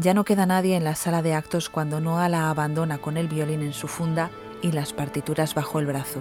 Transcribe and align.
Ya 0.00 0.14
no 0.14 0.24
queda 0.24 0.46
nadie 0.46 0.76
en 0.76 0.84
la 0.84 0.94
sala 0.94 1.22
de 1.22 1.34
actos 1.34 1.68
cuando 1.68 2.00
Noah 2.00 2.28
la 2.28 2.50
abandona 2.50 2.98
con 2.98 3.16
el 3.16 3.26
violín 3.26 3.62
en 3.62 3.72
su 3.72 3.88
funda 3.88 4.30
y 4.62 4.70
las 4.70 4.92
partituras 4.92 5.56
bajo 5.56 5.80
el 5.80 5.86
brazo. 5.86 6.20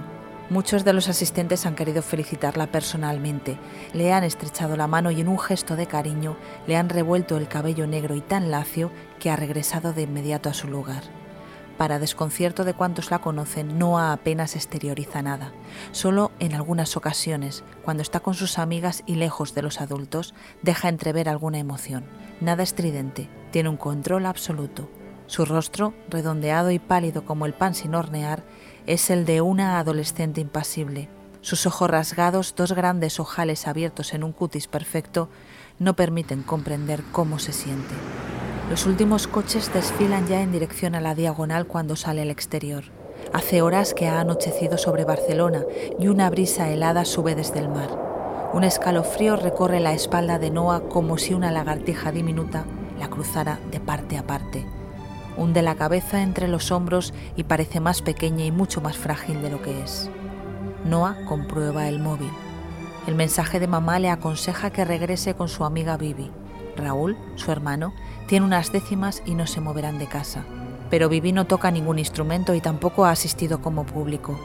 Muchos 0.50 0.84
de 0.84 0.94
los 0.94 1.10
asistentes 1.10 1.64
han 1.68 1.76
querido 1.76 2.02
felicitarla 2.02 2.72
personalmente, 2.72 3.60
le 3.94 4.14
han 4.14 4.24
estrechado 4.24 4.78
la 4.78 4.88
mano 4.88 5.12
y 5.12 5.22
en 5.22 5.28
un 5.28 5.38
gesto 5.38 5.76
de 5.76 5.86
cariño 5.86 6.38
le 6.66 6.76
han 6.76 6.90
revuelto 6.90 7.38
el 7.38 7.48
cabello 7.48 7.86
negro 7.86 8.16
y 8.16 8.22
tan 8.22 8.50
lacio 8.50 8.92
que 9.20 9.30
ha 9.30 9.36
regresado 9.36 9.94
de 9.94 10.02
inmediato 10.02 10.50
a 10.50 10.56
su 10.56 10.68
lugar. 10.68 11.04
Para 11.78 12.00
desconcierto 12.00 12.64
de 12.64 12.74
cuantos 12.74 13.12
la 13.12 13.20
conocen, 13.20 13.78
Noah 13.78 14.12
apenas 14.12 14.56
exterioriza 14.56 15.22
nada. 15.22 15.54
Solo 15.92 16.32
en 16.40 16.56
algunas 16.56 16.98
ocasiones, 16.98 17.64
cuando 17.84 18.02
está 18.02 18.22
con 18.22 18.34
sus 18.34 18.58
amigas 18.58 19.04
y 19.06 19.16
lejos 19.16 19.54
de 19.54 19.62
los 19.62 19.80
adultos, 19.80 20.34
deja 20.64 20.90
entrever 20.90 21.30
alguna 21.30 21.60
emoción. 21.60 22.06
Nada 22.42 22.64
estridente, 22.64 23.30
tiene 23.58 23.70
un 23.70 23.78
control 23.78 24.28
absoluto. 24.28 24.88
Su 25.26 25.44
rostro, 25.44 25.96
redondeado 26.10 26.70
y 26.70 26.78
pálido 26.78 27.26
como 27.26 27.48
el 27.48 27.56
pan 27.56 27.74
sin 27.74 27.96
hornear, 27.96 28.44
es 28.86 29.10
el 29.10 29.26
de 29.26 29.42
una 29.42 29.80
adolescente 29.80 30.42
impasible. 30.42 31.10
Sus 31.42 31.66
ojos 31.66 31.90
rasgados, 31.90 32.54
dos 32.56 32.74
grandes 32.74 33.20
ojales 33.20 33.68
abiertos 33.68 34.14
en 34.14 34.24
un 34.24 34.32
cutis 34.32 34.68
perfecto, 34.68 35.30
no 35.80 35.96
permiten 35.96 36.44
comprender 36.44 37.02
cómo 37.12 37.40
se 37.40 37.52
siente. 37.52 37.96
Los 38.70 38.86
últimos 38.86 39.26
coches 39.26 39.74
desfilan 39.74 40.28
ya 40.28 40.44
en 40.44 40.52
dirección 40.52 40.94
a 40.94 41.02
la 41.02 41.16
diagonal 41.16 41.66
cuando 41.66 41.96
sale 41.96 42.22
al 42.22 42.30
exterior. 42.30 42.84
Hace 43.34 43.64
horas 43.64 43.96
que 43.96 44.08
ha 44.08 44.20
anochecido 44.20 44.78
sobre 44.78 45.04
Barcelona 45.04 45.64
y 45.98 46.10
una 46.10 46.30
brisa 46.30 46.70
helada 46.70 47.06
sube 47.06 47.34
desde 47.34 47.58
el 47.58 47.70
mar. 47.70 47.90
Un 48.54 48.64
escalofrío 48.64 49.36
recorre 49.36 49.80
la 49.80 49.94
espalda 49.94 50.38
de 50.38 50.52
Noah 50.52 50.82
como 50.90 51.18
si 51.18 51.34
una 51.34 51.50
lagartija 51.50 52.12
diminuta 52.12 52.68
la 53.00 53.10
cruzara 53.10 53.60
de 53.72 53.80
parte 53.80 54.18
a 54.18 54.26
parte 54.26 54.66
hunde 55.38 55.62
la 55.62 55.76
cabeza 55.76 56.24
entre 56.24 56.48
los 56.48 56.72
hombros 56.72 57.14
y 57.36 57.44
parece 57.44 57.80
más 57.80 58.02
pequeña 58.02 58.44
y 58.44 58.52
mucho 58.52 58.82
más 58.82 58.98
frágil 58.98 59.42
de 59.42 59.52
lo 59.52 59.62
que 59.62 59.82
es. 59.82 60.10
Noah 60.84 61.16
comprueba 61.26 61.88
el 61.88 62.00
móvil. 62.00 62.32
El 63.06 63.16
mensaje 63.16 63.60
de 63.60 63.68
mamá 63.68 64.00
le 64.00 64.10
aconseja 64.10 64.72
que 64.72 64.84
regrese 64.84 65.36
con 65.36 65.48
su 65.48 65.64
amiga 65.64 65.96
Vivi. 65.96 66.32
Raúl, 66.76 67.18
su 67.36 67.52
hermano, 67.52 67.94
tiene 68.28 68.46
unas 68.46 68.72
décimas 68.72 69.22
y 69.26 69.36
no 69.36 69.48
se 69.48 69.62
moverán 69.62 70.00
de 70.00 70.08
casa. 70.08 70.44
Pero 70.90 71.08
Vivi 71.08 71.32
no 71.32 71.46
toca 71.46 71.72
ningún 71.72 72.00
instrumento 72.00 72.54
y 72.54 72.62
tampoco 72.62 73.06
ha 73.06 73.12
asistido 73.12 73.62
como 73.62 73.86
público. 73.86 74.38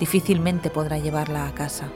Difícilmente 0.00 0.70
podrá 0.70 0.98
llevarla 0.98 1.46
a 1.46 1.54
casa. 1.54 1.88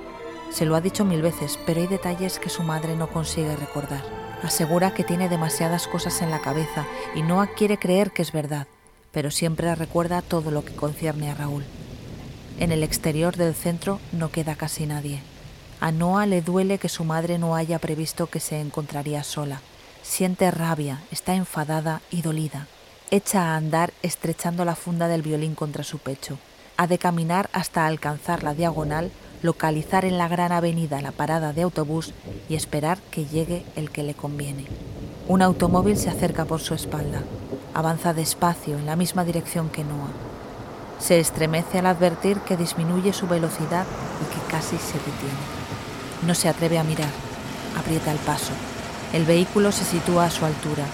Se 0.51 0.65
lo 0.65 0.75
ha 0.77 0.81
dicho 0.81 1.05
mil 1.05 1.23
veces, 1.23 1.59
pero 1.67 1.81
hay 1.81 1.87
detalles 1.87 2.39
que 2.39 2.49
su 2.49 2.63
madre 2.63 2.97
no 2.97 3.09
consigue 3.09 3.55
recordar. 3.57 4.03
Asegura 4.43 4.95
que 4.95 5.05
tiene 5.05 5.29
demasiadas 5.29 5.87
cosas 5.87 6.23
en 6.23 6.31
la 6.31 6.41
cabeza 6.41 6.87
y 7.15 7.23
no 7.23 7.47
quiere 7.57 7.79
creer 7.79 8.13
que 8.13 8.23
es 8.23 8.33
verdad, 8.33 8.67
pero 9.13 9.31
siempre 9.31 9.75
recuerda 9.75 10.23
todo 10.23 10.51
lo 10.51 10.65
que 10.65 10.75
concierne 10.75 11.31
a 11.31 11.35
Raúl. 11.35 11.65
En 12.59 12.73
el 12.73 12.83
exterior 12.83 13.37
del 13.37 13.55
centro 13.55 14.01
no 14.13 14.31
queda 14.31 14.55
casi 14.55 14.87
nadie. 14.87 15.21
A 15.81 15.93
Noah 15.93 16.27
le 16.27 16.41
duele 16.41 16.79
que 16.79 16.89
su 16.89 17.05
madre 17.05 17.39
no 17.39 17.55
haya 17.55 17.79
previsto 17.79 18.29
que 18.29 18.41
se 18.41 18.61
encontraría 18.61 19.23
sola. 19.25 19.61
Siente 20.03 20.51
rabia, 20.51 21.03
está 21.11 21.35
enfadada 21.35 22.01
y 22.11 22.23
dolida. 22.23 22.67
Echa 23.11 23.43
a 23.43 23.57
andar 23.57 23.93
estrechando 24.03 24.65
la 24.65 24.75
funda 24.75 25.07
del 25.09 25.23
violín 25.23 25.55
contra 25.55 25.85
su 25.85 25.99
pecho. 25.99 26.39
Ha 26.77 26.87
de 26.87 26.99
caminar 26.99 27.51
hasta 27.53 27.87
alcanzar 27.87 28.43
la 28.43 28.55
diagonal 28.55 29.11
localizar 29.43 30.05
en 30.05 30.19
la 30.19 30.29
gran 30.29 30.53
avenida 30.53 31.01
la 31.01 31.13
parada 31.13 31.53
de 31.53 31.63
autobús 31.63 32.13
y 32.49 32.55
esperar 32.55 32.99
que 33.11 33.27
llegue 33.27 33.65
el 33.77 33.91
que 33.91 34.03
le 34.03 34.15
conviene. 34.15 34.65
Un 35.29 35.43
automóvil 35.43 35.97
se 35.97 36.11
acerca 36.11 36.45
por 36.45 36.61
su 36.61 36.75
espalda. 36.75 37.23
Avanza 37.75 38.15
despacio 38.15 38.79
en 38.79 38.87
la 38.87 38.97
misma 38.97 39.25
dirección 39.25 39.69
que 39.69 39.85
Noah. 39.85 40.11
Se 40.99 41.21
estremece 41.21 41.79
al 41.79 41.87
advertir 41.87 42.39
que 42.41 42.57
disminuye 42.57 43.13
su 43.13 43.27
velocidad 43.27 43.85
y 44.23 44.35
que 44.35 44.51
casi 44.51 44.77
se 44.79 44.99
detiene. 44.99 45.45
No 46.27 46.35
se 46.35 46.49
atreve 46.49 46.79
a 46.79 46.85
mirar. 46.85 47.11
Aprieta 47.79 48.13
el 48.13 48.19
paso. 48.19 48.53
El 49.13 49.25
vehículo 49.25 49.73
se 49.73 49.85
sitúa 49.85 50.25
a 50.25 50.31
su 50.31 50.45
altura. 50.45 50.85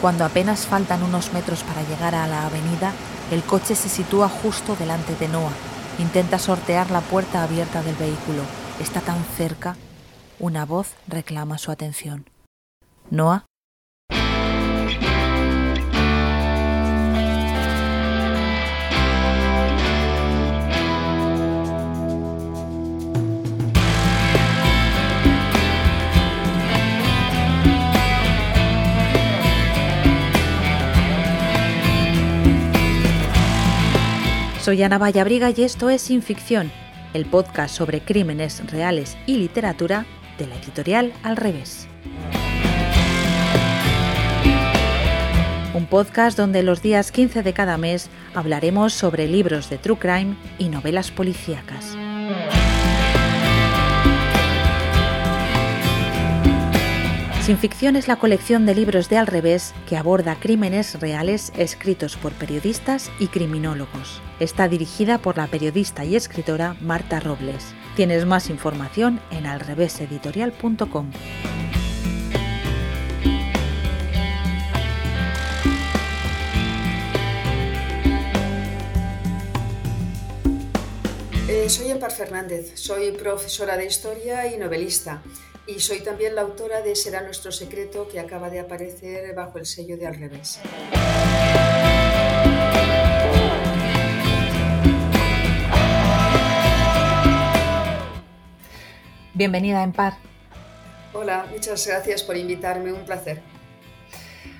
Cuando 0.00 0.24
apenas 0.24 0.66
faltan 0.66 1.02
unos 1.02 1.32
metros 1.32 1.62
para 1.62 1.82
llegar 1.82 2.14
a 2.14 2.26
la 2.26 2.46
avenida, 2.46 2.92
el 3.30 3.42
coche 3.42 3.74
se 3.74 3.88
sitúa 3.88 4.28
justo 4.28 4.74
delante 4.76 5.14
de 5.16 5.28
Noah 5.28 5.71
Intenta 5.98 6.38
sortear 6.38 6.90
la 6.90 7.00
puerta 7.00 7.42
abierta 7.42 7.82
del 7.82 7.94
vehículo. 7.96 8.42
Está 8.80 9.00
tan 9.00 9.22
cerca. 9.36 9.76
Una 10.40 10.64
voz 10.64 10.94
reclama 11.06 11.58
su 11.58 11.70
atención. 11.70 12.24
Noah 13.10 13.44
Soy 34.62 34.80
Ana 34.84 34.96
Vallabriga 34.96 35.50
y 35.50 35.64
esto 35.64 35.90
es 35.90 36.02
Sin 36.02 36.22
Ficción, 36.22 36.70
el 37.14 37.26
podcast 37.26 37.74
sobre 37.74 38.00
crímenes 38.00 38.64
reales 38.70 39.16
y 39.26 39.38
literatura 39.38 40.06
de 40.38 40.46
la 40.46 40.54
editorial 40.54 41.12
Al 41.24 41.36
Revés. 41.36 41.88
Un 45.74 45.86
podcast 45.86 46.38
donde 46.38 46.62
los 46.62 46.80
días 46.80 47.10
15 47.10 47.42
de 47.42 47.52
cada 47.52 47.76
mes 47.76 48.08
hablaremos 48.34 48.92
sobre 48.92 49.26
libros 49.26 49.68
de 49.68 49.78
true 49.78 49.98
crime 49.98 50.36
y 50.60 50.68
novelas 50.68 51.10
policíacas. 51.10 51.96
Sin 57.42 57.58
ficción 57.58 57.96
es 57.96 58.06
la 58.06 58.20
colección 58.20 58.66
de 58.66 58.74
libros 58.76 59.08
de 59.08 59.18
Al 59.18 59.26
revés 59.26 59.74
que 59.88 59.96
aborda 59.96 60.38
crímenes 60.38 61.00
reales 61.00 61.52
escritos 61.56 62.16
por 62.16 62.32
periodistas 62.34 63.10
y 63.18 63.26
criminólogos. 63.26 64.22
Está 64.38 64.68
dirigida 64.68 65.18
por 65.18 65.36
la 65.36 65.48
periodista 65.48 66.04
y 66.04 66.14
escritora 66.14 66.76
Marta 66.80 67.18
Robles. 67.18 67.74
Tienes 67.96 68.26
más 68.26 68.48
información 68.48 69.20
en 69.32 69.46
alreveseditorial.com. 69.46 71.10
Eh, 81.48 81.68
soy 81.68 81.90
Empar 81.90 82.12
Fernández, 82.12 82.70
soy 82.76 83.10
profesora 83.10 83.76
de 83.76 83.86
historia 83.86 84.46
y 84.46 84.58
novelista. 84.58 85.20
Y 85.64 85.78
soy 85.78 86.00
también 86.00 86.34
la 86.34 86.40
autora 86.40 86.82
de 86.82 86.96
Será 86.96 87.22
nuestro 87.22 87.52
secreto 87.52 88.08
que 88.08 88.18
acaba 88.18 88.50
de 88.50 88.58
aparecer 88.58 89.32
bajo 89.34 89.58
el 89.58 89.66
sello 89.66 89.96
de 89.96 90.08
Al 90.08 90.16
revés. 90.16 90.58
Bienvenida 99.34 99.84
en 99.84 99.92
Par. 99.92 100.14
Hola, 101.12 101.46
muchas 101.52 101.86
gracias 101.86 102.24
por 102.24 102.36
invitarme, 102.36 102.92
un 102.92 103.04
placer. 103.04 103.40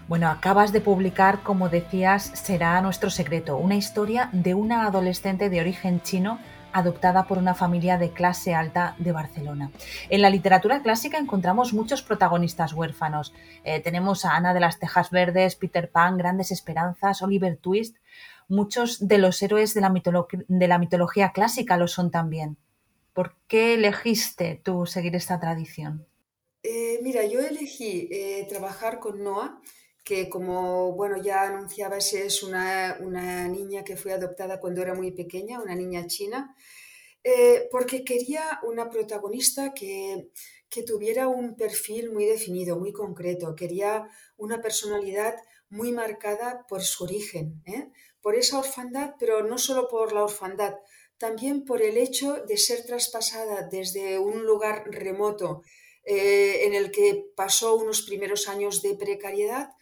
Bueno, 0.07 0.29
acabas 0.29 0.73
de 0.73 0.81
publicar, 0.81 1.43
como 1.43 1.69
decías, 1.69 2.31
Será 2.35 2.81
nuestro 2.81 3.11
secreto, 3.11 3.57
una 3.57 3.75
historia 3.75 4.29
de 4.33 4.55
una 4.55 4.87
adolescente 4.87 5.51
de 5.51 5.61
origen 5.61 6.01
chino 6.03 6.39
adoptada 6.73 7.27
por 7.27 7.39
una 7.39 7.55
familia 7.55 7.99
de 7.99 8.11
clase 8.11 8.55
alta 8.55 8.95
de 8.99 9.13
Barcelona. 9.13 9.71
En 10.09 10.23
la 10.23 10.31
literatura 10.31 10.83
clásica 10.83 11.19
encontramos 11.19 11.73
muchos 11.73 12.03
protagonistas 12.03 12.73
huérfanos. 12.73 13.33
Eh, 13.65 13.81
tenemos 13.81 14.25
a 14.25 14.37
Ana 14.37 14.55
de 14.55 14.61
las 14.61 14.79
Tejas 14.79 15.11
Verdes, 15.11 15.57
Peter 15.57 15.91
Pan, 15.91 16.17
Grandes 16.17 16.51
Esperanzas, 16.51 17.23
Oliver 17.23 17.57
Twist. 17.57 17.97
Muchos 18.49 19.07
de 19.07 19.19
los 19.19 19.43
héroes 19.43 19.75
de 19.75 19.81
la, 19.81 20.79
mitología 20.79 21.33
clásica 21.33 21.77
lo 21.77 21.89
son 21.89 22.11
también. 22.11 22.57
¿Por 23.13 23.37
qué 23.47 23.75
elegiste 23.75 24.61
tú 24.63 24.87
seguir 24.87 25.15
esta 25.17 25.41
tradición? 25.41 26.07
Eh, 26.63 27.01
mira, 27.03 27.25
yo 27.25 27.41
elegí 27.41 28.09
eh, 28.11 28.47
trabajar 28.49 29.01
con 29.01 29.23
Noah 29.23 29.61
que 30.05 30.29
como 30.29 30.93
bueno 30.93 31.17
ya 31.23 31.43
anunciabas 31.43 32.13
es 32.15 32.43
una, 32.43 32.99
niña 33.49 33.85
que 33.85 33.97
fue 33.97 34.13
adoptada 34.13 34.61
cuando 34.61 34.83
era 34.83 34.95
muy 34.95 35.13
pequeña, 35.13 35.61
una 35.61 35.75
niña 35.75 36.07
china, 36.07 36.55
eh, 37.23 37.69
porque 37.71 38.05
quería 38.05 38.61
una 38.65 38.91
protagonista 38.91 39.73
que, 39.75 40.31
tuviera 40.87 41.29
un 41.29 41.55
perfil 41.55 42.11
muy 42.11 42.25
definido, 42.25 42.79
muy 42.79 42.93
concreto, 42.93 43.55
quería 43.55 44.09
una 44.39 44.63
personalidad 44.63 45.37
muy 45.69 45.93
marcada 45.93 46.67
por 46.67 46.83
su 46.83 47.05
origen, 47.05 47.63
¿eh? 47.67 47.91
por 48.23 48.37
esa 48.37 48.59
orfandad, 48.59 49.15
pero 49.19 49.43
no 49.43 49.59
solo 49.59 49.87
por 49.89 50.15
la 50.15 50.25
orfandad, 50.25 50.77
también 51.19 51.65
por 51.65 51.83
el 51.83 51.99
hecho 51.99 52.43
de 52.47 52.57
ser 52.57 52.87
traspasada 52.87 53.69
desde 53.69 54.19
un 54.19 54.47
lugar 54.47 54.85
remoto 54.91 55.63
eh, 56.05 56.65
en 56.65 56.75
el 56.75 56.91
que 56.91 57.27
pasó 57.37 57.77
unos 57.77 58.03
primeros 58.03 58.49
años 58.49 58.81
de 58.81 58.95
precariedad 58.95 59.73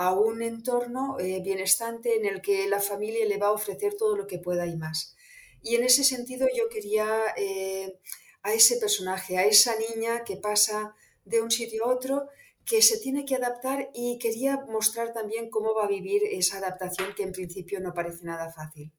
a 0.00 0.14
un 0.14 0.40
entorno 0.40 1.18
eh, 1.20 1.42
bienestante 1.42 2.16
en 2.16 2.24
el 2.24 2.40
que 2.40 2.66
la 2.70 2.80
familia 2.80 3.26
le 3.26 3.36
va 3.36 3.48
a 3.48 3.52
ofrecer 3.52 3.96
todo 3.98 4.16
lo 4.16 4.26
que 4.26 4.38
pueda 4.38 4.66
y 4.66 4.74
más. 4.74 5.14
Y 5.62 5.74
en 5.74 5.84
ese 5.84 6.04
sentido 6.04 6.48
yo 6.56 6.70
quería 6.70 7.06
eh, 7.36 7.98
a 8.42 8.54
ese 8.54 8.78
personaje, 8.78 9.36
a 9.36 9.44
esa 9.44 9.74
niña 9.76 10.24
que 10.24 10.38
pasa 10.38 10.94
de 11.26 11.42
un 11.42 11.50
sitio 11.50 11.84
a 11.84 11.92
otro, 11.92 12.28
que 12.64 12.80
se 12.80 12.96
tiene 12.98 13.26
que 13.26 13.34
adaptar 13.36 13.90
y 13.92 14.16
quería 14.18 14.64
mostrar 14.70 15.12
también 15.12 15.50
cómo 15.50 15.74
va 15.74 15.84
a 15.84 15.88
vivir 15.88 16.22
esa 16.30 16.56
adaptación 16.56 17.14
que 17.14 17.24
en 17.24 17.32
principio 17.32 17.78
no 17.78 17.92
parece 17.92 18.24
nada 18.24 18.50
fácil. 18.50 18.90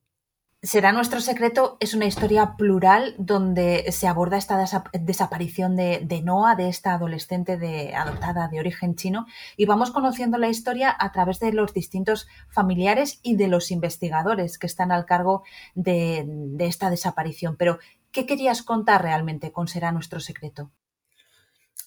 Será 0.63 0.92
nuestro 0.92 1.22
secreto 1.22 1.78
es 1.80 1.96
una 1.96 2.06
historia 2.06 2.56
plural 2.56 3.16
donde 3.18 3.92
se 3.92 4.06
aborda 4.06 4.38
esta 4.38 4.63
desaparición 4.94 5.75
de, 5.75 6.22
Noah, 6.24 6.56
de 6.56 6.69
esta 6.69 6.94
adolescente 6.94 7.58
de, 7.58 7.96
adoptada 7.96 8.48
de 8.48 8.60
origen 8.60 8.96
chino, 8.96 9.25
y 9.58 9.66
vamos 9.66 9.90
conociendo 9.90 10.38
la 10.38 10.50
historia 10.50 10.96
a 11.00 11.12
través 11.12 11.40
de 11.40 11.52
los 11.52 11.74
distintos 11.74 12.28
familiares 12.48 13.19
y 13.24 13.38
de 13.38 13.48
los 13.48 13.72
investigadores 13.72 14.60
que 14.60 14.68
están 14.68 14.92
al 14.92 15.08
cargo 15.08 15.42
de, 15.74 16.25
de 16.28 16.66
esta 16.68 16.92
desaparición. 16.92 17.58
Pero, 17.58 17.80
¿qué 18.12 18.28
querías 18.28 18.62
contar 18.62 19.02
realmente 19.02 19.52
con 19.52 19.68
Será 19.68 19.92
nuestro 19.92 20.19
secreto? 20.19 20.69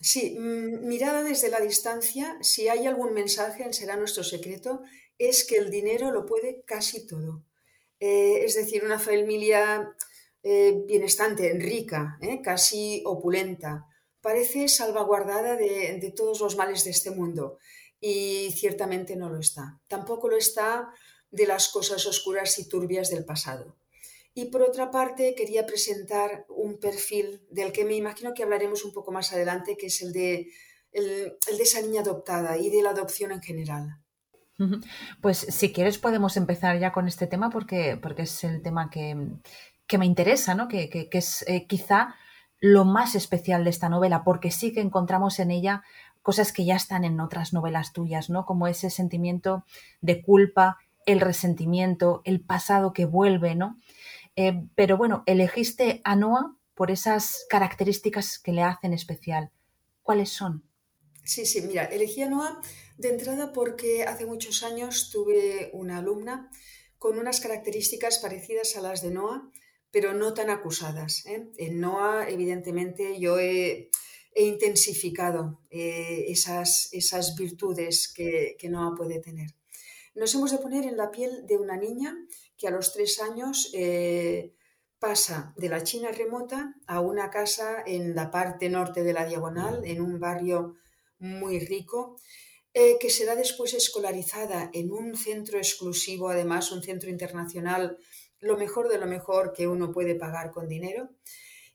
Sí, 0.01 0.37
mm, 0.37 0.89
mirada 0.89 1.23
desde 1.23 1.49
la 1.49 1.61
distancia, 1.61 2.37
si 2.41 2.69
hay 2.69 2.89
algún 2.89 3.15
mensaje 3.15 3.63
en 3.63 3.73
Será 3.73 3.95
nuestro 3.97 4.25
secreto, 4.25 4.83
es 5.17 5.45
que 5.45 5.59
el 5.59 5.71
dinero 5.71 6.11
lo 6.11 6.27
puede 6.27 6.65
casi 6.67 7.07
todo 7.07 7.45
eh, 8.01 8.45
es 8.45 8.55
decir, 8.55 8.85
una 8.85 8.99
familia 8.99 9.95
eh, 10.43 10.83
bienestante, 10.87 11.55
rica, 11.55 12.19
eh, 12.21 12.43
casi 12.43 13.03
opulenta, 13.07 13.87
parece 14.21 14.69
salvaguardada 14.69 15.57
de, 15.57 16.13
todos 16.15 16.41
los 16.41 16.57
males 16.57 16.85
de 16.85 16.91
este 16.91 17.11
mundo 17.11 17.59
y 17.99 18.51
ciertamente 18.53 19.17
no 19.17 19.31
lo 19.31 19.39
está. 19.39 19.81
Tampoco 19.89 20.29
lo 20.29 20.37
está 20.37 20.91
de 21.31 21.47
las 21.47 21.69
cosas 21.69 22.07
oscuras 22.07 22.59
y 22.59 22.69
turbias 22.69 23.09
del 23.09 23.25
pasado. 23.25 23.77
Y 24.35 24.47
por 24.47 24.61
otra 24.63 24.91
parte, 24.91 25.35
quería 25.35 25.65
presentar 25.65 26.45
un 26.49 26.79
perfil 26.79 27.47
del 27.51 27.73
que 27.73 27.87
me 27.87 27.95
imagino 27.95 28.35
que 28.35 28.43
hablaremos 28.43 28.85
un 28.85 28.93
poco 28.93 29.13
más 29.13 29.33
adelante, 29.33 29.79
que 29.79 29.87
es 29.87 30.03
el 30.03 30.13
de, 30.13 30.51
el 30.93 31.39
de 31.57 31.63
esa 31.63 31.81
niña 31.81 32.03
adoptada 32.03 32.59
y 32.59 32.69
de 32.69 32.83
la 32.83 32.91
adopción 32.91 33.33
en 33.33 33.41
general. 33.41 34.04
Pues 35.21 35.39
si 35.39 35.73
quieres 35.73 35.99
podemos 35.99 36.37
empezar 36.37 36.79
ya 36.79 36.93
con 36.93 37.09
este 37.09 37.27
tema 37.27 37.51
porque, 37.51 37.99
porque 38.01 38.23
es 38.23 38.45
el 38.45 38.63
tema 38.63 38.89
que, 38.91 39.17
me 39.99 40.07
interesa, 40.07 40.55
¿no? 40.55 40.69
que, 40.69 41.09
es 41.13 41.45
eh, 41.49 41.67
quizá 41.67 42.15
lo 42.61 42.85
más 42.85 43.15
especial 43.15 43.65
de 43.65 43.71
esta 43.71 43.89
novela, 43.89 44.25
porque 44.25 44.51
sí 44.51 44.73
que 44.73 44.81
encontramos 44.81 45.39
en 45.39 45.51
ella 45.51 45.83
cosas 46.23 46.53
que 46.53 46.65
ya 46.65 46.77
están 46.77 47.05
en 47.05 47.21
otras 47.21 47.53
novelas 47.53 47.93
tuyas, 47.93 48.31
¿no? 48.31 48.47
Como 48.47 48.67
ese 48.67 48.89
sentimiento 48.89 49.67
de 50.01 50.23
culpa, 50.23 50.79
el 51.05 51.21
resentimiento, 51.21 52.23
el 52.25 52.41
pasado 52.41 52.95
que 52.95 53.05
vuelve, 53.05 53.55
¿no? 53.55 53.77
Eh, 54.35 54.67
pero 54.75 54.97
bueno, 54.97 55.23
elegiste 55.27 56.01
a 56.05 56.17
Noah 56.17 56.57
por 56.75 56.91
esas 56.91 57.45
características 57.51 58.39
que 58.39 58.53
le 58.53 58.63
hacen 58.63 58.95
especial. 58.95 59.51
¿Cuáles 60.03 60.31
son? 60.31 60.65
Sí, 61.25 61.47
sí, 61.47 61.63
mira, 61.63 61.85
elegí 61.87 62.21
a 62.23 62.29
Noah 62.29 62.61
de 62.99 63.09
entrada 63.09 63.53
porque 63.53 64.05
hace 64.05 64.27
muchos 64.27 64.63
años 64.63 65.11
tuve 65.11 65.71
una 65.73 65.99
alumna 65.99 66.51
con 66.99 67.19
unas 67.19 67.41
características 67.41 68.19
parecidas 68.19 68.77
a 68.77 68.83
las 68.83 69.03
de 69.03 69.11
Noah, 69.11 69.51
pero 69.91 70.13
no 70.13 70.35
tan 70.35 70.51
acusadas. 70.51 71.25
¿eh? 71.27 71.49
En 71.57 71.81
Noah, 71.81 72.29
evidentemente, 72.29 73.19
yo 73.19 73.39
he, 73.39 73.91
intensificado 74.37 75.61
eh, 75.71 76.25
esas, 76.27 76.89
esas, 76.93 77.37
virtudes 77.37 78.13
que, 78.13 78.57
que, 78.59 78.69
Noah 78.69 78.97
puede 78.97 79.21
tener. 79.21 79.55
Nos 80.17 80.35
hemos 80.35 80.51
de 80.51 80.59
poner 80.59 80.85
en 80.85 80.97
la 80.97 81.13
piel 81.13 81.47
de 81.47 81.57
una 81.57 81.77
niña 81.77 82.17
que 82.57 82.67
a 82.67 82.73
los 82.73 82.93
tres 82.93 83.21
años 83.21 83.71
eh, 83.75 84.53
pasa 84.99 85.55
de 85.57 85.69
la 85.69 85.85
China 85.85 86.11
remota 86.11 86.75
a 86.89 87.01
una 87.01 87.31
casa 87.31 87.83
en 87.87 88.17
la 88.17 88.33
parte 88.33 88.69
norte 88.69 89.05
de 89.05 89.13
la 89.13 89.25
diagonal, 89.25 89.83
en 89.85 90.01
un 90.01 90.19
barrio 90.19 90.75
muy 91.19 91.59
rico, 91.61 92.17
eh, 92.73 92.97
que 92.99 93.11
será 93.11 93.37
después 93.37 93.73
escolarizada 93.75 94.71
en 94.73 94.91
un 94.91 95.17
centro 95.17 95.59
exclusivo, 95.59 96.29
además 96.29 96.73
un 96.73 96.83
centro 96.83 97.09
internacional, 97.09 97.99
lo 98.41 98.57
mejor 98.57 98.89
de 98.89 98.99
lo 98.99 99.07
mejor 99.07 99.53
que 99.53 99.69
uno 99.69 99.93
puede 99.93 100.15
pagar 100.17 100.51
con 100.51 100.69
dinero, 100.69 101.11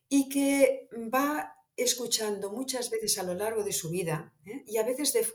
y 0.09 0.27
que 0.27 0.89
va 1.13 1.55
escuchando 1.77 2.51
muchas 2.51 2.89
veces 2.89 3.17
a 3.17 3.23
lo 3.23 3.33
largo 3.33 3.63
de 3.63 3.71
su 3.71 3.89
vida, 3.89 4.33
¿eh? 4.45 4.63
y 4.67 4.77
a 4.77 4.83
veces 4.83 5.13
de 5.13 5.25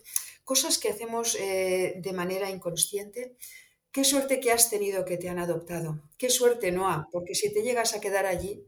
cosas 0.45 0.79
que 0.79 0.91
hacemos 0.91 1.35
eh, 1.37 1.95
de 1.97 2.13
manera 2.13 2.51
inconsciente, 2.51 3.37
qué 3.91 4.05
suerte 4.05 4.41
que 4.41 4.53
has 4.53 4.69
tenido 4.69 5.05
que 5.05 5.17
te 5.17 5.29
han 5.31 5.39
adoptado, 5.39 6.03
qué 6.19 6.29
suerte 6.29 6.73
Noah, 6.73 7.09
porque 7.11 7.35
si 7.35 7.53
te 7.53 7.63
llegas 7.63 7.95
a 7.95 8.01
quedar 8.01 8.27
allí, 8.27 8.67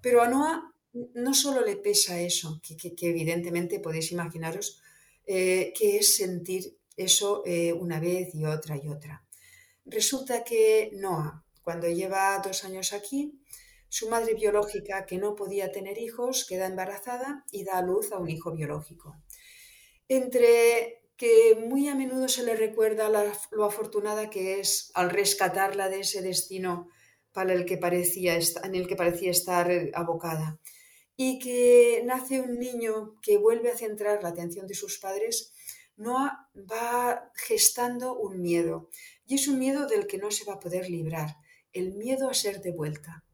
pero 0.00 0.22
a 0.22 0.28
Noah 0.28 0.71
no 0.92 1.34
solo 1.34 1.64
le 1.64 1.76
pesa 1.76 2.20
eso, 2.20 2.60
que 2.62 3.08
evidentemente 3.08 3.80
podéis 3.80 4.12
imaginaros, 4.12 4.82
eh, 5.26 5.72
que 5.76 5.98
es 5.98 6.16
sentir 6.16 6.76
eso 6.96 7.42
eh, 7.46 7.72
una 7.72 8.00
vez 8.00 8.34
y 8.34 8.44
otra 8.44 8.76
y 8.76 8.88
otra. 8.88 9.24
Resulta 9.84 10.44
que 10.44 10.90
Noah, 10.94 11.44
cuando 11.62 11.88
lleva 11.88 12.40
dos 12.44 12.64
años 12.64 12.92
aquí, 12.92 13.40
su 13.88 14.08
madre 14.08 14.34
biológica, 14.34 15.06
que 15.06 15.18
no 15.18 15.34
podía 15.34 15.70
tener 15.70 15.98
hijos, 15.98 16.46
queda 16.46 16.66
embarazada 16.66 17.44
y 17.50 17.64
da 17.64 17.78
a 17.78 17.82
luz 17.82 18.10
a 18.12 18.18
un 18.18 18.30
hijo 18.30 18.52
biológico. 18.52 19.16
Entre 20.08 21.02
que 21.16 21.56
muy 21.68 21.88
a 21.88 21.94
menudo 21.94 22.28
se 22.28 22.42
le 22.42 22.56
recuerda 22.56 23.08
lo 23.50 23.64
afortunada 23.64 24.28
que 24.28 24.60
es 24.60 24.90
al 24.94 25.10
rescatarla 25.10 25.88
de 25.88 26.00
ese 26.00 26.20
destino 26.20 26.88
para 27.32 27.52
el 27.52 27.64
que 27.64 27.76
parecía, 27.76 28.36
en 28.36 28.74
el 28.74 28.88
que 28.88 28.96
parecía 28.96 29.30
estar 29.30 29.70
abocada 29.94 30.58
y 31.24 31.38
que 31.38 32.02
nace 32.04 32.40
un 32.40 32.58
niño 32.58 33.20
que 33.22 33.38
vuelve 33.38 33.70
a 33.70 33.76
centrar 33.76 34.24
la 34.24 34.30
atención 34.30 34.66
de 34.66 34.74
sus 34.74 34.98
padres, 34.98 35.52
Noah 35.96 36.50
va 36.56 37.30
gestando 37.34 38.18
un 38.18 38.40
miedo. 38.40 38.88
Y 39.24 39.36
es 39.36 39.46
un 39.46 39.60
miedo 39.60 39.86
del 39.86 40.08
que 40.08 40.18
no 40.18 40.32
se 40.32 40.44
va 40.44 40.54
a 40.54 40.60
poder 40.60 40.90
librar, 40.90 41.36
el 41.72 41.94
miedo 41.94 42.28
a 42.28 42.34
ser 42.34 42.60
devuelta. 42.60 43.24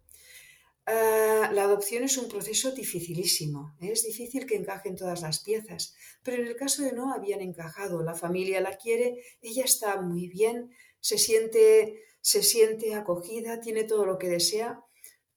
Ah, 0.85 1.50
la 1.55 1.62
adopción 1.64 2.02
es 2.05 2.19
un 2.19 2.29
proceso 2.29 2.73
dificilísimo, 2.73 3.75
es 3.81 4.02
difícil 4.02 4.44
que 4.46 4.56
encajen 4.56 4.96
todas 4.96 5.23
las 5.23 5.38
piezas, 5.40 5.94
pero 6.23 6.43
en 6.43 6.46
el 6.46 6.56
caso 6.56 6.82
de 6.82 6.93
Noah 6.93 7.14
habían 7.14 7.40
encajado, 7.40 8.02
la 8.02 8.14
familia 8.14 8.61
la 8.61 8.76
quiere, 8.76 9.23
ella 9.40 9.64
está 9.64 10.00
muy 10.02 10.28
bien, 10.28 10.71
se 11.00 11.16
siente, 11.16 12.02
se 12.21 12.42
siente 12.42 12.95
acogida, 12.95 13.61
tiene 13.61 13.85
todo 13.85 14.04
lo 14.04 14.18
que 14.18 14.28
desea, 14.28 14.83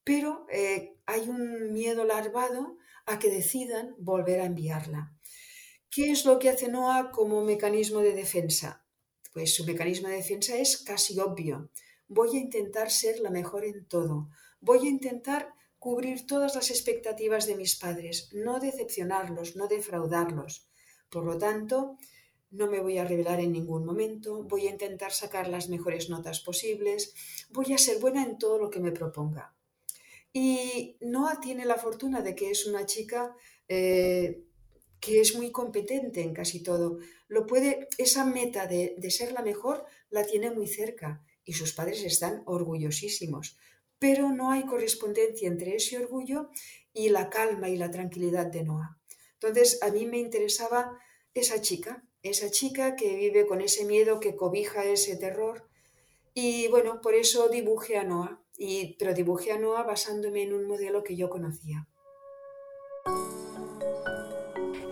pero 0.04 0.46
eh, 0.50 0.96
hay 1.06 1.28
un 1.28 1.72
miedo 1.72 2.04
larvado 2.04 2.76
a 3.06 3.18
que 3.18 3.30
decidan 3.30 3.94
volver 3.98 4.40
a 4.40 4.46
enviarla. 4.46 5.12
¿Qué 5.90 6.10
es 6.10 6.24
lo 6.24 6.38
que 6.38 6.48
hace 6.48 6.68
Noah 6.68 7.10
como 7.10 7.44
mecanismo 7.44 8.00
de 8.00 8.14
defensa? 8.14 8.84
Pues 9.32 9.54
su 9.54 9.64
mecanismo 9.64 10.08
de 10.08 10.16
defensa 10.16 10.56
es 10.56 10.78
casi 10.78 11.18
obvio. 11.20 11.70
Voy 12.08 12.36
a 12.36 12.40
intentar 12.40 12.90
ser 12.90 13.20
la 13.20 13.30
mejor 13.30 13.64
en 13.64 13.86
todo. 13.86 14.28
Voy 14.60 14.86
a 14.86 14.90
intentar 14.90 15.54
cubrir 15.78 16.26
todas 16.26 16.54
las 16.54 16.70
expectativas 16.70 17.46
de 17.46 17.56
mis 17.56 17.76
padres, 17.76 18.30
no 18.32 18.60
decepcionarlos, 18.60 19.56
no 19.56 19.66
defraudarlos. 19.66 20.68
Por 21.10 21.24
lo 21.24 21.36
tanto, 21.38 21.98
no 22.52 22.68
me 22.68 22.80
voy 22.80 22.98
a 22.98 23.04
revelar 23.04 23.40
en 23.40 23.52
ningún 23.52 23.84
momento, 23.84 24.44
voy 24.44 24.68
a 24.68 24.70
intentar 24.70 25.12
sacar 25.12 25.48
las 25.48 25.68
mejores 25.68 26.08
notas 26.08 26.40
posibles, 26.40 27.14
voy 27.50 27.72
a 27.72 27.78
ser 27.78 27.98
buena 27.98 28.22
en 28.22 28.38
todo 28.38 28.58
lo 28.58 28.70
que 28.70 28.80
me 28.80 28.92
proponga. 28.92 29.54
Y 30.32 30.96
Noah 31.00 31.40
tiene 31.40 31.66
la 31.66 31.76
fortuna 31.76 32.22
de 32.22 32.34
que 32.34 32.50
es 32.50 32.66
una 32.66 32.86
chica 32.86 33.34
eh, 33.68 34.44
que 34.98 35.20
es 35.20 35.34
muy 35.34 35.50
competente 35.50 36.22
en 36.22 36.32
casi 36.32 36.62
todo. 36.62 36.98
Lo 37.28 37.46
puede, 37.46 37.88
esa 37.98 38.24
meta 38.24 38.66
de, 38.66 38.94
de 38.96 39.10
ser 39.10 39.32
la 39.32 39.42
mejor 39.42 39.84
la 40.10 40.24
tiene 40.24 40.50
muy 40.50 40.66
cerca 40.66 41.22
y 41.44 41.52
sus 41.52 41.72
padres 41.72 42.02
están 42.04 42.42
orgullosísimos. 42.46 43.58
Pero 43.98 44.30
no 44.30 44.50
hay 44.50 44.64
correspondencia 44.64 45.48
entre 45.48 45.76
ese 45.76 45.98
orgullo 45.98 46.50
y 46.92 47.10
la 47.10 47.30
calma 47.30 47.68
y 47.68 47.76
la 47.76 47.90
tranquilidad 47.90 48.46
de 48.46 48.64
Noah. 48.64 48.98
Entonces, 49.34 49.82
a 49.82 49.90
mí 49.90 50.06
me 50.06 50.18
interesaba 50.18 50.98
esa 51.34 51.60
chica, 51.60 52.04
esa 52.22 52.50
chica 52.50 52.96
que 52.96 53.16
vive 53.16 53.46
con 53.46 53.60
ese 53.60 53.84
miedo, 53.84 54.20
que 54.20 54.36
cobija 54.36 54.84
ese 54.84 55.16
terror. 55.16 55.68
Y 56.34 56.68
bueno, 56.68 57.00
por 57.00 57.14
eso 57.14 57.48
dibujé 57.48 57.96
a 57.96 58.04
Noah 58.04 58.41
y, 58.56 58.96
pero 58.98 59.14
dibujé 59.14 59.52
a 59.52 59.58
Noah 59.58 59.82
basándome 59.82 60.42
en 60.42 60.52
un 60.52 60.66
modelo 60.66 61.02
que 61.02 61.16
yo 61.16 61.28
conocía. 61.30 61.86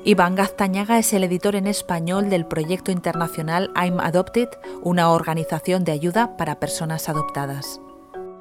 Iván 0.03 0.35
Gaztañaga 0.35 0.99
es 0.99 1.13
el 1.13 1.25
editor 1.25 1.57
en 1.57 1.67
español 1.67 2.31
del 2.31 2.47
proyecto 2.47 2.91
internacional 2.91 3.71
I'm 3.77 4.01
Adopted, 4.01 4.49
una 4.83 5.11
organización 5.11 5.85
de 5.85 5.93
ayuda 5.93 6.39
para 6.39 6.59
personas 6.59 7.11
adoptadas. 7.11 7.83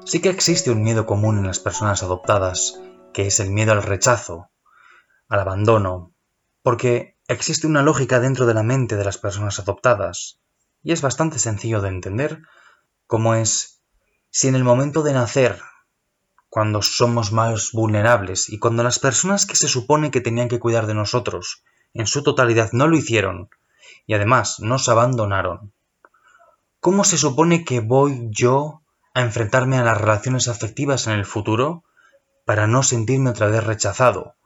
Sí 0.06 0.22
que 0.22 0.30
existe 0.30 0.70
un 0.70 0.82
miedo 0.82 1.04
común 1.04 1.36
en 1.36 1.46
las 1.46 1.60
personas 1.60 2.02
adoptadas, 2.02 2.80
que 3.12 3.26
es 3.26 3.40
el 3.40 3.50
miedo 3.50 3.72
al 3.72 3.82
rechazo, 3.82 4.50
al 5.28 5.40
abandono, 5.40 6.14
porque 6.62 7.18
existe 7.28 7.66
una 7.66 7.82
lógica 7.82 8.20
dentro 8.20 8.46
de 8.46 8.54
la 8.54 8.62
mente 8.62 8.96
de 8.96 9.04
las 9.04 9.18
personas 9.18 9.58
adoptadas, 9.58 10.40
y 10.82 10.92
es 10.92 11.02
bastante 11.02 11.38
sencillo 11.38 11.82
de 11.82 11.90
entender, 11.90 12.40
como 13.06 13.34
es 13.34 13.79
si 14.30 14.48
en 14.48 14.54
el 14.54 14.64
momento 14.64 15.02
de 15.02 15.12
nacer, 15.12 15.60
cuando 16.48 16.82
somos 16.82 17.32
más 17.32 17.72
vulnerables 17.72 18.48
y 18.48 18.58
cuando 18.58 18.82
las 18.82 18.98
personas 18.98 19.44
que 19.44 19.56
se 19.56 19.68
supone 19.68 20.10
que 20.10 20.20
tenían 20.20 20.48
que 20.48 20.58
cuidar 20.60 20.86
de 20.86 20.94
nosotros 20.94 21.64
en 21.94 22.06
su 22.06 22.22
totalidad 22.22 22.70
no 22.72 22.86
lo 22.86 22.96
hicieron 22.96 23.50
y 24.06 24.14
además 24.14 24.60
nos 24.60 24.88
abandonaron, 24.88 25.72
¿cómo 26.80 27.04
se 27.04 27.18
supone 27.18 27.64
que 27.64 27.80
voy 27.80 28.28
yo 28.30 28.82
a 29.14 29.22
enfrentarme 29.22 29.78
a 29.78 29.84
las 29.84 30.00
relaciones 30.00 30.48
afectivas 30.48 31.06
en 31.06 31.14
el 31.14 31.24
futuro 31.24 31.84
para 32.44 32.66
no 32.66 32.82
sentirme 32.82 33.30
otra 33.30 33.48
vez 33.48 33.64
rechazado, 33.64 34.36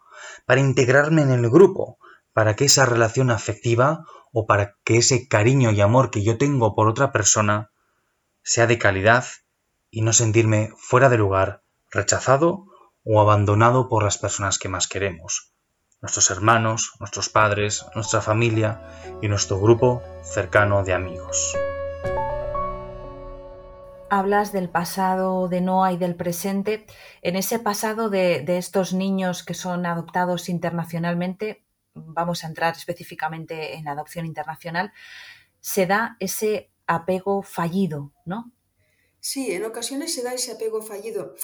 para 0.47 0.61
integrarme 0.61 1.23
en 1.23 1.31
el 1.31 1.49
grupo, 1.51 1.99
para 2.33 2.57
que 2.57 2.65
esa 2.65 2.87
relación 2.87 3.31
afectiva 3.31 4.05
o 4.33 4.47
para 4.47 4.77
que 4.85 4.99
ese 4.99 5.29
cariño 5.29 5.71
y 5.71 5.81
amor 5.81 6.11
que 6.11 6.23
yo 6.23 6.39
tengo 6.39 6.75
por 6.75 6.89
otra 6.89 7.13
persona 7.13 7.71
sea 8.43 8.67
de 8.67 8.79
calidad 8.79 9.25
y 9.95 10.03
no 10.03 10.13
sentirme 10.13 10.73
fuera 10.77 11.09
de 11.09 11.17
lugar, 11.17 11.63
rechazado 11.89 12.67
o 13.05 13.21
abandonado 13.21 13.89
por 13.89 14.03
las 14.03 14.19
personas 14.19 14.59
que 14.59 14.69
más 14.69 14.89
queremos, 14.89 15.55
nuestros 16.03 16.33
hermanos, 16.33 16.95
nuestros 16.99 17.29
padres, 17.29 17.87
nuestra 17.95 18.21
familia 18.21 18.83
y 19.23 19.29
nuestro 19.29 19.61
grupo 19.61 20.03
cercano 20.25 20.83
de 20.83 20.95
amigos. 20.95 21.55
Hablas 24.11 24.53
del 24.53 24.69
pasado 24.69 25.49
de 25.49 25.61
Noah 25.61 25.93
y 25.93 25.97
del 25.97 26.17
presente. 26.17 26.87
En 27.23 27.37
ese 27.37 27.61
pasado 27.61 28.11
de, 28.11 28.41
de 28.41 28.59
estos 28.59 28.95
niños 28.95 29.45
que 29.45 29.55
son 29.55 29.87
adoptados 29.87 30.49
internacionalmente, 30.49 31.65
vamos 31.95 32.43
a 32.43 32.49
entrar 32.49 32.75
específicamente 32.75 33.77
en 33.77 33.87
adopción 33.87 34.27
internacional, 34.27 34.93
se 35.61 35.87
da 35.87 36.17
ese 36.19 36.73
apego 36.89 37.43
fallido, 37.43 38.13
¿no? 38.25 38.54
Sí, 39.27 39.53
en 39.53 39.65
ocasiones 39.65 40.13
se 40.13 40.23
da 40.23 40.35
ese 40.35 40.53
apego 40.53 40.83
fallido. 40.83 41.35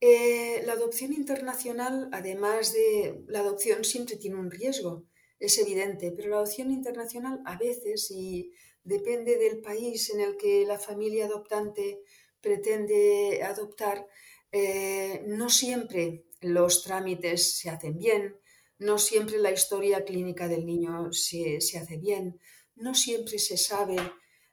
Eh, 0.00 0.62
la 0.64 0.74
adopción 0.74 1.12
internacional, 1.12 2.08
además 2.12 2.72
de 2.72 3.24
la 3.26 3.40
adopción, 3.40 3.82
siempre 3.82 4.14
tiene 4.14 4.36
un 4.36 4.48
riesgo, 4.48 5.06
es 5.40 5.58
evidente, 5.58 6.12
pero 6.12 6.28
la 6.28 6.36
adopción 6.36 6.70
internacional 6.70 7.40
a 7.44 7.58
veces, 7.58 8.12
y 8.12 8.52
depende 8.84 9.38
del 9.38 9.60
país 9.60 10.08
en 10.10 10.20
el 10.20 10.36
que 10.36 10.64
la 10.66 10.78
familia 10.78 11.26
adoptante 11.26 12.00
pretende 12.40 13.42
adoptar, 13.42 14.06
eh, 14.52 15.24
no 15.26 15.50
siempre 15.50 16.26
los 16.42 16.84
trámites 16.84 17.58
se 17.58 17.70
hacen 17.70 17.98
bien, 17.98 18.36
no 18.78 18.98
siempre 18.98 19.38
la 19.38 19.50
historia 19.50 20.04
clínica 20.04 20.46
del 20.46 20.64
niño 20.64 21.12
se, 21.12 21.56
hace 21.56 21.96
bien, 21.96 22.38
no 22.76 22.94
siempre 22.94 23.40
se 23.40 23.56
sabe 23.56 23.96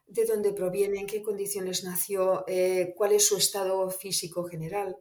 de 0.06 0.24
dónde 0.26 0.52
proviene, 0.52 1.00
en 1.00 1.06
qué 1.06 1.22
condiciones 1.22 1.84
nació, 1.84 2.44
eh, 2.46 2.94
cuál 2.96 3.12
es 3.12 3.26
su 3.26 3.36
estado 3.36 3.88
físico 3.90 4.44
general. 4.44 4.96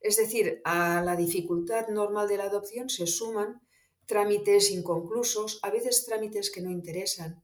Es 0.00 0.16
decir, 0.16 0.60
a 0.64 1.02
la 1.02 1.16
dificultad 1.16 1.88
normal 1.88 2.28
de 2.28 2.36
la 2.36 2.44
adopción 2.44 2.88
se 2.88 3.06
suman 3.06 3.60
trámites 4.06 4.70
inconclusos, 4.70 5.60
a 5.62 5.70
veces 5.70 6.04
trámites 6.04 6.50
que 6.50 6.60
no 6.60 6.70
interesan. 6.70 7.42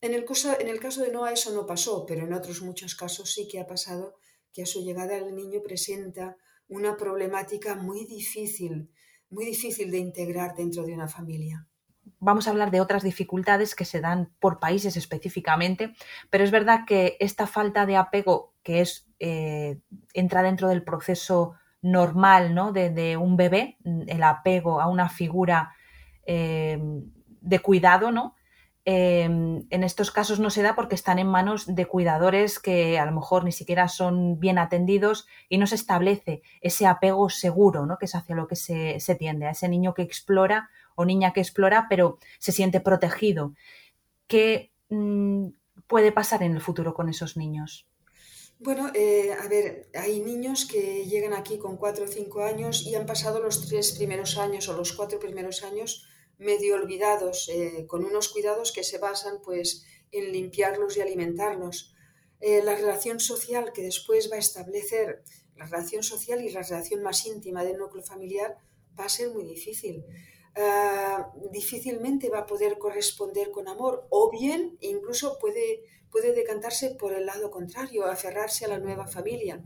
En 0.00 0.12
el, 0.12 0.24
caso, 0.24 0.58
en 0.58 0.68
el 0.68 0.80
caso 0.80 1.02
de 1.02 1.10
Noah 1.10 1.32
eso 1.32 1.52
no 1.52 1.66
pasó, 1.66 2.04
pero 2.06 2.26
en 2.26 2.34
otros 2.34 2.62
muchos 2.62 2.94
casos 2.94 3.32
sí 3.32 3.48
que 3.48 3.58
ha 3.58 3.66
pasado 3.66 4.16
que 4.52 4.62
a 4.62 4.66
su 4.66 4.84
llegada 4.84 5.16
el 5.16 5.34
niño 5.34 5.62
presenta 5.62 6.36
una 6.68 6.96
problemática 6.96 7.74
muy 7.74 8.04
difícil 8.04 8.90
muy 9.34 9.44
difícil 9.44 9.90
de 9.90 9.98
integrar 9.98 10.54
dentro 10.54 10.84
de 10.84 10.94
una 10.94 11.08
familia. 11.08 11.66
Vamos 12.24 12.48
a 12.48 12.52
hablar 12.52 12.70
de 12.70 12.80
otras 12.80 13.02
dificultades 13.02 13.74
que 13.74 13.84
se 13.84 14.00
dan 14.00 14.30
por 14.40 14.58
países 14.58 14.96
específicamente, 14.96 15.94
pero 16.30 16.42
es 16.42 16.50
verdad 16.50 16.86
que 16.86 17.18
esta 17.20 17.46
falta 17.46 17.84
de 17.84 17.96
apego 17.96 18.54
que 18.62 18.80
es 18.80 19.06
eh, 19.18 19.80
entra 20.14 20.42
dentro 20.42 20.68
del 20.68 20.82
proceso 20.82 21.52
normal 21.82 22.54
¿no? 22.54 22.72
de, 22.72 23.18
un 23.18 23.36
bebé, 23.36 23.76
el 24.06 24.22
apego 24.22 24.80
a 24.80 24.86
una 24.86 25.10
figura 25.10 25.74
eh, 26.24 26.78
de 27.42 27.58
cuidado, 27.58 28.10
¿no? 28.10 28.34
Em, 28.86 29.66
en 29.70 29.82
estos 29.82 30.10
casos 30.10 30.40
no 30.40 30.50
se 30.50 30.60
da 30.60 30.74
porque 30.74 30.94
están 30.94 31.18
en 31.18 31.26
manos 31.26 31.74
de 31.74 31.86
cuidadores 31.86 32.58
que 32.58 32.98
a 32.98 33.06
lo 33.06 33.12
mejor 33.12 33.42
ni 33.44 33.52
siquiera 33.52 33.88
son 33.88 34.38
bien 34.38 34.58
atendidos 34.58 35.26
y 35.48 35.56
no 35.56 35.66
se 35.66 35.76
establece 35.76 36.42
ese 36.60 36.86
apego 36.86 37.30
seguro, 37.30 37.86
¿no? 37.86 37.96
que 37.96 38.04
es 38.04 38.14
hacia 38.14 38.34
lo 38.34 38.46
que 38.46 38.56
se, 38.56 38.98
tiende, 39.18 39.46
a 39.46 39.52
ese 39.52 39.70
niño 39.70 39.94
que 39.94 40.02
explora 40.02 40.68
o 40.94 41.04
niña 41.04 41.32
que 41.32 41.40
explora, 41.40 41.86
pero 41.88 42.18
se 42.38 42.52
siente 42.52 42.80
protegido. 42.80 43.54
¿Qué 44.26 44.72
mm, 44.88 45.48
puede 45.86 46.12
pasar 46.12 46.42
en 46.42 46.54
el 46.54 46.60
futuro 46.60 46.94
con 46.94 47.08
esos 47.08 47.36
niños? 47.36 47.86
Bueno, 48.58 48.90
eh, 48.94 49.32
a 49.32 49.48
ver, 49.48 49.88
hay 49.94 50.20
niños 50.20 50.64
que 50.64 51.04
llegan 51.06 51.34
aquí 51.34 51.58
con 51.58 51.76
cuatro 51.76 52.04
o 52.04 52.08
cinco 52.08 52.42
años 52.42 52.86
y 52.86 52.94
han 52.94 53.04
pasado 53.04 53.40
los 53.40 53.66
tres 53.66 53.92
primeros 53.92 54.38
años 54.38 54.68
o 54.68 54.76
los 54.76 54.92
cuatro 54.92 55.18
primeros 55.18 55.62
años 55.64 56.06
medio 56.38 56.76
olvidados, 56.76 57.48
eh, 57.48 57.86
con 57.86 58.04
unos 58.04 58.28
cuidados 58.28 58.72
que 58.72 58.84
se 58.84 58.98
basan 58.98 59.40
pues, 59.42 59.84
en 60.12 60.32
limpiarlos 60.32 60.96
y 60.96 61.00
alimentarlos. 61.00 61.94
Eh, 62.40 62.62
la 62.62 62.74
relación 62.74 63.20
social 63.20 63.72
que 63.72 63.82
después 63.82 64.30
va 64.30 64.36
a 64.36 64.40
establecer, 64.40 65.24
la 65.56 65.66
relación 65.66 66.02
social 66.02 66.42
y 66.44 66.50
la 66.50 66.62
relación 66.62 67.02
más 67.02 67.26
íntima 67.26 67.64
del 67.64 67.78
núcleo 67.78 68.04
familiar, 68.04 68.56
va 68.98 69.04
a 69.04 69.08
ser 69.08 69.30
muy 69.30 69.44
difícil. 69.44 70.04
Ah, 70.56 71.32
difícilmente 71.50 72.30
va 72.30 72.40
a 72.40 72.46
poder 72.46 72.78
corresponder 72.78 73.50
con 73.50 73.66
amor 73.66 74.06
o 74.10 74.30
bien 74.30 74.76
incluso 74.80 75.36
puede, 75.40 75.82
puede 76.10 76.32
decantarse 76.32 76.90
por 76.90 77.12
el 77.12 77.26
lado 77.26 77.50
contrario, 77.50 78.06
aferrarse 78.06 78.64
a 78.64 78.68
la 78.68 78.78
nueva 78.78 79.06
familia. 79.06 79.62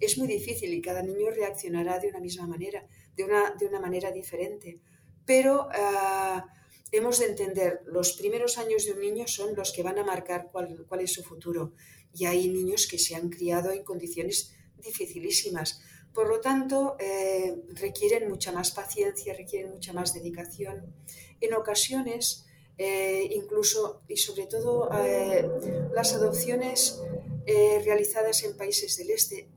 Es 0.00 0.18
muy 0.18 0.26
difícil 0.26 0.74
y 0.74 0.82
cada 0.82 1.02
niño 1.02 1.30
reaccionará 1.30 2.00
de 2.00 2.08
una 2.08 2.20
misma 2.20 2.46
manera, 2.46 2.86
de 3.14 3.24
una, 3.24 3.54
de 3.58 3.66
una 3.66 3.80
manera 3.80 4.10
diferente 4.10 4.80
pero 5.24 5.68
ah, 5.72 6.46
hemos 6.90 7.18
de 7.18 7.26
entender, 7.26 7.80
los 7.86 8.12
primeros 8.14 8.58
años 8.58 8.84
de 8.84 8.92
un 8.92 9.00
niño 9.00 9.26
son 9.26 9.54
los 9.54 9.72
que 9.72 9.82
van 9.82 9.98
a 9.98 10.04
marcar 10.04 10.50
cuál, 10.50 11.00
es 11.00 11.12
su 11.12 11.22
futuro. 11.22 11.72
Y 12.14 12.26
hay 12.26 12.48
niños 12.48 12.86
que 12.86 12.98
se 12.98 13.14
han 13.14 13.30
criado 13.30 13.70
en 13.72 13.84
condiciones 13.84 14.54
dificilísimas. 14.76 15.80
Por 16.12 16.28
lo 16.28 16.40
tanto, 16.40 16.96
eh, 16.98 17.62
requieren 17.70 18.28
mucha 18.28 18.52
más 18.52 18.70
paciencia, 18.72 19.32
requieren 19.34 19.70
mucha 19.70 19.92
más 19.94 20.12
dedicación. 20.12 20.94
En 21.40 21.54
ocasiones, 21.54 22.44
eh, 22.76 23.28
incluso 23.32 24.02
y 24.08 24.16
sobre 24.16 24.46
todo 24.46 24.90
eh, 24.92 25.48
las 25.94 26.14
adopciones 26.14 27.00
realizadas 27.44 28.44
en 28.44 28.56
países 28.56 28.96
del 28.96 29.10
este, 29.10 29.48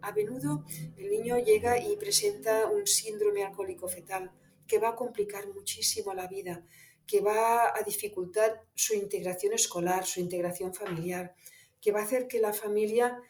a 0.00 0.12
menudo 0.12 0.64
el 0.96 1.10
niño 1.10 1.38
llega 1.38 1.78
y 1.78 1.94
presenta 1.96 2.66
un 2.66 2.86
síndrome 2.86 3.44
alcohólico 3.44 3.86
fetal 3.86 4.32
que 4.66 4.78
va 4.78 4.90
a 4.90 4.96
complicar 4.96 5.46
muchísimo 5.48 6.14
la 6.14 6.26
vida, 6.26 6.64
que 7.06 7.20
va 7.20 7.76
a 7.76 7.82
dificultar 7.82 8.64
su 8.74 8.94
integración 8.94 9.52
escolar, 9.52 10.06
su 10.06 10.20
integración 10.20 10.72
familiar, 10.72 11.34
que 11.82 11.92
va 11.92 12.00
a 12.00 12.04
hacer 12.04 12.28
que 12.28 12.40
la 12.40 12.54
familia 12.54 13.20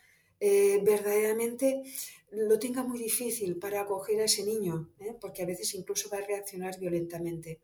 verdaderamente 0.40 1.82
lo 2.30 2.58
tenga 2.58 2.82
muy 2.82 2.98
difícil 2.98 3.58
para 3.58 3.80
acoger 3.80 4.20
a 4.20 4.24
ese 4.24 4.44
niño, 4.44 4.90
¿eh? 5.00 5.14
porque 5.20 5.42
a 5.42 5.46
veces 5.46 5.74
incluso 5.74 6.08
va 6.10 6.18
a 6.18 6.26
reaccionar 6.26 6.78
violentamente. 6.78 7.60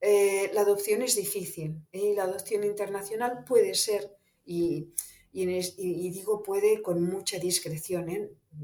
Eh, 0.00 0.50
la 0.54 0.62
adopción 0.62 1.02
es 1.02 1.16
difícil 1.16 1.82
y 1.92 2.14
la 2.14 2.24
adopción 2.24 2.64
internacional 2.64 3.44
puede 3.46 3.74
ser, 3.74 4.16
y, 4.44 4.92
digo 5.32 6.42
puede 6.42 6.82
con 6.82 7.02
mucha 7.02 7.38
discreción, 7.38 8.08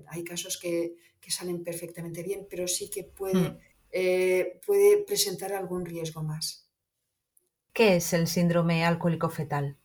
hay 0.09 0.25
casos 0.25 0.59
que, 0.59 0.95
salen 1.29 1.65
perfectamente 1.65 2.23
bien, 2.23 2.47
pero 2.49 2.69
sí 2.69 2.89
que 2.89 3.03
puede 3.03 3.35
hmm. 3.35 3.59
Eh, 3.99 4.61
puede 4.67 4.99
presentar 4.99 5.55
algún 5.55 5.87
riesgo 5.87 6.23
más. 6.23 6.69
¿Qué 7.73 7.97
es 7.97 8.13
el 8.13 8.27
síndrome 8.27 8.85
alcohólico 8.85 9.31
fetal? 9.31 9.79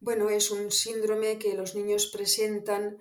Bueno, 0.00 0.28
es 0.28 0.50
un 0.50 0.72
síndrome 0.72 1.38
que 1.38 1.54
los 1.54 1.76
niños 1.76 2.08
presentan 2.08 2.98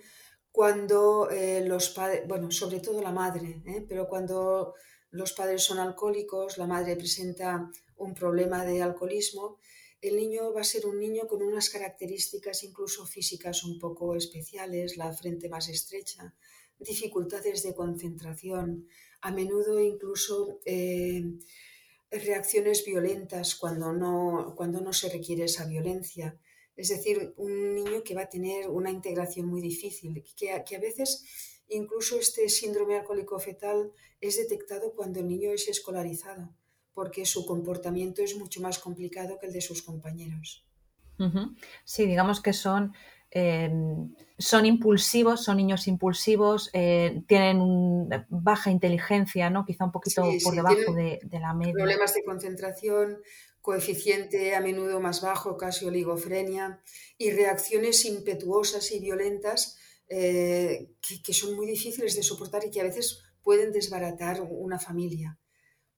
cuando 0.58 1.30
eh, 1.30 1.64
los 1.64 1.90
padres, 1.90 2.28
bueno, 2.28 2.50
sobre 2.50 2.80
todo 2.80 3.00
la 3.00 3.12
madre, 3.12 3.62
¿eh? 3.68 3.86
pero 3.88 4.08
cuando 4.08 4.74
los 5.12 5.34
padres 5.34 5.62
son 5.62 5.78
alcohólicos, 5.78 6.58
la 6.58 6.66
madre 6.66 6.96
presenta 6.96 7.70
un 7.98 8.16
problema 8.16 8.66
de 8.66 8.82
alcoholismo, 8.82 9.60
el 10.02 10.16
niño 10.16 10.52
va 10.54 10.62
a 10.62 10.64
ser 10.64 10.88
un 10.88 11.00
niño 11.00 11.28
con 11.28 11.44
unas 11.44 11.70
características 11.70 12.64
incluso 12.64 13.06
físicas 13.06 13.64
un 13.66 13.78
poco 13.78 14.16
especiales, 14.16 14.98
la 14.98 15.14
frente 15.14 15.48
más 15.48 15.70
estrecha, 15.70 16.34
dificultades 16.80 17.62
de 17.62 17.76
concentración, 17.76 18.88
a 19.22 19.30
menudo 19.30 19.80
incluso 19.80 20.60
eh, 20.66 21.24
reacciones 22.10 22.84
violentas 22.84 23.54
cuando 23.54 23.94
no, 23.94 24.56
cuando 24.58 24.82
no 24.82 24.92
se 24.92 25.10
requiere 25.10 25.44
esa 25.44 25.68
violencia. 25.68 26.40
Es 26.78 26.90
decir, 26.90 27.34
un 27.38 27.76
niño 27.76 28.04
que 28.04 28.14
va 28.14 28.22
a 28.22 28.30
tener 28.30 28.70
una 28.70 28.92
integración 28.92 29.48
muy 29.48 29.62
difícil, 29.62 30.24
que, 30.36 30.64
que 30.64 30.76
a 30.76 30.80
veces 30.80 31.26
incluso 31.70 32.18
este 32.18 32.48
síndrome 32.50 32.98
alcohólico 32.98 33.40
fetal 33.40 33.92
es 34.22 34.38
detectado 34.38 34.94
cuando 34.94 35.20
el 35.20 35.28
niño 35.28 35.52
es 35.52 35.68
escolarizado, 35.68 36.56
porque 36.94 37.26
su 37.26 37.46
comportamiento 37.46 38.22
es 38.22 38.38
mucho 38.38 38.62
más 38.62 38.80
complicado 38.80 39.38
que 39.40 39.48
el 39.48 39.54
de 39.54 39.62
sus 39.62 39.82
compañeros. 39.82 40.68
Sí, 41.84 42.06
digamos 42.06 42.42
que 42.42 42.54
son, 42.54 42.94
em, 43.32 44.14
son 44.38 44.66
impulsivos, 44.66 45.44
son 45.44 45.58
niños 45.58 45.88
impulsivos, 45.88 46.70
eh, 46.74 47.24
tienen 47.28 48.08
baja 48.30 48.70
inteligencia, 48.70 49.50
¿no? 49.50 49.66
Quizá 49.66 49.86
un 49.86 49.92
poquito 49.92 50.24
por 50.44 50.56
debajo 50.56 50.94
de, 50.94 51.20
la 51.32 51.54
media. 51.54 51.74
Problemas 51.74 52.14
de 52.14 52.24
concentración, 52.24 53.18
coeficiente 53.68 54.56
a 54.56 54.62
menudo 54.62 55.02
más 55.02 55.20
bajo, 55.20 55.58
casi 55.58 55.84
oligofrenia, 55.86 56.80
y 57.18 57.32
reacciones 57.32 58.06
impetuosas 58.06 58.94
y 58.94 59.02
violentas 59.02 59.78
eh, 60.08 60.94
que, 61.26 61.34
son 61.34 61.54
muy 61.54 61.66
difíciles 61.68 62.16
de 62.16 62.24
soportar 62.24 62.64
y 62.64 62.72
que 62.72 62.80
a 62.80 62.86
veces 62.86 63.26
pueden 63.44 63.74
desbaratar 63.74 64.40
una 64.40 64.80
familia. 64.80 65.38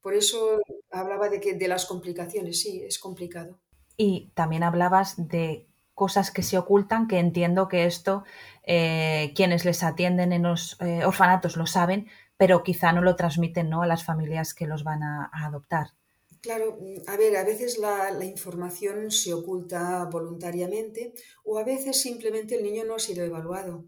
Por 0.02 0.16
eso 0.16 0.60
hablaba 0.90 1.30
de 1.30 1.40
que 1.40 1.54
de 1.54 1.68
las 1.68 1.86
complicaciones, 1.86 2.60
sí, 2.60 2.82
es 2.82 2.98
complicado. 2.98 3.60
Y 3.98 4.32
también 4.34 4.64
hablabas 4.64 5.28
de 5.28 5.68
cosas 5.94 6.32
que 6.32 6.42
se 6.42 6.58
ocultan, 6.58 7.08
que 7.08 7.20
entiendo 7.20 7.68
que 7.68 7.86
esto 7.86 8.24
eh, 8.64 9.32
quienes 9.36 9.64
les 9.64 9.84
atienden 9.84 10.34
en 10.34 10.42
los 10.42 10.76
eh, 10.82 11.06
orfanatos 11.06 11.56
lo 11.56 11.68
saben, 11.68 12.08
pero 12.36 12.64
quizá 12.64 12.94
no 12.94 13.02
lo 13.02 13.16
transmiten 13.16 13.70
¿no? 13.70 13.84
a 13.84 13.88
las 13.88 14.04
familias 14.04 14.56
que 14.56 14.66
los 14.66 14.84
van 14.84 15.04
a, 15.04 15.30
adoptar. 15.32 15.99
Claro, 16.42 16.80
a 17.08 17.18
ver, 17.18 17.36
a 17.36 17.44
veces 17.44 17.78
la, 17.78 18.12
la, 18.12 18.26
información 18.26 19.12
se 19.12 19.34
oculta 19.34 20.06
voluntariamente 20.06 21.14
o 21.44 21.58
a 21.58 21.66
veces 21.66 22.00
simplemente 22.02 22.56
el 22.56 22.64
niño 22.64 22.86
no 22.86 22.96
ha 22.96 23.00
sido 23.00 23.26
evaluado. 23.26 23.86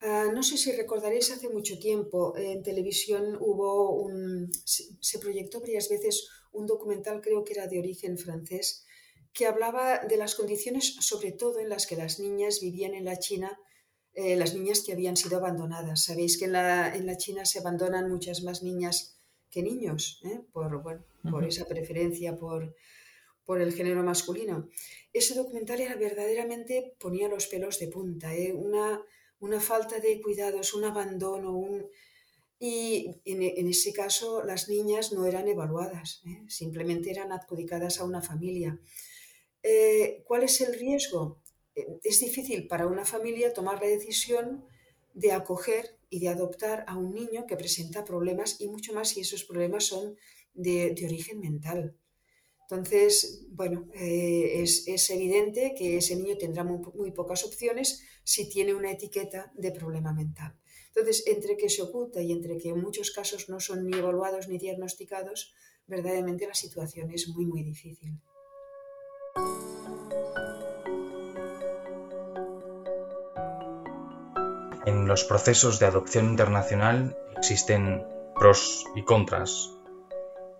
Ah, 0.00 0.30
no 0.32 0.42
sé 0.44 0.56
si 0.56 0.70
recordaréis 0.72 1.30
hace 1.32 1.48
mucho 1.48 1.78
tiempo, 1.78 2.36
en 2.36 2.62
televisión 2.62 3.36
hubo 3.40 4.00
un, 4.00 4.50
se 4.64 5.18
proyectó 5.18 5.60
varias 5.60 5.88
veces 5.88 6.28
un 6.52 6.66
documental, 6.66 7.20
creo 7.20 7.44
que 7.44 7.54
era 7.54 7.66
de 7.66 7.80
origen 7.80 8.16
francés, 8.16 8.84
que 9.32 9.46
hablaba 9.46 9.98
de 9.98 10.16
las 10.16 10.36
condiciones, 10.36 10.94
sobre 11.00 11.32
todo 11.32 11.58
en 11.58 11.68
las 11.68 11.86
que 11.86 11.96
las 11.96 12.20
niñas 12.20 12.60
vivían 12.60 12.94
en 12.94 13.04
la 13.04 13.18
China, 13.18 13.58
eh, 14.14 14.36
las 14.36 14.54
niñas 14.54 14.82
que 14.82 14.92
habían 14.92 15.16
sido 15.16 15.36
abandonadas. 15.38 16.04
Sabéis 16.04 16.38
que 16.38 16.44
en 16.44 16.52
la, 16.52 16.94
en 16.94 17.06
la, 17.06 17.16
China 17.16 17.44
se 17.44 17.58
abandonan 17.58 18.10
muchas 18.10 18.42
más 18.42 18.62
niñas 18.62 19.20
que 19.50 19.62
niños, 19.62 20.20
¿eh? 20.24 20.40
por, 20.52 20.82
bueno, 20.82 21.04
por 21.22 21.44
esa 21.44 21.66
preferencia 21.66 22.36
por, 22.36 22.74
por 23.44 23.60
el 23.60 23.72
género 23.72 24.02
masculino. 24.02 24.68
Ese 25.12 25.34
documental 25.34 25.80
era 25.80 25.96
verdaderamente, 25.96 26.94
ponía 26.98 27.28
los 27.28 27.46
pelos 27.46 27.78
de 27.78 27.88
punta, 27.88 28.34
¿eh? 28.34 28.52
una 28.52 29.00
una 29.40 29.60
falta 29.60 30.00
de 30.00 30.20
cuidados, 30.20 30.74
un 30.74 30.84
abandono, 30.84 31.52
un... 31.52 31.86
y 32.58 33.20
en, 33.24 33.68
ese 33.68 33.92
caso 33.92 34.42
las 34.44 34.68
niñas 34.68 35.12
no 35.12 35.26
eran 35.26 35.48
evaluadas, 35.48 36.22
¿eh? 36.26 36.42
simplemente 36.48 37.10
eran 37.10 37.32
adjudicadas 37.32 38.00
a 38.00 38.04
una 38.04 38.20
familia. 38.20 38.80
Eh, 39.62 40.22
¿Cuál 40.26 40.44
es 40.44 40.60
el 40.60 40.74
riesgo? 40.74 41.40
Eh, 41.74 41.86
es 42.02 42.20
difícil 42.20 42.66
para 42.66 42.86
una 42.86 43.04
familia 43.04 43.52
tomar 43.52 43.80
la 43.80 43.88
decisión 43.88 44.64
de 45.14 45.32
acoger 45.32 45.98
y 46.10 46.20
de 46.20 46.28
adoptar 46.28 46.84
a 46.88 46.96
un 46.96 47.14
niño 47.14 47.46
que 47.46 47.56
presenta 47.56 48.04
problemas 48.04 48.60
y 48.60 48.68
mucho 48.68 48.92
más 48.92 49.10
si 49.10 49.20
esos 49.20 49.44
problemas 49.44 49.84
son 49.84 50.16
de, 50.58 50.94
origen 51.04 51.40
mental. 51.40 51.96
Entonces, 52.62 53.46
bueno, 53.50 53.88
es, 53.94 55.10
evidente 55.10 55.74
que 55.76 55.96
ese 55.96 56.16
niño 56.16 56.36
tendrá 56.36 56.64
muy, 56.64 57.10
pocas 57.12 57.44
opciones 57.44 58.02
si 58.24 58.48
tiene 58.48 58.74
una 58.74 58.90
etiqueta 58.90 59.50
de 59.56 59.72
problema 59.72 60.12
mental. 60.12 60.54
Entonces, 60.88 61.24
entre 61.26 61.56
que 61.56 61.70
se 61.70 61.82
oculta 61.82 62.20
y 62.20 62.32
entre 62.32 62.58
que 62.58 62.70
en 62.70 62.80
muchos 62.80 63.10
casos 63.10 63.48
no 63.48 63.60
son 63.60 63.86
ni 63.86 63.96
evaluados 63.96 64.48
ni 64.48 64.58
diagnosticados, 64.58 65.54
verdaderamente 65.86 66.46
la 66.46 66.54
situación 66.54 67.10
es 67.10 67.28
muy, 67.28 67.46
muy 67.46 67.62
difícil. 67.62 68.20
En 74.84 75.06
los 75.06 75.24
procesos 75.24 75.78
de 75.78 75.86
adopción 75.86 76.26
internacional 76.26 77.16
existen 77.36 78.02
pros 78.34 78.84
y 78.94 79.04
contras. 79.04 79.77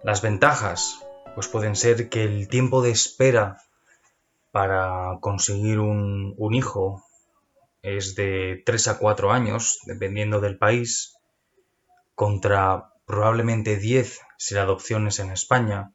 Las 0.02 0.22
ventajas 0.22 1.04
pues 1.34 1.48
pueden 1.48 1.76
ser 1.76 2.08
que 2.08 2.24
el 2.24 2.48
tiempo 2.48 2.82
de 2.82 2.90
espera 2.90 3.62
para 4.52 5.18
conseguir 5.20 5.80
un, 5.80 6.34
hijo 6.54 7.04
es 7.82 8.14
de 8.14 8.62
3 8.64 8.88
a 8.88 8.98
4 8.98 9.32
años, 9.32 9.80
dependiendo 9.84 10.40
del 10.40 10.58
país, 10.58 11.16
contra 12.14 12.92
probablemente 13.06 13.76
10 13.76 14.20
si 14.36 14.54
la 14.54 14.62
adopción 14.62 15.06
es 15.06 15.18
en 15.18 15.30
España. 15.30 15.92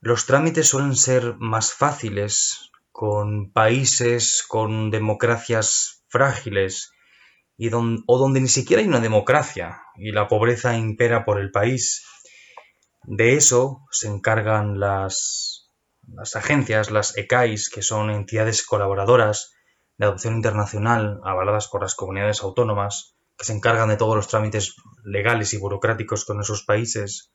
Los 0.00 0.26
trámites 0.26 0.68
suelen 0.68 0.96
ser 0.96 1.36
más 1.38 1.72
fáciles 1.72 2.70
con 2.92 3.52
países 3.52 4.44
con 4.46 4.90
democracias 4.90 6.02
frágiles 6.08 6.92
y 7.56 7.70
o 7.72 8.18
donde 8.18 8.40
ni 8.40 8.48
siquiera 8.48 8.82
hay 8.82 8.88
una 8.88 9.00
democracia 9.00 9.82
y 9.96 10.12
la 10.12 10.28
pobreza 10.28 10.76
impera 10.76 11.24
por 11.24 11.38
el 11.38 11.50
país. 11.50 12.04
De 13.04 13.34
eso 13.34 13.86
se 13.90 14.08
encargan 14.08 14.78
las, 14.78 15.70
agencias, 16.34 16.90
las 16.90 17.16
ECAIS, 17.16 17.70
que 17.70 17.82
son 17.82 18.10
entidades 18.10 18.64
colaboradoras 18.64 19.52
de 19.96 20.06
adopción 20.06 20.34
internacional 20.34 21.20
avaladas 21.24 21.68
por 21.68 21.82
las 21.82 21.94
comunidades 21.94 22.42
autónomas 22.42 23.16
que 23.36 23.44
se 23.44 23.54
encargan 23.54 23.88
de 23.88 23.96
todos 23.96 24.16
los 24.16 24.28
trámites 24.28 24.76
legales 25.02 25.54
y 25.54 25.58
burocráticos 25.58 26.24
con 26.24 26.40
esos 26.40 26.62
países. 26.62 27.32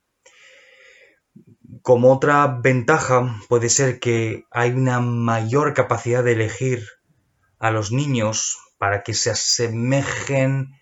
Como 1.81 2.13
otra 2.13 2.47
ventaja 2.61 3.39
puede 3.49 3.69
ser 3.69 3.99
que 3.99 4.45
hay 4.51 4.71
una 4.71 4.99
mayor 4.99 5.73
capacidad 5.73 6.23
de 6.23 6.33
elegir 6.33 6.87
a 7.59 7.71
los 7.71 7.91
niños 7.91 8.57
para 8.77 9.03
que 9.03 9.13
se 9.13 9.31
asemejen 9.31 10.79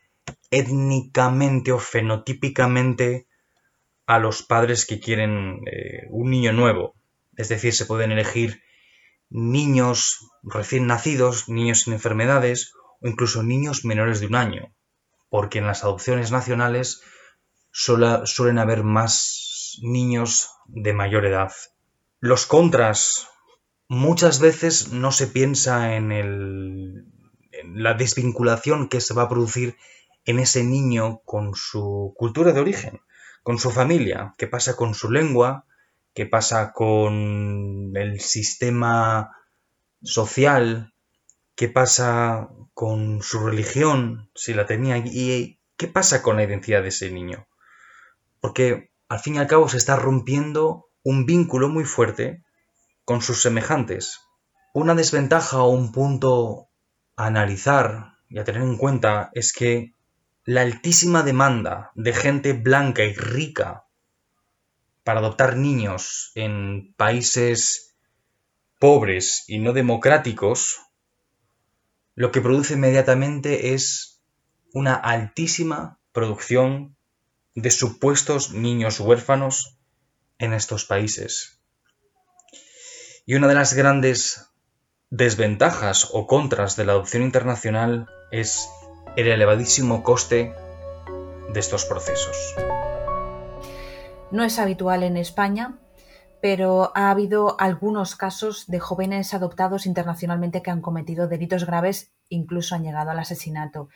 étnicamente 0.52 1.72
o 1.72 1.80
fenotípicamente 1.80 3.28
a 4.14 4.20
los 4.20 4.44
padres 4.44 4.86
que 4.86 5.00
quieren 5.00 5.62
eh, 5.66 6.06
un 6.10 6.30
niño 6.30 6.54
nuevo. 6.54 6.94
Es 7.36 7.50
decir, 7.50 7.74
se 7.74 7.88
pueden 7.88 8.12
elegir 8.12 8.62
niños 9.32 10.30
recién 10.44 10.86
nacidos, 10.86 11.50
niños 11.50 11.82
sin 11.82 11.94
enfermedades 11.94 12.74
o 13.02 13.08
incluso 13.08 13.42
niños 13.42 13.86
menores 13.86 14.20
de 14.20 14.28
un 14.28 14.36
año, 14.36 14.72
porque 15.30 15.58
en 15.58 15.66
las 15.66 15.84
adopciones 15.84 16.32
nacionales 16.32 17.02
suelen 17.72 18.60
haber 18.60 18.84
más 18.84 19.80
niños 19.82 20.50
de 20.68 20.94
mayor 20.94 21.26
edad. 21.26 21.52
Los 22.20 22.46
contras, 22.46 23.28
muchas 23.88 24.40
veces 24.40 24.92
no 24.92 25.12
se 25.12 25.26
piensa 25.26 25.96
en, 25.96 26.12
en 26.12 27.04
la 27.74 27.96
desvinculación 27.96 28.90
que 28.90 29.02
se 29.02 29.16
va 29.16 29.24
a 29.24 29.30
producir 29.30 29.76
en 30.26 30.38
ese 30.38 30.64
niño 30.64 31.22
con 31.26 31.56
su 31.56 32.14
cultura 32.16 32.54
de 32.54 32.62
origen, 32.62 33.02
con 33.44 33.60
su 33.60 33.72
familia, 33.72 34.34
qué 34.38 34.48
pasa 34.48 34.76
con 34.76 34.94
su 34.94 35.12
lengua, 35.12 35.66
qué 36.14 36.26
pasa 36.26 36.72
con 36.72 37.92
el 37.96 38.20
sistema 38.20 39.38
social, 40.02 40.94
qué 41.56 41.70
pasa 41.70 42.50
con 42.74 43.22
su 43.22 43.46
religión, 43.46 44.30
si 44.34 44.54
la 44.54 44.66
tenía, 44.66 44.98
y 44.98 45.60
qué 45.78 45.88
pasa 45.88 46.24
con 46.24 46.38
la 46.38 46.44
identidad 46.44 46.82
de 46.82 46.88
ese 46.90 47.12
niño. 47.12 47.48
Porque 48.40 48.92
al 49.10 49.20
fin 49.20 49.36
y 49.36 49.38
al 49.40 49.48
cabo 49.48 49.68
se 49.70 49.78
está 49.78 49.96
rompiendo 49.96 50.90
un 51.04 51.26
vínculo 51.26 51.70
muy 51.70 51.84
fuerte 51.84 52.44
con 53.06 53.22
sus 53.22 53.42
semejantes. 53.42 54.22
Una 54.74 54.96
desventaja 54.96 55.62
o 55.62 55.70
un 55.70 55.92
punto 55.92 56.70
a 57.16 57.28
analizar 57.28 58.14
y 58.30 58.40
a 58.40 58.44
tener 58.44 58.62
en 58.62 58.78
cuenta 58.78 59.30
es 59.34 59.54
que 59.54 59.93
la 60.46 60.62
altísima 60.62 61.24
demanda 61.24 61.92
de 61.96 62.14
gente 62.14 62.54
blanca 62.54 63.04
y 63.04 63.14
rica 63.14 63.88
para 65.04 65.20
adoptar 65.20 65.56
niños 65.56 66.32
en 66.36 66.94
países 66.96 67.96
pobres 68.80 69.46
y 69.48 69.60
no 69.60 69.72
democráticos, 69.72 70.80
lo 72.16 72.32
que 72.32 72.42
produce 72.42 72.74
inmediatamente 72.74 73.74
es 73.74 74.22
una 74.74 74.96
altísima 74.96 76.00
producción 76.12 76.98
de 77.56 77.72
supuestos 77.72 78.52
niños 78.52 79.00
huérfanos 79.00 79.78
en 80.40 80.54
estos 80.54 80.86
países. 80.86 81.62
Y 83.26 83.36
una 83.36 83.48
de 83.48 83.56
las 83.56 83.74
grandes 83.74 84.50
desventajas 85.10 86.10
o 86.12 86.28
contras 86.28 86.76
de 86.76 86.86
la 86.86 86.94
adopción 86.94 87.24
internacional 87.24 88.10
es 88.32 88.68
el 89.16 89.28
elevadísimo 89.28 90.04
coste 90.04 90.54
de 91.54 91.60
estos 91.60 91.86
procesos. 91.86 92.56
No 94.32 94.44
es 94.44 94.58
habitual 94.58 95.04
en 95.04 95.18
España, 95.18 95.78
pero 96.42 96.92
ha 96.96 97.12
habido 97.12 97.56
algunos 97.60 98.16
casos 98.16 98.68
de 98.68 98.80
jóvenes 98.80 99.34
adoptados 99.34 99.86
internacionalmente 99.86 100.62
que 100.62 100.72
han 100.72 100.82
cometido 100.82 101.28
delitos 101.28 101.66
graves, 101.66 102.12
incluso 102.28 102.76
han 102.76 102.84
llegado 102.84 103.12
al 103.12 103.20
asesinato. 103.20 103.90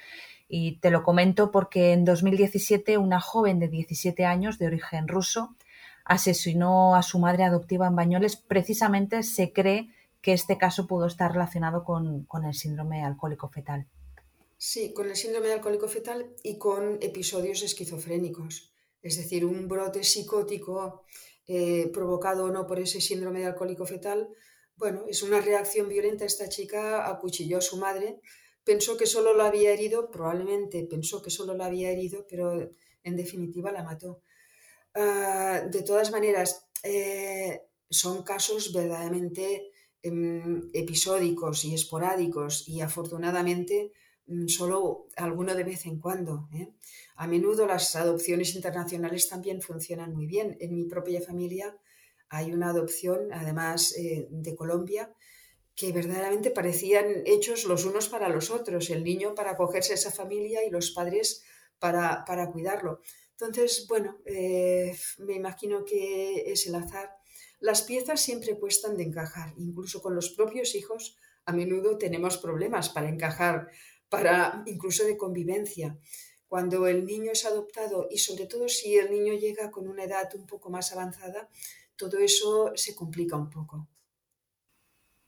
Y 0.48 0.80
te 0.80 0.92
lo 0.92 1.04
comento 1.04 1.52
porque 1.52 1.92
en 1.92 2.06
2017 2.06 2.98
una 2.98 3.20
joven 3.20 3.60
de 3.60 3.68
17 3.68 4.26
años 4.26 4.60
de 4.60 4.68
origen 4.68 5.08
ruso 5.08 5.56
asesinó 6.06 6.96
a 6.96 7.04
su 7.04 7.20
madre 7.20 7.44
adoptiva 7.44 7.88
en 7.88 7.96
Bañoles. 7.96 8.38
Precisamente 8.38 9.24
se 9.24 9.52
cree 9.52 9.90
que 10.22 10.32
este 10.32 10.58
caso 10.58 10.88
pudo 10.88 11.08
estar 11.08 11.34
relacionado 11.34 11.84
con, 11.84 12.24
con 12.24 12.46
el 12.46 12.54
síndrome 12.54 13.04
alcohólico 13.04 13.50
fetal. 13.50 13.88
Sí, 14.58 14.92
con 14.94 15.08
el 15.10 15.16
síndrome 15.16 15.52
alcohólico 15.52 15.88
fetal 15.88 16.34
y 16.44 16.58
con 16.58 16.98
episodios 17.02 17.62
esquizofrénicos, 17.62 18.74
es 19.02 19.18
decir, 19.18 19.46
un 19.46 19.68
brote 19.68 20.04
psicótico 20.04 21.06
eh, 21.48 21.90
provocado 21.94 22.46
o 22.46 22.50
no 22.52 22.66
por 22.66 22.80
ese 22.80 23.00
síndrome 23.00 23.40
de 23.40 23.46
alcohólico 23.46 23.86
fetal. 23.86 24.28
Bueno, 24.76 25.06
es 25.08 25.22
una 25.22 25.42
reacción 25.42 25.88
violenta. 25.88 26.26
Esta 26.26 26.50
chica 26.50 27.08
acuchilló 27.08 27.60
a 27.60 27.62
su 27.62 27.78
madre, 27.78 28.20
pensó 28.64 28.98
que 28.98 29.06
solo 29.06 29.34
la 29.36 29.48
había 29.48 29.72
herido, 29.72 30.10
probablemente 30.10 30.84
pensó 30.90 31.22
que 31.22 31.30
solo 31.30 31.54
la 31.54 31.68
había 31.68 31.92
herido, 31.92 32.26
pero 32.28 32.70
en 33.04 33.16
definitiva 33.16 33.72
la 33.72 33.84
mató. 33.84 34.24
Ah, 34.96 35.62
de 35.72 35.84
todas 35.84 36.12
maneras, 36.12 36.68
eh, 36.84 37.62
son 37.90 38.24
casos 38.24 38.74
verdaderamente 38.74 39.72
em, 40.02 40.70
episódicos 40.74 41.66
y 41.66 41.74
esporádicos 41.74 42.68
y 42.68 42.82
afortunadamente 42.82 43.92
solo 44.48 45.08
alguno 45.16 45.56
de 45.56 45.64
vez 45.64 45.86
en 45.86 46.00
cuando. 46.00 46.50
¿eh? 46.54 46.70
A 47.16 47.28
menudo 47.28 47.66
las 47.66 47.96
adopciones 47.96 48.56
internacionales 48.56 49.30
también 49.30 49.62
funcionan 49.62 50.14
muy 50.14 50.26
bien. 50.26 50.58
En 50.60 50.74
mi 50.76 50.86
propia 50.86 51.22
familia 51.22 51.78
hay 52.30 52.52
una 52.52 52.70
adopción, 52.70 53.32
además 53.32 53.96
eh, 53.98 54.28
de 54.30 54.56
Colombia, 54.56 55.14
que 55.76 55.92
verdaderamente 55.92 56.52
parecían 56.52 57.06
hechos 57.26 57.66
los 57.66 57.86
unos 57.86 58.10
para 58.10 58.30
los 58.30 58.50
otros, 58.50 58.90
el 58.90 59.04
niño 59.04 59.36
para 59.36 59.52
acogerse 59.52 59.94
a 59.94 59.96
esa 59.96 60.12
familia 60.12 60.66
y 60.66 60.70
los 60.70 60.92
padres 60.92 61.44
para, 61.80 62.26
para 62.26 62.52
cuidarlo. 62.52 63.02
Entonces, 63.32 63.86
bueno, 63.88 64.18
eh, 64.26 64.98
me 65.20 65.36
imagino 65.36 65.86
que 65.86 66.52
es 66.52 66.66
el 66.66 66.76
azar. 66.76 67.16
Las 67.60 67.84
piezas 67.84 68.20
siempre 68.22 68.58
cuestan 68.58 68.98
de 68.98 69.04
encajar, 69.04 69.54
incluso 69.58 70.02
con 70.02 70.16
los 70.16 70.32
propios 70.32 70.76
hijos 70.76 71.16
a 71.46 71.54
menudo 71.54 71.98
tenemos 71.98 72.38
problemas 72.38 72.90
para 72.90 73.08
encajar, 73.08 73.70
para 74.10 74.64
incluso 74.66 75.06
de 75.06 75.18
convivencia. 75.18 75.98
Cuando 76.48 76.88
el 76.88 77.06
niño 77.06 77.32
es 77.32 77.46
adoptado 77.46 78.08
y 78.10 78.20
sobre 78.20 78.46
todo 78.46 78.70
si 78.70 78.96
el 78.96 79.12
niño 79.12 79.34
llega 79.34 79.70
con 79.70 79.88
una 79.88 80.04
edad 80.04 80.30
un 80.36 80.46
poco 80.46 80.70
más 80.70 80.94
avanzada, 80.94 81.50
todo 81.98 82.18
eso 82.20 82.72
se 82.76 82.96
complica 82.96 83.36
un 83.36 83.50
poco. 83.50 83.88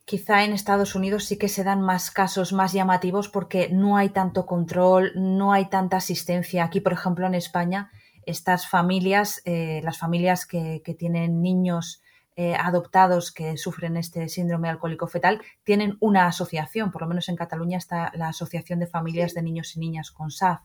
Quizá 0.05 0.43
en 0.43 0.53
Estados 0.53 0.95
Unidos 0.95 1.25
sí 1.25 1.37
que 1.37 1.49
se 1.49 1.63
dan 1.63 1.81
más 1.81 2.09
casos 2.09 2.51
más 2.51 2.73
llamativos 2.73 3.29
porque 3.29 3.69
no 3.69 3.95
hay 3.95 4.09
tanto 4.09 4.45
control, 4.45 5.11
no 5.15 5.53
hay 5.53 5.69
tanta 5.69 5.97
asistencia. 5.97 6.63
Aquí, 6.63 6.79
por 6.79 6.93
ejemplo, 6.93 7.27
en 7.27 7.35
España 7.35 7.91
estas 8.25 8.67
familias, 8.67 9.41
eh, 9.45 9.81
las 9.83 9.97
familias 9.97 10.45
que, 10.45 10.81
tienen 10.97 11.41
niños 11.41 12.01
eh, 12.41 12.55
adoptados 12.55 13.33
que 13.33 13.57
sufren 13.57 13.97
este 13.97 14.29
síndrome 14.29 14.69
alcohólico 14.69 15.07
fetal, 15.07 15.41
tienen 15.65 15.97
una 15.99 16.25
asociación, 16.25 16.89
por 16.89 17.01
lo 17.01 17.09
menos 17.09 17.27
en 17.27 17.35
Cataluña 17.35 17.77
está 17.77 18.13
la 18.15 18.29
Asociación 18.29 18.79
de 18.79 18.87
Familias 18.87 19.33
de 19.33 19.41
Niños 19.41 19.75
y 19.75 19.81
Niñas 19.81 20.09
con 20.09 20.31
SAF. 20.31 20.61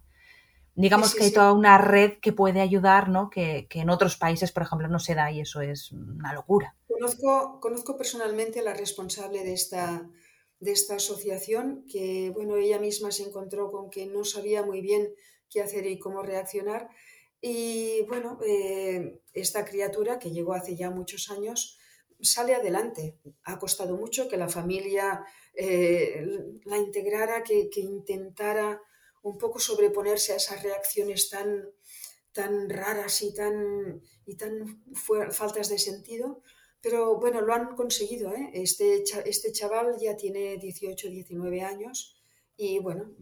Digamos 0.76 1.16
que 1.16 1.24
hay 1.24 1.32
toda 1.32 1.52
una 1.52 1.76
red 1.78 2.18
que 2.22 2.32
puede 2.32 2.60
ayudar, 2.60 3.08
¿no? 3.08 3.28
Que, 3.28 3.66
en 3.72 3.90
otros 3.90 4.16
países, 4.16 4.52
por 4.52 4.62
ejemplo, 4.62 4.86
no 4.86 5.00
se 5.00 5.16
da 5.16 5.32
y 5.32 5.40
eso 5.40 5.62
es 5.62 5.90
una 5.90 6.32
locura. 6.32 6.76
Conozco, 6.86 7.58
conozco 7.60 7.96
personalmente 7.96 8.60
a 8.60 8.62
la 8.62 8.74
responsable 8.74 9.42
de 9.42 9.54
esta, 9.54 10.08
de 10.60 10.70
esta 10.70 10.94
asociación, 10.94 11.86
que 11.90 12.30
bueno, 12.32 12.54
ella 12.54 12.78
misma 12.78 13.10
se 13.10 13.24
encontró 13.24 13.72
con 13.72 13.90
que 13.90 14.06
no 14.06 14.22
sabía 14.22 14.64
muy 14.64 14.80
bien 14.80 15.12
qué 15.50 15.60
hacer 15.60 15.86
y 15.86 15.98
cómo 15.98 16.22
reaccionar 16.22 16.88
y 17.46 18.00
bueno, 18.08 18.38
eh, 18.46 19.20
esta 19.34 19.66
criatura 19.66 20.18
que 20.18 20.30
llegó 20.30 20.54
hace 20.54 20.76
ya 20.76 20.88
muchos 20.88 21.30
años 21.30 21.78
sale 22.22 22.54
adelante. 22.54 23.18
Ha 23.42 23.58
costado 23.58 23.98
mucho 23.98 24.28
que 24.28 24.38
la 24.38 24.48
familia 24.48 25.22
eh, 25.52 26.24
la 26.64 26.78
integrara, 26.78 27.42
que, 27.42 27.68
intentara 27.74 28.80
un 29.20 29.36
poco 29.36 29.58
sobreponerse 29.58 30.32
a 30.32 30.36
esas 30.36 30.62
reacciones 30.62 31.28
tan, 31.28 31.68
tan 32.32 32.70
raras 32.70 33.20
y 33.20 33.34
tan, 33.34 34.00
y 34.24 34.36
tan 34.36 34.82
faltas 35.30 35.68
de 35.68 35.78
sentido. 35.78 36.40
Pero 36.80 37.20
bueno, 37.20 37.42
lo 37.42 37.52
han 37.52 37.76
conseguido. 37.76 38.32
¿eh? 38.32 38.52
Este, 38.54 39.04
este 39.26 39.52
chaval 39.52 39.96
ya 40.00 40.16
tiene 40.16 40.56
18, 40.56 41.10
19 41.10 41.60
años 41.60 42.16
y 42.56 42.78
bueno, 42.78 43.12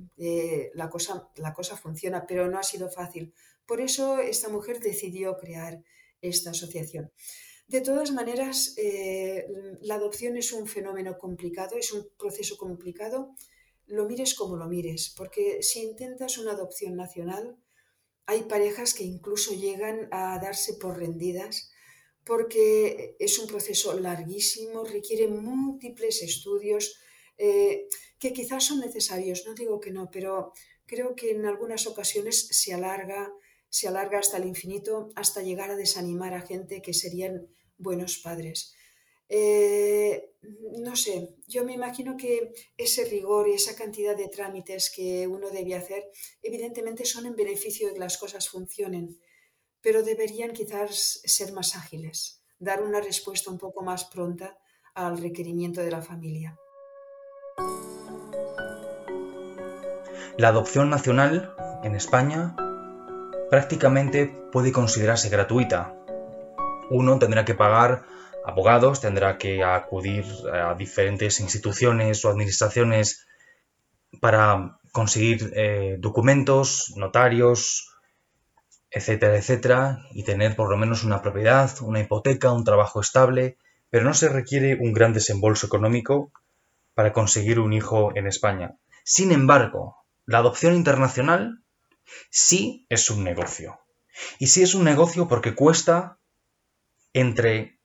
la, 0.75 0.89
cosa, 0.91 1.29
la 1.35 1.53
cosa 1.53 1.77
funciona, 1.77 2.25
pero 2.25 2.49
no 2.49 2.61
ha 2.61 2.63
sido 2.63 2.89
fácil 2.89 3.35
por 3.73 3.81
eso 3.81 4.19
esta 4.19 4.51
mujer 4.51 4.81
decidió 4.81 5.39
crear 5.39 5.83
esta 6.21 6.51
asociación. 6.51 7.11
De 7.67 7.81
todas 7.81 8.11
maneras, 8.11 8.75
eh, 8.77 9.47
la 9.81 9.95
adopción 9.95 10.37
es 10.37 10.53
un 10.53 10.67
fenómeno 10.67 11.17
complicado, 11.17 11.79
es 11.79 11.91
un 11.91 12.07
proceso 12.19 12.59
complicado, 12.59 13.35
lo 13.87 14.05
mires 14.05 14.35
como 14.35 14.59
lo 14.59 14.69
mires, 14.69 15.15
porque 15.17 15.63
si 15.63 15.85
intentas 15.85 16.37
una 16.37 16.53
adopción 16.53 16.97
nacional, 16.97 17.57
hay 18.27 18.43
parejas 18.43 18.93
que 18.93 19.05
incluso 19.05 19.55
llegan 19.55 20.07
a 20.11 20.39
darse 20.39 20.75
por 20.75 20.99
rendidas 20.99 21.73
porque 22.25 23.17
es 23.19 23.39
un 23.39 23.47
proceso 23.47 23.99
larguísimo, 23.99 24.85
requiere 24.85 25.29
múltiples 25.29 26.21
estudios 26.21 27.01
eh, 27.39 27.89
que 28.19 28.35
quizás 28.35 28.65
son 28.65 28.81
necesarios, 28.81 29.45
no 29.47 29.55
digo 29.55 29.81
que 29.81 29.93
no, 29.93 30.11
pero 30.11 30.53
creo 30.85 31.15
que 31.15 31.31
en 31.31 31.47
algunas 31.47 31.87
ocasiones 31.87 32.49
se 32.49 32.75
alarga 32.75 33.33
se 33.73 33.89
alarga 33.89 34.19
hasta 34.19 34.37
el 34.37 34.45
infinito, 34.45 35.09
hasta 35.17 35.41
llegar 35.41 35.71
a 35.71 35.77
desanimar 35.77 36.35
a 36.35 36.43
gente 36.43 36.83
que 36.83 36.93
serían 36.93 37.49
buenos 37.79 38.19
padres. 38.19 38.75
Eh, 39.31 40.35
no 40.83 40.95
sé, 40.95 41.37
yo 41.49 41.65
me 41.65 41.73
imagino 41.73 42.19
que 42.19 42.53
ese 42.77 43.07
rigor 43.07 43.49
y 43.49 43.55
esa 43.55 43.75
cantidad 43.75 44.15
de 44.15 44.29
trámites 44.29 44.93
que 44.95 45.27
uno 45.27 45.49
debe 45.49 45.75
hacer, 45.75 46.05
evidentemente 46.43 47.07
son 47.07 47.25
en 47.25 47.35
beneficio 47.35 47.89
de 47.89 47.95
que 47.95 48.01
las 48.01 48.19
cosas 48.19 48.47
funcionen, 48.47 49.19
pero 49.81 50.03
deberían 50.03 50.53
quizás 50.53 51.23
ser 51.25 51.55
más 51.55 51.75
ágiles, 51.75 52.43
dar 52.59 52.83
una 52.83 53.01
respuesta 53.01 53.51
un 53.51 53.57
poco 53.57 53.83
más 53.83 54.05
pronta 54.05 54.59
al 54.93 55.17
requerimiento 55.17 55.81
de 55.81 55.91
la 55.91 56.03
familia. 56.03 56.59
La 60.37 60.49
adopción 60.49 60.91
nacional 60.91 61.55
en 61.83 61.95
España 61.95 62.55
prácticamente 63.53 64.35
puede 64.51 64.73
considerarse 64.73 65.29
gratuita. 65.29 65.95
Uno 66.89 67.19
tendrá 67.19 67.45
que 67.45 67.55
pagar 67.55 68.03
abogados, 68.47 69.03
tendrá 69.03 69.37
que 69.37 69.63
acudir 69.63 70.25
a 70.51 70.73
diferentes 70.73 71.39
instituciones 71.39 72.25
o 72.25 72.31
administraciones 72.31 73.27
para 74.23 74.79
conseguir 74.91 75.53
eh, 75.55 75.99
documentos, 76.01 76.95
notarios, 76.97 77.95
etcétera, 78.91 79.37
etcétera, 79.37 79.99
y 80.13 80.25
tener 80.25 80.57
por 80.57 80.71
lo 80.71 80.79
menos 80.79 81.05
una 81.05 81.21
propiedad, 81.21 81.71
una 81.83 82.01
hipoteca, 82.01 82.53
un 82.53 82.65
trabajo 82.65 83.03
estable, 83.03 83.59
pero 83.91 84.03
no 84.07 84.15
se 84.15 84.31
requiere 84.31 84.79
un 84.81 84.95
gran 84.95 85.13
desembolso 85.13 85.67
económico 85.67 86.33
para 86.95 87.13
conseguir 87.13 87.61
un 87.61 87.75
hijo 87.75 88.17
en 88.17 88.27
España. 88.27 88.79
Sin 89.05 89.31
embargo, 89.31 89.99
la 90.25 90.39
adopción 90.39 90.75
internacional 90.75 91.62
sí 92.31 92.87
es 92.89 93.11
un 93.11 93.25
negocio. 93.25 93.79
Y 94.39 94.49
sí 94.49 94.63
es 94.63 94.75
un 94.75 94.85
negocio 94.85 95.29
porque 95.29 95.55
cuesta 95.55 96.19
entre 97.13 97.79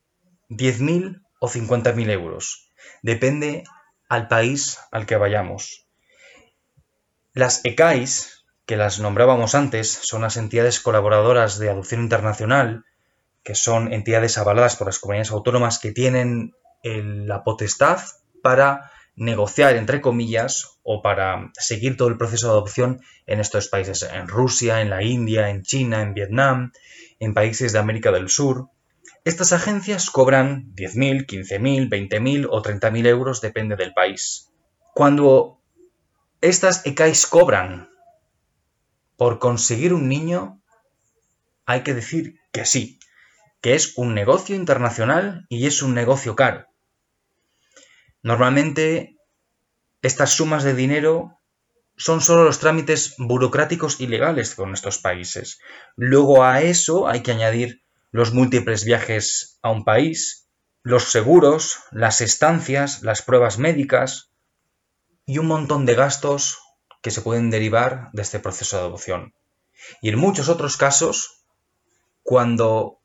10.000 0.50 1.24
o 1.40 1.50
50.000 1.50 2.10
euros. 2.12 2.70
Depende 3.02 3.64
al 4.10 4.28
país 4.28 4.80
al 4.92 5.06
que 5.06 5.18
vayamos. 5.18 5.88
Las 7.34 7.64
ECAIS, 7.66 8.46
que 8.66 8.78
las 8.78 9.00
nombrábamos 9.00 9.56
antes, 9.56 9.92
son 10.02 10.22
las 10.22 10.38
entidades 10.38 10.80
colaboradoras 10.80 11.60
de 11.60 11.70
adopción 11.70 12.02
internacional, 12.02 12.86
que 13.44 13.56
son 13.56 13.94
entidades 13.94 14.38
avaladas 14.38 14.76
por 14.76 14.88
las 14.88 15.00
comunidades 15.00 15.32
autónomas 15.32 15.80
que 15.80 15.92
tienen 15.92 16.54
la 16.84 17.44
potestad 17.44 18.00
para 18.42 18.92
negociar, 19.18 19.76
entre 19.76 20.00
comillas, 20.00 20.78
o 20.84 21.02
para 21.02 21.52
seguir 21.54 21.98
todo 21.98 22.08
el 22.08 22.18
proceso 22.18 22.48
de 22.48 22.54
adopción 22.54 23.02
en 23.26 23.40
estos 23.40 23.68
países, 23.68 24.04
en 24.04 24.28
Rusia, 24.28 24.80
en 24.82 24.92
la 24.92 25.04
India, 25.04 25.50
en 25.50 25.64
China, 25.64 26.02
en 26.02 26.14
Vietnam, 26.14 26.72
en 27.20 27.34
países 27.34 27.74
de 27.74 27.80
América 27.80 28.12
del 28.12 28.30
Sur. 28.30 28.70
Estas 29.26 29.52
agencias 29.52 30.10
cobran 30.12 30.72
10.000, 30.76 31.26
15.000, 31.26 31.90
20.000 31.90 32.48
o 32.50 32.62
30.000 32.62 33.08
euros, 33.08 33.42
depende 33.42 33.76
del 33.76 33.94
país. 33.94 34.50
Cuando 34.94 35.60
estas 36.40 36.86
ECAIs 36.86 37.26
cobran 37.26 37.90
por 39.18 39.40
conseguir 39.40 39.94
un 39.94 40.08
niño, 40.08 40.62
hay 41.66 41.82
que 41.82 41.96
decir 41.96 42.40
que 42.52 42.66
sí, 42.66 43.00
que 43.62 43.74
es 43.74 43.98
un 43.98 44.14
negocio 44.14 44.56
internacional 44.56 45.48
y 45.50 45.66
es 45.66 45.82
un 45.82 45.96
negocio 45.96 46.36
caro. 46.36 46.68
Normalmente 48.28 49.16
estas 50.02 50.32
sumas 50.32 50.66
de 50.66 50.74
dinero 50.74 51.40
son 51.96 52.20
solo 52.20 52.44
los 52.44 52.60
trámites 52.60 53.16
burocráticos 53.18 54.02
y 54.02 54.08
legales 54.08 54.54
con 54.54 54.74
estos 54.74 54.98
países. 54.98 55.62
Luego 55.96 56.44
a 56.44 56.62
eso 56.62 57.08
hay 57.08 57.24
que 57.24 57.32
añadir 57.32 57.84
los 58.12 58.34
múltiples 58.34 58.84
viajes 58.84 59.60
a 59.62 59.70
un 59.70 59.86
país, 59.86 60.50
los 60.84 61.06
seguros, 61.06 61.80
las 61.92 62.20
estancias, 62.20 63.02
las 63.02 63.22
pruebas 63.22 63.60
médicas 63.60 64.30
y 65.26 65.38
un 65.38 65.48
montón 65.48 65.86
de 65.86 65.96
gastos 65.96 66.60
que 67.02 67.12
se 67.12 67.22
pueden 67.22 67.50
derivar 67.50 68.10
de 68.12 68.24
este 68.24 68.40
proceso 68.40 68.76
de 68.76 68.84
adopción. 68.84 69.36
Y 70.02 70.10
en 70.10 70.20
muchos 70.20 70.50
otros 70.50 70.76
casos, 70.76 71.46
cuando 72.24 73.00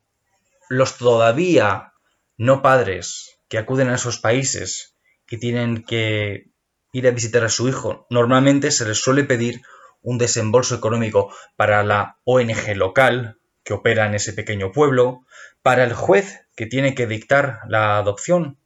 los 0.67 0.97
todavía 0.97 1.93
no 2.35 2.61
padres 2.61 3.37
que 3.47 3.57
acuden 3.57 3.87
a 3.87 3.95
esos 3.95 4.17
países 4.17 4.92
y 5.33 5.39
tienen 5.39 5.83
que 5.83 6.51
ir 6.91 7.07
a 7.07 7.11
visitar 7.11 7.43
a 7.43 7.49
su 7.49 7.67
hijo, 7.67 8.05
normalmente 8.11 8.69
se 8.69 8.85
les 8.85 8.99
suele 8.99 9.23
pedir 9.23 9.63
un 10.03 10.19
desembolso 10.19 10.75
económico 10.75 11.33
para 11.55 11.81
la 11.81 12.19
ONG 12.23 12.75
local 12.75 13.39
que 13.63 13.73
opera 13.73 14.05
en 14.05 14.13
ese 14.13 14.33
pequeño 14.33 14.71
pueblo, 14.71 15.25
para 15.63 15.85
el 15.85 15.93
juez 15.95 16.41
que 16.55 16.67
tiene 16.67 16.93
que 16.93 17.07
dictar 17.07 17.61
la 17.67 17.97
adopción 17.97 18.59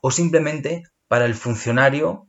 o 0.00 0.12
simplemente 0.12 0.84
para 1.08 1.24
el 1.24 1.34
funcionario 1.34 2.28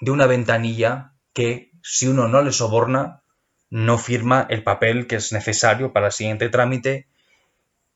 de 0.00 0.12
una 0.12 0.26
ventanilla 0.26 1.14
que 1.32 1.72
si 1.82 2.06
uno 2.06 2.28
no 2.28 2.42
le 2.42 2.52
soborna 2.52 3.24
no 3.70 3.98
firma 3.98 4.46
el 4.50 4.62
papel 4.62 5.08
que 5.08 5.16
es 5.16 5.32
necesario 5.32 5.92
para 5.92 6.06
el 6.06 6.12
siguiente 6.12 6.48
trámite 6.48 7.08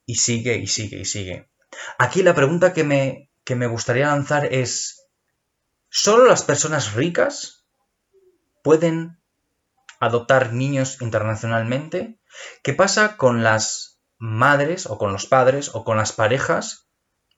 y 0.06 0.16
sigue 0.16 0.56
y 0.56 0.66
sigue 0.66 0.98
y 0.98 1.04
sigue. 1.04 1.48
Aquí 1.98 2.24
la 2.24 2.34
pregunta 2.34 2.72
que 2.72 2.82
me, 2.82 3.30
que 3.44 3.54
me 3.54 3.68
gustaría 3.68 4.08
lanzar 4.08 4.52
es, 4.52 5.05
¿solo 5.96 6.26
las 6.26 6.42
personas 6.42 6.92
ricas 6.92 7.64
pueden 8.62 9.18
adoptar 9.98 10.52
niños 10.52 11.00
internacionalmente? 11.00 12.20
¿Qué 12.62 12.74
pasa 12.74 13.16
con 13.16 13.42
las 13.42 14.02
madres 14.18 14.84
o 14.84 14.98
con 14.98 15.12
los 15.12 15.24
padres 15.24 15.74
o 15.74 15.84
con 15.84 15.96
las 15.96 16.12
parejas 16.12 16.90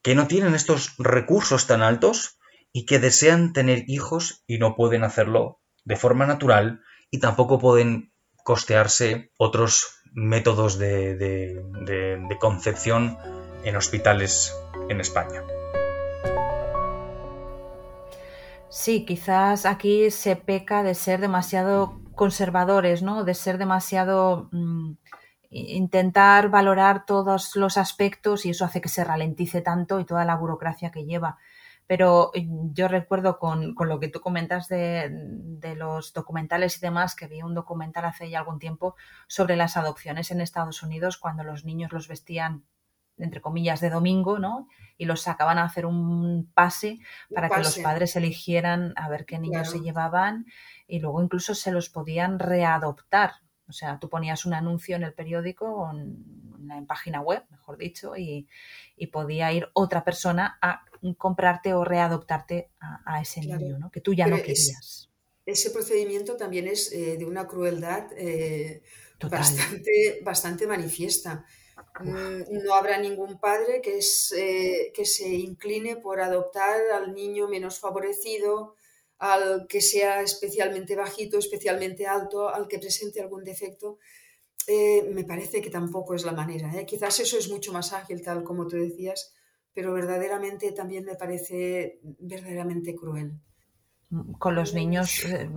que 0.02 0.16
no 0.16 0.26
tienen 0.26 0.56
estos 0.56 0.96
recursos 0.98 1.68
tan 1.68 1.82
altos 1.82 2.40
y 2.72 2.84
que 2.84 2.98
desean 2.98 3.52
tener 3.52 3.84
hijos 3.86 4.42
y 4.48 4.58
no 4.58 4.74
pueden 4.74 5.04
hacerlo 5.04 5.60
de 5.84 5.96
forma 5.96 6.26
natural 6.26 6.82
y 7.12 7.20
tampoco 7.20 7.60
pueden 7.60 8.12
costearse 8.42 9.30
otros 9.38 9.86
métodos 10.12 10.78
de, 10.78 11.14
de 11.14 12.38
concepción 12.40 13.18
en 13.62 13.76
hospitales 13.76 14.52
en 14.88 15.00
España. 15.00 15.44
Sí, 18.70 19.04
quizás 19.06 19.64
aquí 19.64 20.10
se 20.10 20.36
peca 20.36 20.82
de 20.82 20.94
ser 20.94 21.20
demasiado 21.20 22.00
conservadores, 22.14 23.02
¿no? 23.02 23.24
De 23.24 23.34
ser 23.34 23.56
demasiado 23.56 24.48
mm, 24.52 24.92
intentar 25.50 26.50
valorar 26.50 27.06
todos 27.06 27.56
los 27.56 27.78
aspectos 27.78 28.44
y 28.44 28.50
eso 28.50 28.64
hace 28.64 28.80
que 28.80 28.88
se 28.88 29.04
ralentice 29.04 29.62
tanto 29.62 30.00
y 30.00 30.04
toda 30.04 30.24
la 30.24 30.36
burocracia 30.36 30.90
que 30.90 31.04
lleva. 31.04 31.38
Pero 31.86 32.30
eh, 32.34 32.46
yo 32.72 32.88
recuerdo 32.88 33.38
con, 33.38 33.74
lo 33.78 34.00
que 34.00 34.08
tú 34.08 34.20
comentas 34.20 34.68
de, 34.68 35.10
los 35.76 36.12
documentales 36.12 36.76
y 36.76 36.80
demás, 36.80 37.14
que 37.16 37.28
vi 37.28 37.42
un 37.42 37.54
documental 37.54 38.04
hace 38.04 38.28
ya 38.28 38.40
algún 38.40 38.58
tiempo 38.58 38.96
sobre 39.26 39.56
las 39.56 39.76
adopciones 39.78 40.30
en 40.30 40.42
Estados 40.42 40.82
Unidos 40.82 41.16
cuando 41.16 41.44
los 41.44 41.64
niños 41.64 41.92
los 41.92 42.08
vestían 42.08 42.64
entre 43.18 43.40
comillas, 43.40 43.80
de 43.80 43.90
domingo, 43.90 44.38
¿no? 44.38 44.68
Y 44.96 45.04
los 45.04 45.22
sacaban 45.22 45.58
a 45.58 45.64
hacer 45.64 45.86
un 45.86 46.50
pase 46.54 46.98
para 47.32 47.48
que 47.48 47.58
los 47.58 47.78
padres 47.78 48.16
eligieran 48.16 48.92
a 48.96 49.08
ver 49.08 49.26
qué 49.26 49.38
niños 49.38 49.70
se 49.70 49.80
llevaban 49.80 50.46
y 50.86 51.00
luego 51.00 51.22
incluso 51.22 51.54
se 51.54 51.70
los 51.70 51.88
podían 51.88 52.38
readoptar. 52.38 53.32
O 53.68 53.72
sea, 53.72 53.98
tú 54.00 54.08
ponías 54.08 54.46
un 54.46 54.54
anuncio 54.54 54.96
en 54.96 55.02
el 55.02 55.12
periódico, 55.12 55.90
en, 55.92 56.24
en 56.70 56.86
página 56.86 57.20
web, 57.20 57.44
mejor 57.50 57.76
dicho, 57.78 58.16
y, 58.16 58.48
podía 59.12 59.52
ir 59.52 59.68
otra 59.74 60.04
persona 60.04 60.58
a 60.60 60.84
comprarte 61.16 61.74
o 61.74 61.84
readoptarte 61.84 62.70
a, 62.80 63.20
ese 63.20 63.40
niño, 63.40 63.78
¿no? 63.78 63.90
Que 63.90 64.00
tú 64.00 64.12
ya 64.12 64.26
no 64.26 64.36
querías. 64.36 65.10
ese 65.46 65.70
procedimiento 65.70 66.36
también 66.36 66.66
es 66.66 66.92
eh, 66.92 67.16
de 67.16 67.24
una 67.24 67.46
crueldad 67.46 68.10
eh, 68.16 68.82
bastante, 69.30 70.20
bastante 70.24 70.66
manifiesta. 70.66 71.44
Mm, 72.00 72.64
no 72.64 72.74
habrá 72.74 72.98
ningún 72.98 73.38
padre 73.38 73.80
que, 73.80 73.98
es, 73.98 74.32
eh, 74.36 74.92
que 74.94 75.04
se 75.04 75.28
incline 75.28 75.96
por 75.96 76.20
adoptar 76.20 76.80
al 76.92 77.14
niño 77.14 77.48
menos 77.48 77.78
favorecido, 77.78 78.74
al 79.18 79.66
que 79.66 79.80
sea 79.80 80.22
especialmente 80.22 80.94
bajito, 80.94 81.38
especialmente 81.38 82.06
alto, 82.06 82.48
al 82.48 82.68
que 82.68 82.78
presente 82.78 83.20
algún 83.20 83.42
defecto, 83.42 83.98
eh, 84.66 85.02
me 85.12 85.24
parece 85.24 85.60
que 85.60 85.70
tampoco 85.70 86.14
es 86.14 86.24
la 86.24 86.32
manera. 86.32 86.72
¿eh? 86.78 86.86
Quizás 86.86 87.18
eso 87.20 87.38
es 87.38 87.48
mucho 87.48 87.72
más 87.72 87.92
ágil, 87.92 88.22
tal 88.22 88.44
como 88.44 88.66
tú 88.66 88.76
decías, 88.76 89.34
pero 89.72 89.92
verdaderamente 89.92 90.72
también 90.72 91.04
me 91.04 91.16
parece 91.16 92.00
verdaderamente 92.02 92.94
cruel. 92.94 93.32
Con 94.38 94.54
los 94.54 94.72
niños 94.72 95.24
eh, 95.24 95.50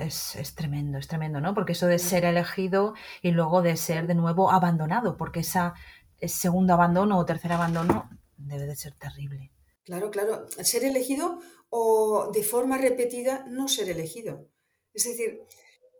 es, 0.00 0.36
es, 0.36 0.54
tremendo, 0.54 0.98
es 0.98 1.08
tremendo, 1.08 1.40
¿no? 1.40 1.54
Porque 1.54 1.72
eso 1.72 1.86
de 1.86 1.98
ser 1.98 2.26
elegido 2.26 2.94
y 3.22 3.30
luego 3.30 3.62
de 3.62 3.76
ser 3.76 4.06
de 4.06 4.14
nuevo 4.14 4.50
abandonado, 4.50 5.16
porque 5.16 5.40
esa, 5.40 5.74
ese 6.18 6.38
segundo 6.38 6.74
abandono 6.74 7.18
o 7.18 7.24
tercer 7.24 7.52
abandono 7.52 8.10
debe 8.36 8.66
de 8.66 8.76
ser 8.76 8.92
terrible. 8.94 9.52
Claro, 9.84 10.10
claro. 10.10 10.46
Ser 10.48 10.84
elegido 10.84 11.40
o 11.70 12.30
de 12.32 12.42
forma 12.42 12.76
repetida 12.76 13.46
no 13.48 13.68
ser 13.68 13.88
elegido. 13.88 14.48
Es 14.92 15.04
decir, 15.04 15.40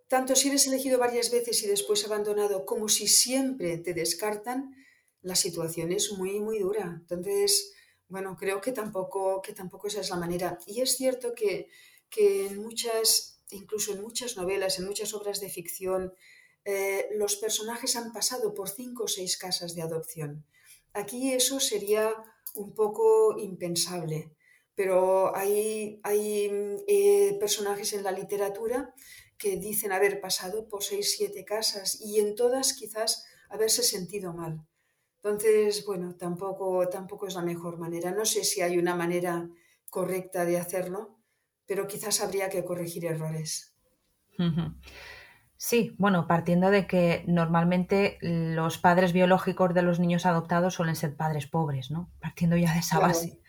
tanto 0.09 0.35
si 0.37 0.49
eres 0.49 0.67
elegido 0.67 0.99
varias 0.99 1.31
veces 1.31 1.63
y 1.63 1.67
después 1.69 2.05
abandonado 2.05 2.67
como 2.67 2.89
si 2.89 3.09
siempre 3.09 3.79
te 3.79 3.95
descartan, 3.95 4.75
la 5.23 5.35
situación 5.35 5.93
es 5.93 6.13
muy, 6.13 6.41
muy 6.41 6.59
dura. 6.59 6.99
Entonces, 7.01 7.73
bueno, 8.09 8.37
creo 8.37 8.61
que 8.61 8.73
tampoco, 8.73 9.43
que 9.43 9.53
tampoco 9.53 9.89
esa 9.89 10.01
es 10.01 10.11
la 10.11 10.17
manera. 10.17 10.59
Y 10.67 10.81
es 10.81 10.97
cierto 10.97 11.35
que, 11.35 11.69
que 12.09 12.47
en 12.47 12.59
muchas, 12.63 13.43
incluso 13.51 13.93
en 13.93 14.03
muchas 14.03 14.37
novelas, 14.37 14.79
en 14.79 14.87
muchas 14.87 15.15
obras 15.15 15.41
de 15.41 15.49
ficción, 15.49 16.13
eh, 16.65 17.09
los 17.13 17.37
personajes 17.37 17.97
han 17.97 18.13
pasado 18.13 18.55
por 18.55 18.69
cinco 18.69 19.05
o 19.05 19.09
seis 19.09 19.37
casas 19.37 19.75
de 19.75 19.83
adopción. 19.83 20.47
Aquí 20.93 21.33
eso 21.33 21.61
sería 21.61 22.13
un 22.55 22.75
poco 22.75 23.39
impensable 23.39 24.37
pero 24.77 25.35
hay, 25.35 25.99
hay 26.05 26.51
eh, 26.87 27.37
personajes 27.41 27.95
en 27.95 28.05
la 28.05 28.13
literatura 28.13 28.95
que 29.39 29.57
dicen 29.57 29.91
haber 29.91 30.21
pasado 30.21 30.69
por 30.69 30.85
seis, 30.85 31.17
siete 31.17 31.45
casas 31.45 31.99
y 32.01 32.21
en 32.21 32.37
todas 32.37 32.75
quizás 32.75 33.25
haberse 33.49 33.83
sentido 33.83 34.35
mal. 34.35 34.67
Entonces, 35.27 35.85
bueno, 35.85 36.15
tampoco, 36.15 36.89
tampoco 36.89 37.27
es 37.27 37.35
la 37.35 37.43
mejor 37.43 37.79
manera. 37.79 38.13
No 38.13 38.25
sé 38.25 38.45
si 38.45 38.61
hay 38.61 38.79
una 38.79 38.95
manera 38.95 39.49
correcta 39.91 40.45
de 40.45 40.57
hacerlo, 40.57 41.19
pero 41.67 41.89
quizás 41.89 42.21
habría 42.21 42.49
que 42.49 42.65
corregir 42.65 43.07
errores. 43.07 43.75
Sí, 45.57 45.97
bueno, 45.99 46.29
partiendo 46.29 46.71
de 46.71 46.87
que 46.87 47.25
normalmente 47.27 48.19
los 48.21 48.79
padres 48.79 49.13
biológicos 49.13 49.75
de 49.75 49.83
los 49.83 49.99
niños 49.99 50.27
adoptados 50.27 50.75
suelen 50.75 50.95
ser 50.95 51.17
padres 51.17 51.49
pobres, 51.49 51.91
¿no? 51.91 52.09
Partiendo 52.21 52.57
ya 52.57 52.73
de 52.73 52.79
esa 52.79 53.01
base. 53.01 53.41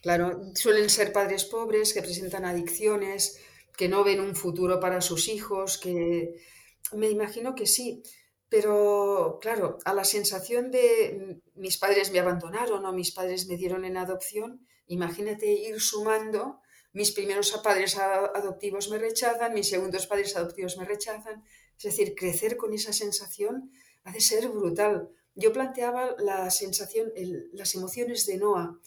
Claro, 0.00 0.40
suelen 0.54 0.88
ser 0.88 1.12
padres 1.12 1.44
pobres 1.44 1.92
que 1.92 2.00
presentan 2.00 2.46
adicciones, 2.46 3.42
que 3.76 3.90
no 3.90 4.04
ven 4.04 4.20
un 4.20 4.34
futuro 4.34 4.80
para 4.80 5.02
sus 5.02 5.28
hijos, 5.28 5.76
que 5.76 6.40
me 6.92 7.10
imagino 7.10 7.54
que 7.54 7.66
sí, 7.66 8.02
pero 8.48 9.38
claro, 9.40 9.78
a 9.84 9.94
la 9.94 10.04
sensación 10.04 10.70
de 10.70 11.40
mis 11.54 11.78
padres 11.78 12.12
me 12.12 12.20
abandonaron 12.20 12.84
o 12.84 12.92
mis 12.92 13.12
padres 13.12 13.46
me 13.46 13.56
dieron 13.56 13.84
en 13.84 13.96
adopción, 13.96 14.66
imagínate 14.86 15.46
ir 15.46 15.80
sumando, 15.80 16.60
mis 16.92 17.10
primeros 17.12 17.50
padres 17.62 17.96
adoptivos 17.98 18.88
me 18.90 18.98
rechazan, 18.98 19.54
mis 19.54 19.68
segundos 19.68 20.06
padres 20.06 20.36
adoptivos 20.36 20.76
me 20.76 20.84
rechazan, 20.84 21.42
es 21.76 21.84
decir, 21.84 22.14
crecer 22.14 22.56
con 22.56 22.72
esa 22.72 22.92
sensación 22.92 23.72
ha 24.04 24.12
de 24.12 24.20
ser 24.20 24.48
brutal. 24.48 25.08
Yo 25.34 25.52
planteaba 25.52 26.14
la 26.18 26.50
sensación, 26.50 27.12
las 27.52 27.74
emociones 27.74 28.26
de 28.26 28.36
Noah 28.36 28.78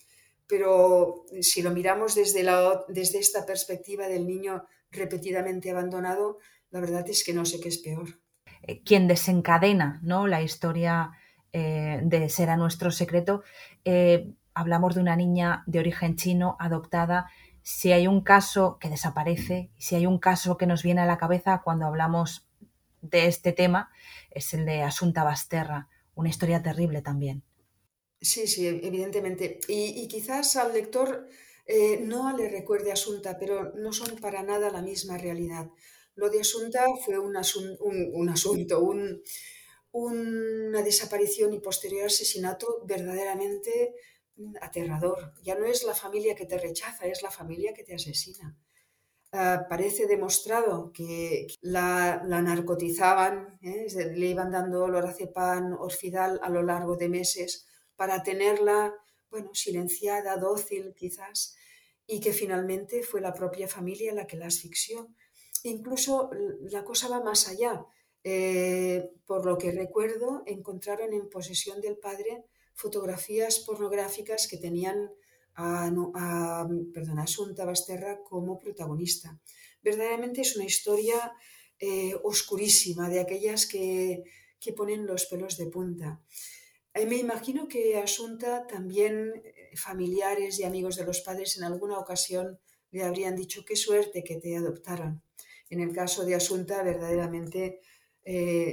pero 0.47 1.25
si 1.41 1.61
lo 1.61 1.71
miramos 1.71 2.15
desde, 2.15 2.41
la, 2.41 2.85
desde 2.87 3.19
esta 3.19 3.45
perspectiva 3.45 4.07
del 4.07 4.25
niño 4.25 4.65
repetidamente 4.91 5.69
abandonado, 5.69 6.39
la 6.71 6.79
verdad 6.79 7.07
es 7.09 7.23
que 7.23 7.33
no 7.33 7.45
sé 7.45 7.59
qué 7.59 7.67
es 7.67 7.77
peor. 7.79 8.19
Eh, 8.63 8.81
quien 8.83 9.07
desencadena 9.07 9.99
¿no? 10.03 10.27
la 10.27 10.41
historia 10.41 11.11
eh, 11.53 11.99
de 12.03 12.29
Será 12.29 12.57
nuestro 12.57 12.91
secreto, 12.91 13.43
eh, 13.85 14.31
hablamos 14.53 14.95
de 14.95 15.01
una 15.01 15.15
niña 15.15 15.63
de 15.65 15.79
origen 15.79 16.15
chino 16.15 16.57
adoptada. 16.59 17.29
Si 17.61 17.91
hay 17.91 18.07
un 18.07 18.21
caso 18.21 18.77
que 18.79 18.89
desaparece, 18.89 19.69
si 19.77 19.95
hay 19.95 20.05
un 20.05 20.19
caso 20.19 20.57
que 20.57 20.67
nos 20.67 20.83
viene 20.83 21.01
a 21.01 21.05
la 21.05 21.17
cabeza 21.17 21.61
cuando 21.63 21.85
hablamos 21.85 22.47
de 23.01 23.27
este 23.27 23.51
tema, 23.51 23.91
es 24.31 24.53
el 24.53 24.65
de 24.65 24.83
Asunta 24.83 25.23
Basterra, 25.23 25.89
una 26.15 26.29
historia 26.29 26.61
terrible 26.61 27.01
también. 27.01 27.43
Sí, 28.21 28.47
sí, 28.47 28.67
evidentemente. 28.67 29.59
Y, 29.67 30.07
quizás 30.07 30.55
al 30.55 30.73
lector 30.73 31.27
eh, 31.65 31.99
no 32.01 32.35
le 32.35 32.49
recuerde 32.49 32.91
Asunta, 32.91 33.37
pero 33.37 33.73
no 33.75 33.93
son 33.93 34.17
para 34.17 34.43
nada 34.43 34.71
la 34.71 34.81
misma 34.81 35.17
realidad. 35.17 35.69
Lo 36.17 36.29
de 36.29 36.41
Asunta 36.41 36.83
fue 37.05 37.17
un, 37.19 37.37
asunto, 37.37 37.85
una 39.91 40.81
desaparición 40.81 41.53
y 41.53 41.59
posterior 41.59 42.07
asesinato 42.07 42.81
verdaderamente 42.85 43.93
aterrador. 44.61 45.33
Ya 45.43 45.55
no 45.55 45.65
es 45.65 45.83
la 45.83 45.93
familia 45.93 46.35
que 46.35 46.47
te 46.47 46.57
rechaza, 46.57 47.05
es 47.05 47.21
la 47.21 47.29
familia 47.29 47.73
que 47.73 47.83
te 47.83 47.93
asesina. 47.93 48.57
Ah, 49.31 49.67
parece 49.69 50.07
demostrado 50.07 50.91
que 50.91 51.45
la, 51.61 52.23
narcotizaban, 52.23 53.59
¿eh? 53.61 53.85
le 54.15 54.25
iban 54.25 54.49
dando 54.51 54.87
lorazepam, 54.87 55.73
orfidal 55.73 56.39
a 56.41 56.49
lo 56.49 56.63
largo 56.63 56.95
de 56.95 57.09
meses 57.09 57.67
para 57.95 58.23
tenerla, 58.23 58.95
bueno, 59.29 59.53
silenciada, 59.53 60.37
dócil 60.37 60.95
quizás, 60.95 61.55
y 62.07 62.21
que 62.21 62.33
finalmente 62.33 63.03
fue 63.03 63.21
la 63.21 63.33
propia 63.33 63.67
familia 63.67 64.15
la 64.15 64.25
que 64.25 64.37
la 64.37 64.47
asfixió. 64.47 65.09
Incluso 65.67 66.29
la 66.71 66.85
cosa 66.85 67.09
va 67.09 67.21
más 67.21 67.49
allá. 67.49 67.85
Eh, 68.23 69.11
por 69.25 69.45
lo 69.45 69.57
que 69.57 69.71
recuerdo, 69.71 70.43
encontraron 70.45 71.13
en 71.13 71.29
posesión 71.29 71.81
del 71.81 71.97
padre 71.97 72.45
fotografías 72.73 73.59
pornográficas 73.59 74.47
que 74.47 74.57
tenían 74.57 75.11
a, 75.55 75.91
a, 76.15 76.67
Asunta 77.21 77.65
Basterra 77.65 78.23
como 78.23 78.57
protagonista. 78.57 79.39
Verdaderamente 79.81 80.41
es 80.41 80.55
una 80.55 80.65
historia 80.65 81.33
eh, 81.79 82.15
oscurísima, 82.23 83.09
de 83.09 83.19
aquellas 83.19 83.65
que, 83.65 84.23
ponen 84.75 85.05
los 85.05 85.25
pelos 85.25 85.57
de 85.57 85.67
punta. 85.67 86.21
Eh, 86.93 87.05
me 87.05 87.17
imagino 87.17 87.67
que 87.67 87.97
Asunta 87.97 88.67
también, 88.67 89.43
familiares 89.75 90.59
y 90.59 90.63
amigos 90.63 90.95
de 90.95 91.05
los 91.05 91.21
padres 91.21 91.57
en 91.57 91.63
alguna 91.63 91.97
ocasión 91.99 92.59
le 92.91 93.03
habrían 93.03 93.35
dicho 93.35 93.65
qué 93.65 93.75
suerte 93.75 94.23
que 94.23 94.37
te 94.37 94.55
adoptaron. 94.55 95.23
En 95.69 95.81
el 95.81 95.93
caso 95.93 96.25
de 96.25 96.35
Asunta, 96.35 96.83
verdaderamente 96.83 97.81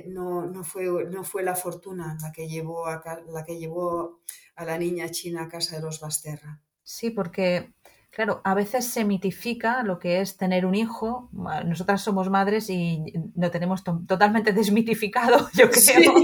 no, 0.06 0.46
no, 0.46 0.64
fue, 0.64 0.86
no, 1.10 1.22
fue, 1.22 1.42
la 1.42 1.54
fortuna 1.54 2.16
la 2.20 2.32
que, 2.32 2.48
llevó 2.48 2.86
a, 2.86 3.02
la 3.28 3.44
que 3.44 3.58
llevó 3.58 4.20
a 4.56 4.64
la 4.64 4.78
niña 4.78 5.08
china 5.10 5.44
a 5.44 5.48
casa 5.48 5.76
de 5.76 5.82
los 5.82 6.00
Basterra. 6.00 6.60
Sí, 6.82 7.10
porque, 7.10 7.72
claro, 8.10 8.40
a 8.44 8.54
veces 8.54 8.86
se 8.86 9.04
mitifica 9.04 9.82
lo 9.82 9.98
que 9.98 10.20
es 10.20 10.36
tener 10.36 10.66
un 10.66 10.74
hijo. 10.74 11.30
Nosotras 11.64 12.02
somos 12.02 12.28
madres 12.30 12.68
y 12.68 13.12
lo 13.36 13.50
tenemos 13.50 13.84
totalmente 13.84 14.52
desmitificado, 14.52 15.48
yo 15.54 15.70
creo. 15.70 16.14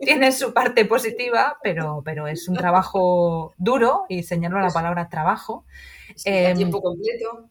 Tiene 0.00 0.32
su 0.32 0.54
parte 0.54 0.84
positiva, 0.84 1.58
pero, 1.62 2.02
pero 2.04 2.26
es 2.28 2.48
un 2.48 2.56
trabajo 2.56 3.52
duro 3.58 4.04
y 4.08 4.22
señalo 4.22 4.60
la 4.60 4.70
palabra 4.70 5.08
trabajo. 5.08 5.64
a 6.26 6.54
tiempo 6.54 6.78
em, 6.78 6.82
completo. 6.82 7.50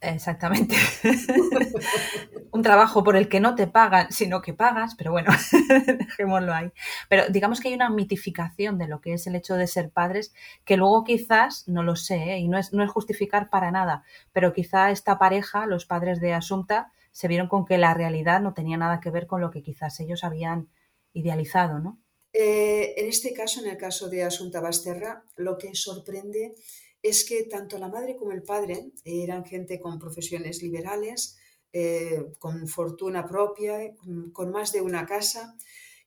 Exactamente. 0.00 0.76
un 2.52 2.62
trabajo 2.62 3.04
por 3.04 3.16
el 3.16 3.28
que 3.28 3.40
no 3.40 3.54
te 3.54 3.66
pagan, 3.66 4.10
sino 4.10 4.40
que 4.40 4.54
pagas, 4.54 4.94
pero 4.94 5.12
bueno, 5.12 5.30
dejémoslo 5.98 6.54
ahí. 6.54 6.72
Pero 7.08 7.28
digamos 7.28 7.60
que 7.60 7.68
hay 7.68 7.74
una 7.74 7.90
mitificación 7.90 8.78
de 8.78 8.88
lo 8.88 9.00
que 9.00 9.12
es 9.14 9.26
el 9.26 9.36
hecho 9.36 9.56
de 9.56 9.66
ser 9.66 9.90
padres, 9.90 10.32
que 10.64 10.76
luego 10.76 11.04
quizás, 11.04 11.68
no 11.68 11.82
lo 11.82 11.96
sé, 11.96 12.16
¿eh? 12.16 12.38
y 12.38 12.48
no 12.48 12.58
es, 12.58 12.72
no 12.72 12.82
es 12.82 12.90
justificar 12.90 13.50
para 13.50 13.70
nada, 13.70 14.04
pero 14.32 14.52
quizá 14.52 14.90
esta 14.90 15.18
pareja, 15.18 15.66
los 15.66 15.84
padres 15.84 16.20
de 16.20 16.32
Asunta, 16.32 16.92
se 17.12 17.28
vieron 17.28 17.48
con 17.48 17.66
que 17.66 17.76
la 17.76 17.92
realidad 17.92 18.40
no 18.40 18.54
tenía 18.54 18.76
nada 18.76 19.00
que 19.00 19.10
ver 19.10 19.26
con 19.26 19.40
lo 19.40 19.50
que 19.50 19.62
quizás 19.62 20.00
ellos 20.00 20.24
habían 20.24 20.68
idealizado, 21.12 21.78
¿no? 21.78 21.98
Eh, 22.32 22.94
en 22.96 23.08
este 23.08 23.32
caso, 23.32 23.60
en 23.60 23.70
el 23.70 23.76
caso 23.76 24.08
de 24.08 24.22
Asunta 24.22 24.60
Basterra, 24.60 25.24
lo 25.36 25.58
que 25.58 25.74
sorprende 25.74 26.54
es 27.02 27.24
que 27.24 27.44
tanto 27.44 27.78
la 27.78 27.88
madre 27.88 28.16
como 28.16 28.32
el 28.32 28.42
padre 28.42 28.92
eran 29.04 29.44
gente 29.44 29.80
con 29.80 29.98
profesiones 29.98 30.62
liberales, 30.62 31.38
eh, 31.72 32.26
con 32.38 32.66
fortuna 32.68 33.26
propia, 33.26 33.94
con, 34.32 34.50
más 34.50 34.72
de 34.72 34.82
una 34.82 35.06
casa, 35.06 35.56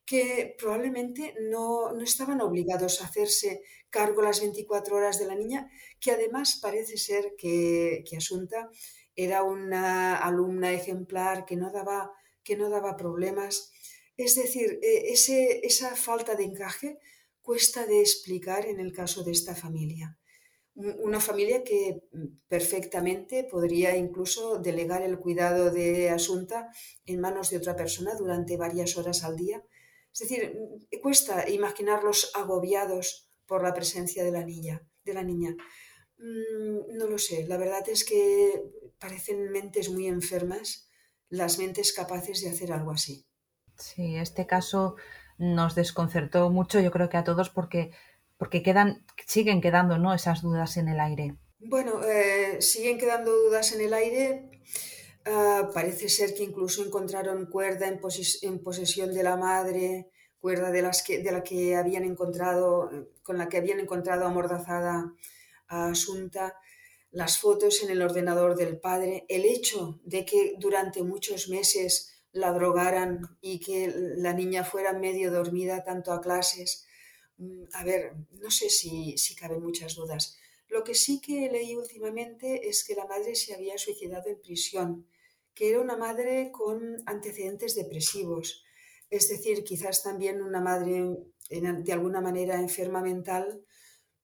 que 0.04 0.54
probablemente 0.58 1.34
no, 1.50 1.98
estaban 2.00 2.40
obligados 2.40 3.00
a 3.00 3.06
hacerse 3.06 3.62
cargo 3.90 4.22
las 4.22 4.40
24 4.40 4.96
horas 4.96 5.18
de 5.18 5.26
la 5.26 5.34
niña, 5.34 5.70
que 5.98 6.10
además 6.12 6.58
parece 6.60 6.96
ser 6.96 7.34
que, 7.36 8.04
Asunta 8.16 8.70
era 9.16 9.42
una 9.42 10.16
alumna 10.16 10.72
ejemplar 10.72 11.44
que 11.44 11.56
no 11.56 11.70
daba, 11.70 12.12
que 12.42 12.56
no 12.56 12.68
daba 12.68 12.96
problemas. 12.96 13.72
Es 14.16 14.34
decir, 14.34 14.78
e, 14.82 15.12
ese, 15.12 15.60
esa 15.64 15.96
falta 15.96 16.34
de 16.34 16.44
encaje 16.44 16.98
cuesta 17.42 17.86
de 17.86 18.00
explicar 18.00 18.66
en 18.66 18.80
el 18.80 18.92
caso 18.92 19.22
de 19.24 19.32
esta 19.32 19.54
familia 19.54 20.18
una 20.74 21.20
familia 21.20 21.62
que 21.62 22.02
mm, 22.12 22.46
perfectamente 22.48 23.44
podría 23.44 23.96
incluso 23.96 24.58
delegar 24.58 25.02
el 25.02 25.18
cuidado 25.18 25.70
de 25.70 26.10
Asunta 26.10 26.70
en 27.06 27.20
manos 27.20 27.50
de 27.50 27.58
otra 27.58 27.76
persona 27.76 28.14
durante 28.16 28.56
varias 28.56 28.96
horas 28.96 29.24
al 29.24 29.36
día. 29.36 29.62
Es 30.12 30.20
decir, 30.20 30.54
mm, 30.54 31.00
cuesta 31.00 31.48
imaginarlos 31.48 32.32
agobiados 32.34 33.30
por 33.46 33.62
la 33.62 33.74
presencia 33.74 34.24
de 34.24 34.32
la 34.32 34.44
niña. 34.44 35.56
Mm, 36.18 36.96
no 36.96 37.06
lo 37.06 37.18
sé, 37.18 37.46
la 37.46 37.56
verdad 37.56 37.88
es 37.88 38.04
que 38.04 38.62
parecen 38.98 39.50
mentes 39.50 39.90
muy 39.90 40.06
enfermas 40.06 40.88
las 41.28 41.58
mentes 41.58 41.92
capaces 41.92 42.40
de 42.42 42.50
hacer 42.50 42.72
algo 42.72 42.92
así. 42.92 43.26
Sí, 43.76 44.16
este 44.16 44.46
caso 44.46 44.96
nos 45.36 45.74
desconcertó 45.74 46.48
mucho, 46.50 46.80
yo 46.80 46.90
creo 46.92 47.08
que 47.08 47.16
a 47.16 47.24
todos, 47.24 47.50
porque 47.50 47.90
porque 48.36 48.62
quedan, 48.62 49.04
siguen 49.26 49.60
quedando 49.60 49.98
¿no? 49.98 50.14
esas 50.14 50.42
dudas 50.42 50.76
en 50.76 50.88
el 50.88 51.00
aire. 51.00 51.36
Bueno, 51.58 52.02
eh, 52.04 52.60
siguen 52.60 52.98
quedando 52.98 53.32
dudas 53.32 53.72
en 53.72 53.80
el 53.80 53.94
aire. 53.94 54.50
Ah, 55.24 55.70
parece 55.72 56.08
ser 56.08 56.34
que 56.34 56.42
incluso 56.42 56.84
encontraron 56.84 57.46
cuerda 57.46 57.88
en, 57.88 57.98
posesión 57.98 59.14
de 59.14 59.22
la 59.22 59.36
madre, 59.36 60.10
cuerda 60.38 60.70
de, 60.70 60.82
las 60.82 61.02
que, 61.02 61.22
de 61.22 61.32
la 61.32 61.42
que 61.42 61.76
habían 61.76 62.04
encontrado, 62.04 62.90
con 63.22 63.38
la 63.38 63.48
que 63.48 63.56
habían 63.56 63.80
encontrado 63.80 64.26
amordazada 64.26 65.14
a 65.68 65.88
Asunta, 65.88 66.58
las 67.10 67.38
fotos 67.38 67.82
en 67.82 67.90
el 67.90 68.02
ordenador 68.02 68.56
del 68.56 68.78
padre, 68.78 69.24
el 69.28 69.46
hecho 69.46 70.00
de 70.04 70.26
que 70.26 70.56
durante 70.58 71.02
muchos 71.02 71.48
meses 71.48 72.14
la 72.32 72.52
drogaran 72.52 73.38
y 73.40 73.60
que 73.60 73.90
la 74.16 74.34
niña 74.34 74.64
fuera 74.64 74.92
medio 74.92 75.30
dormida 75.30 75.84
tanto 75.84 76.12
a 76.12 76.20
clases, 76.20 76.86
a 77.72 77.84
ver, 77.84 78.14
no 78.40 78.50
sé 78.50 78.70
si, 78.70 79.16
si 79.18 79.34
caben 79.34 79.62
muchas 79.62 79.94
dudas. 79.94 80.36
Lo 80.68 80.82
que 80.82 80.94
sí 80.94 81.20
que 81.20 81.50
leí 81.50 81.76
últimamente 81.76 82.68
es 82.68 82.84
que 82.84 82.94
la 82.94 83.06
madre 83.06 83.34
se 83.34 83.54
había 83.54 83.78
suicidado 83.78 84.28
en 84.28 84.40
prisión, 84.40 85.06
que 85.54 85.70
era 85.70 85.80
una 85.80 85.96
madre 85.96 86.50
con 86.52 87.02
antecedentes 87.06 87.74
depresivos, 87.74 88.64
es 89.10 89.28
decir, 89.28 89.62
quizás 89.62 90.02
también 90.02 90.42
una 90.42 90.60
madre 90.60 91.16
de 91.48 91.92
alguna 91.92 92.20
manera 92.20 92.58
enferma 92.58 93.00
mental 93.02 93.62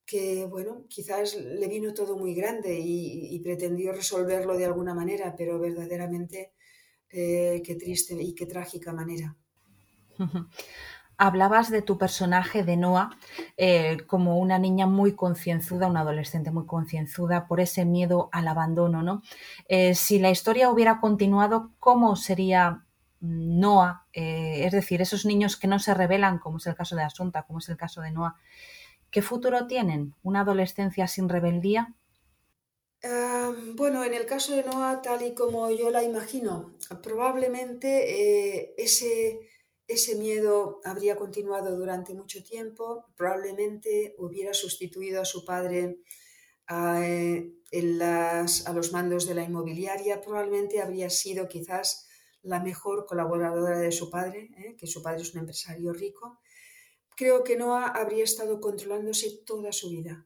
que, 0.05 0.45
bueno, 0.45 0.85
quizás 0.89 1.35
le 1.35 1.67
vino 1.67 1.93
todo 1.93 2.17
muy 2.17 2.33
grande 2.33 2.77
y, 2.77 3.39
pretendió 3.39 3.93
resolverlo 3.93 4.57
de 4.57 4.65
alguna 4.65 4.93
manera, 4.93 5.33
pero 5.37 5.59
verdaderamente 5.59 6.51
eh, 7.09 7.61
qué 7.63 7.75
triste 7.75 8.21
y 8.21 8.35
qué 8.35 8.45
trágica 8.45 8.91
manera. 8.91 9.37
hablabas 11.21 11.69
de 11.69 11.83
tu 11.83 11.99
personaje 11.99 12.63
de 12.63 12.77
Noah 12.77 13.11
eh, 13.55 13.97
como 14.07 14.39
una 14.39 14.57
niña 14.57 14.87
muy 14.87 15.13
concienzuda, 15.13 15.85
una 15.85 15.99
adolescente 15.99 16.49
muy 16.49 16.65
concienzuda 16.65 17.47
por 17.47 17.59
ese 17.59 17.85
miedo 17.85 18.29
al 18.31 18.47
abandono, 18.47 19.03
¿no? 19.03 19.21
Eh, 19.67 19.93
si 19.93 20.17
la 20.17 20.31
historia 20.31 20.71
hubiera 20.71 20.99
continuado, 20.99 21.73
¿cómo 21.77 22.15
sería 22.15 22.87
Noah? 23.19 24.07
Eh, 24.13 24.65
es 24.65 24.71
decir, 24.71 24.99
esos 24.99 25.23
niños 25.27 25.57
que 25.57 25.67
no 25.67 25.77
se 25.77 25.93
rebelan, 25.93 26.39
como 26.39 26.57
es 26.57 26.65
el 26.65 26.73
caso 26.73 26.95
de 26.95 27.03
Asunta, 27.03 27.43
como 27.43 27.59
es 27.59 27.69
el 27.69 27.77
caso 27.77 28.01
de 28.01 28.09
Noah, 28.09 28.37
¿qué 29.11 29.21
futuro 29.21 29.67
tienen? 29.67 30.15
¿Una 30.23 30.41
adolescencia 30.41 31.05
sin 31.07 31.29
rebeldía? 31.29 31.93
bueno, 33.75 34.03
en 34.03 34.13
el 34.13 34.27
caso 34.27 34.55
de 34.55 34.63
Noah, 34.63 35.01
tal 35.01 35.23
y 35.23 35.33
como 35.33 35.71
yo 35.71 35.89
la 35.89 36.03
imagino, 36.03 36.73
probablemente 37.01 38.79
ese 38.79 39.39
ese 39.91 40.15
miedo 40.15 40.79
habría 40.83 41.15
continuado 41.15 41.77
durante 41.77 42.13
mucho 42.13 42.43
tiempo, 42.43 43.05
probablemente 43.15 44.15
hubiera 44.17 44.53
sustituido 44.53 45.21
a 45.21 45.25
su 45.25 45.45
padre 45.45 45.99
a, 46.67 47.05
eh, 47.05 47.51
a 48.65 48.73
los 48.73 48.91
mandos 48.91 49.27
de 49.27 49.35
la 49.35 49.43
inmobiliaria, 49.43 50.21
probablemente 50.21 50.81
habría 50.81 51.09
sido 51.09 51.47
quizás 51.47 52.07
la 52.43 52.59
mejor 52.59 53.05
colaboradora 53.05 53.79
de 53.79 53.91
su 53.91 54.09
padre, 54.09 54.49
¿eh? 54.57 54.75
que 54.77 54.87
su 54.87 55.01
padre 55.03 55.21
es 55.21 55.33
un 55.33 55.41
empresario 55.41 55.93
rico. 55.93 56.39
Creo 57.15 57.43
que 57.43 57.57
Noah 57.57 57.87
habría 57.87 58.23
estado 58.23 58.59
controlándose 58.59 59.43
toda 59.45 59.71
su 59.71 59.89
vida. 59.89 60.25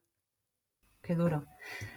Qué 1.01 1.13
duro. 1.15 1.45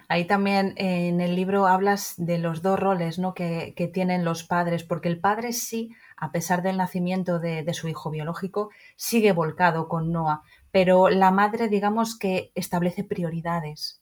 Ahí 0.08 0.26
también 0.26 0.74
en 0.76 1.20
el 1.20 1.34
libro 1.34 1.66
hablas 1.66 2.14
de 2.16 2.38
los 2.38 2.60
dos 2.62 2.78
roles 2.78 3.18
¿no? 3.18 3.32
que 3.32 3.90
tienen 3.92 4.24
los 4.24 4.44
padres, 4.44 4.84
porque 4.84 5.08
el 5.08 5.20
padre 5.20 5.52
sí 5.52 5.90
a 6.20 6.32
pesar 6.32 6.62
del 6.62 6.76
nacimiento 6.76 7.38
de, 7.38 7.72
su 7.74 7.88
hijo 7.88 8.10
biológico, 8.10 8.70
sigue 8.96 9.32
volcado 9.32 9.88
con 9.88 10.12
Noah, 10.12 10.42
pero 10.70 11.08
la 11.08 11.30
madre, 11.30 11.68
digamos 11.68 12.18
que 12.18 12.50
establece 12.54 13.04
prioridades. 13.04 14.00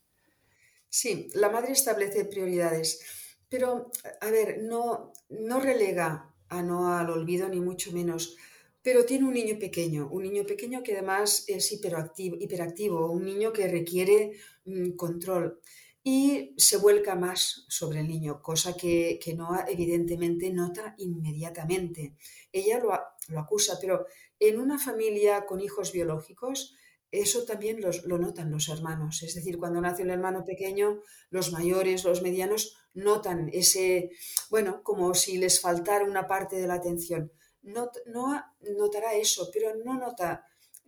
Sí, 0.89 1.29
la 1.35 1.51
madre 1.51 1.73
establece 1.73 2.25
prioridades, 2.25 3.01
pero, 3.49 3.91
a 4.21 4.31
ver, 4.31 4.63
no, 4.63 5.13
no 5.29 5.61
relega 5.61 6.35
a 6.49 6.63
Noah 6.63 7.01
al 7.01 7.11
olvido, 7.11 7.49
ni 7.49 7.61
mucho 7.61 7.93
menos, 7.93 8.37
pero 8.83 9.05
tiene 9.05 9.27
un 9.27 9.35
niño 9.35 9.59
pequeño, 9.59 10.09
un 10.11 10.23
niño 10.23 10.45
pequeño 10.45 10.83
que 10.83 10.93
además 10.93 11.45
es 11.49 11.73
hiperactivo, 11.73 13.11
un 13.11 13.25
niño 13.25 13.53
que 13.53 13.69
requiere 13.69 14.33
mm, 14.65 14.93
control 14.93 15.61
y 16.09 16.55
se 16.57 16.77
vuelca 16.77 17.17
más 17.17 17.65
sobre 17.69 17.99
el 17.99 18.07
niño, 18.07 18.41
cosa 18.41 18.77
que, 18.77 19.19
que 19.21 19.35
Noah 19.35 19.65
evidentemente 19.69 20.53
nota 20.53 20.95
inmediatamente. 20.99 22.15
Ella 22.53 22.79
lo, 22.79 22.97
lo, 23.27 23.41
acusa, 23.41 23.77
pero 23.81 24.07
en 24.39 24.61
una 24.61 24.79
familia 24.79 25.47
con 25.47 25.61
hijos 25.61 25.91
biológicos, 25.91 26.77
eso 27.11 27.45
también 27.45 27.81
lo 27.81 28.19
notan 28.19 28.53
los 28.53 28.69
hermanos. 28.69 29.25
Es 29.25 29.35
decir, 29.35 29.59
cuando 29.59 29.81
nace 29.81 30.05
un 30.05 30.11
hermano 30.11 30.45
pequeño, 30.45 31.03
los 31.31 31.51
mayores, 31.51 32.05
los 32.05 32.23
medianos, 32.23 32.77
notan 32.95 33.51
ese, 33.53 34.11
bueno, 34.49 34.85
como 34.85 35.13
si 35.13 35.39
les 35.39 35.61
faltara 35.61 36.05
una 36.05 36.29
parte 36.29 36.55
de 36.55 36.69
la 36.69 36.75
atención. 36.75 37.33
No, 37.63 37.91
no 38.07 38.45
notará 38.79 39.15
eso, 39.15 39.51
pero 39.53 39.75
no 39.85 39.99
nota 39.99 40.45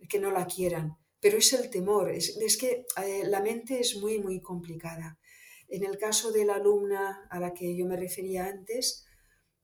que 0.07 0.17
no 0.17 0.31
la 0.31 0.47
quieran 0.47 0.97
pero 1.19 1.37
es 1.37 1.51
el 1.53 1.69
temor, 1.69 2.11
es, 2.11 2.57
que 2.57 2.85
eh, 3.03 3.23
la 3.25 3.41
mente 3.41 3.79
es 3.79 3.97
muy, 3.97 4.19
muy 4.19 4.41
complicada. 4.41 5.19
En 5.67 5.83
el 5.83 5.97
caso 5.97 6.31
de 6.31 6.45
la 6.45 6.55
alumna 6.55 7.27
a 7.29 7.39
la 7.39 7.53
que 7.53 7.75
yo 7.75 7.85
me 7.85 7.97
refería 7.97 8.47
antes, 8.47 9.05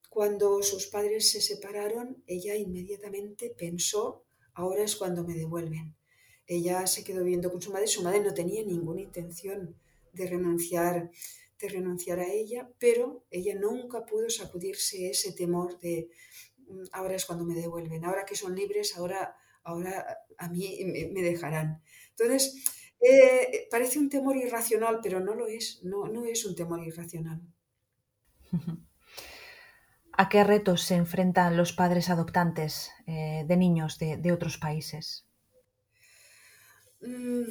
cuando 0.09 0.61
sus 0.63 0.87
padres 0.87 1.31
se 1.31 1.41
separaron, 1.41 2.23
ella 2.27 2.55
inmediatamente 2.55 3.53
pensó, 3.57 4.25
ahora 4.53 4.83
es 4.83 4.95
cuando 4.95 5.23
me 5.23 5.33
devuelven. 5.33 5.95
Ella 6.47 6.85
se 6.87 7.03
quedó 7.03 7.23
viendo 7.23 7.51
con 7.51 7.61
su 7.61 7.71
madre, 7.71 7.87
su 7.87 8.03
madre 8.03 8.21
no 8.21 8.33
tenía 8.33 8.63
ninguna 8.63 9.01
intención 9.01 9.75
de 10.13 10.27
renunciar, 10.27 11.09
de 11.59 11.69
renunciar 11.69 12.19
a 12.19 12.31
ella, 12.31 12.69
pero 12.79 13.25
ella 13.31 13.55
nunca 13.55 14.05
pudo 14.05 14.29
sacudirse 14.29 15.09
ese 15.09 15.33
temor 15.33 15.79
de 15.79 16.09
mm, 16.67 16.83
ahora 16.91 17.15
es 17.15 17.25
cuando 17.25 17.45
me 17.45 17.55
devuelven, 17.55 18.05
ahora 18.05 18.25
que 18.25 18.35
son 18.35 18.55
libres, 18.55 18.95
ahora 18.95 19.35
ahora 19.65 20.19
a 20.37 20.47
mí 20.47 20.79
me, 20.85 21.21
dejarán. 21.21 21.81
Entonces, 22.11 22.63
eh, 23.01 23.67
parece 23.69 23.99
un 23.99 24.09
temor 24.09 24.37
irracional, 24.37 24.99
pero 25.03 25.19
no 25.19 25.35
lo 25.35 25.47
es, 25.47 25.81
no, 25.83 26.07
no 26.07 26.25
es 26.25 26.45
un 26.45 26.55
temor 26.55 26.81
irracional. 26.85 27.41
¿A 30.17 30.29
qué 30.29 30.45
retos 30.45 30.83
se 30.83 30.95
enfrentan 30.95 31.57
los 31.57 31.73
padres 31.73 32.09
adoptantes 32.09 32.91
eh, 33.05 33.43
de 33.45 33.57
niños 33.57 33.99
de, 33.99 34.31
otros 34.31 34.57
países? 34.57 35.27
Mm, 37.01 37.43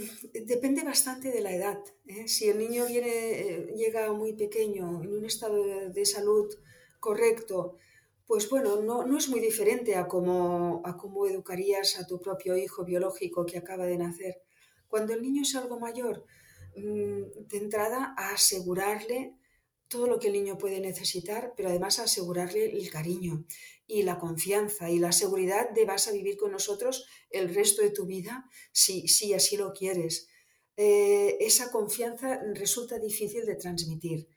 depende 0.46 0.82
bastante 0.82 1.30
de 1.30 1.42
la 1.42 1.52
edad. 1.52 1.78
¿eh? 2.06 2.26
Si 2.26 2.48
el 2.48 2.58
niño 2.58 2.86
viene, 2.86 3.66
llega 3.76 4.10
muy 4.14 4.32
pequeño, 4.32 5.02
en 5.02 5.12
un 5.12 5.26
estado 5.26 5.90
de 5.90 6.06
salud 6.06 6.54
correcto, 7.00 7.76
pues 8.26 8.48
bueno, 8.48 8.80
no, 8.80 9.18
es 9.18 9.28
muy 9.28 9.40
diferente 9.40 9.96
a 9.96 10.08
cómo, 10.08 10.80
a 10.84 10.96
cómo 10.96 11.26
educarías 11.26 11.98
a 11.98 12.06
tu 12.06 12.20
propio 12.20 12.56
hijo 12.56 12.84
biológico 12.84 13.44
que 13.44 13.58
acaba 13.58 13.84
de 13.84 13.98
nacer. 13.98 14.42
Cuando 14.88 15.12
el 15.12 15.22
niño 15.22 15.42
es 15.42 15.54
algo 15.54 15.78
mayor, 15.78 16.24
mm, 16.76 17.46
de 17.48 17.58
entrada 17.58 18.14
a 18.16 18.30
asegurarle 18.30 19.34
todo 19.88 20.06
lo 20.06 20.18
que 20.18 20.28
el 20.28 20.32
niño 20.32 20.56
puede 20.56 20.80
necesitar, 20.80 21.52
pero 21.56 21.68
además 21.68 21.98
a 21.98 22.04
asegurarle 22.04 22.64
el 22.64 22.90
cariño 22.90 23.44
y 23.86 24.02
la 24.02 24.18
confianza 24.18 24.90
y 24.90 24.98
la 24.98 25.12
seguridad 25.12 25.70
de 25.70 25.84
vas 25.84 26.08
a 26.08 26.12
vivir 26.12 26.38
con 26.38 26.50
nosotros 26.50 27.06
el 27.30 27.54
resto 27.54 27.82
de 27.82 27.90
tu 27.90 28.06
vida 28.06 28.48
si, 28.72 29.06
si 29.08 29.34
así 29.34 29.58
lo 29.58 29.72
quieres. 29.72 30.28
Eh, 30.76 31.36
esa 31.40 31.70
confianza 31.70 32.40
resulta 32.54 32.98
difícil 32.98 33.44
de 33.44 33.56
transmitir, 33.56 34.28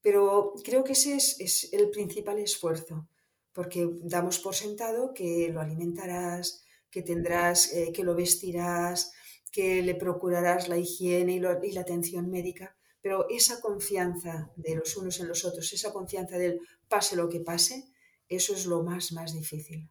pero 0.00 0.54
creo 0.64 0.82
que 0.82 0.92
ese 0.92 1.16
es 1.16 1.68
el 1.72 1.90
principal 1.90 2.38
esfuerzo 2.38 3.06
porque 3.54 3.88
damos 4.02 4.40
por 4.40 4.54
sentado 4.54 5.14
que 5.14 5.48
lo 5.52 5.60
alimentarás, 5.60 6.64
que 6.90 7.02
tendrás, 7.02 7.72
eh, 7.72 7.92
que 7.94 8.02
lo 8.02 8.14
vestirás, 8.14 9.12
que 9.50 9.82
le 9.82 9.94
procurarás 9.94 10.68
la 10.68 10.76
higiene 10.76 11.34
y, 11.34 11.40
la 11.40 11.80
atención 11.80 12.28
médica, 12.28 12.76
pero 13.00 13.28
esa 13.30 13.60
confianza 13.60 14.50
de 14.56 14.74
los 14.74 14.96
unos 14.96 15.20
en 15.20 15.28
los 15.28 15.44
otros, 15.44 15.72
esa 15.72 15.92
confianza 15.92 16.36
del 16.36 16.60
pase 16.88 17.14
lo 17.14 17.28
que 17.28 17.40
pase, 17.40 17.84
eso 18.28 18.54
es 18.54 18.66
lo 18.66 18.82
más, 18.82 19.12
más 19.12 19.32
difícil. 19.32 19.88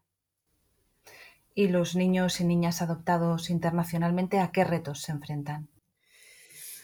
¿Y 1.55 1.67
los 1.67 1.95
niños 1.95 2.41
y 2.41 2.45
niñas 2.45 2.81
adoptados 2.81 3.49
internacionalmente 3.49 4.39
a 4.39 4.51
qué 4.51 4.65
retos 4.65 5.01
se 5.03 5.13
enfrentan? 5.13 5.69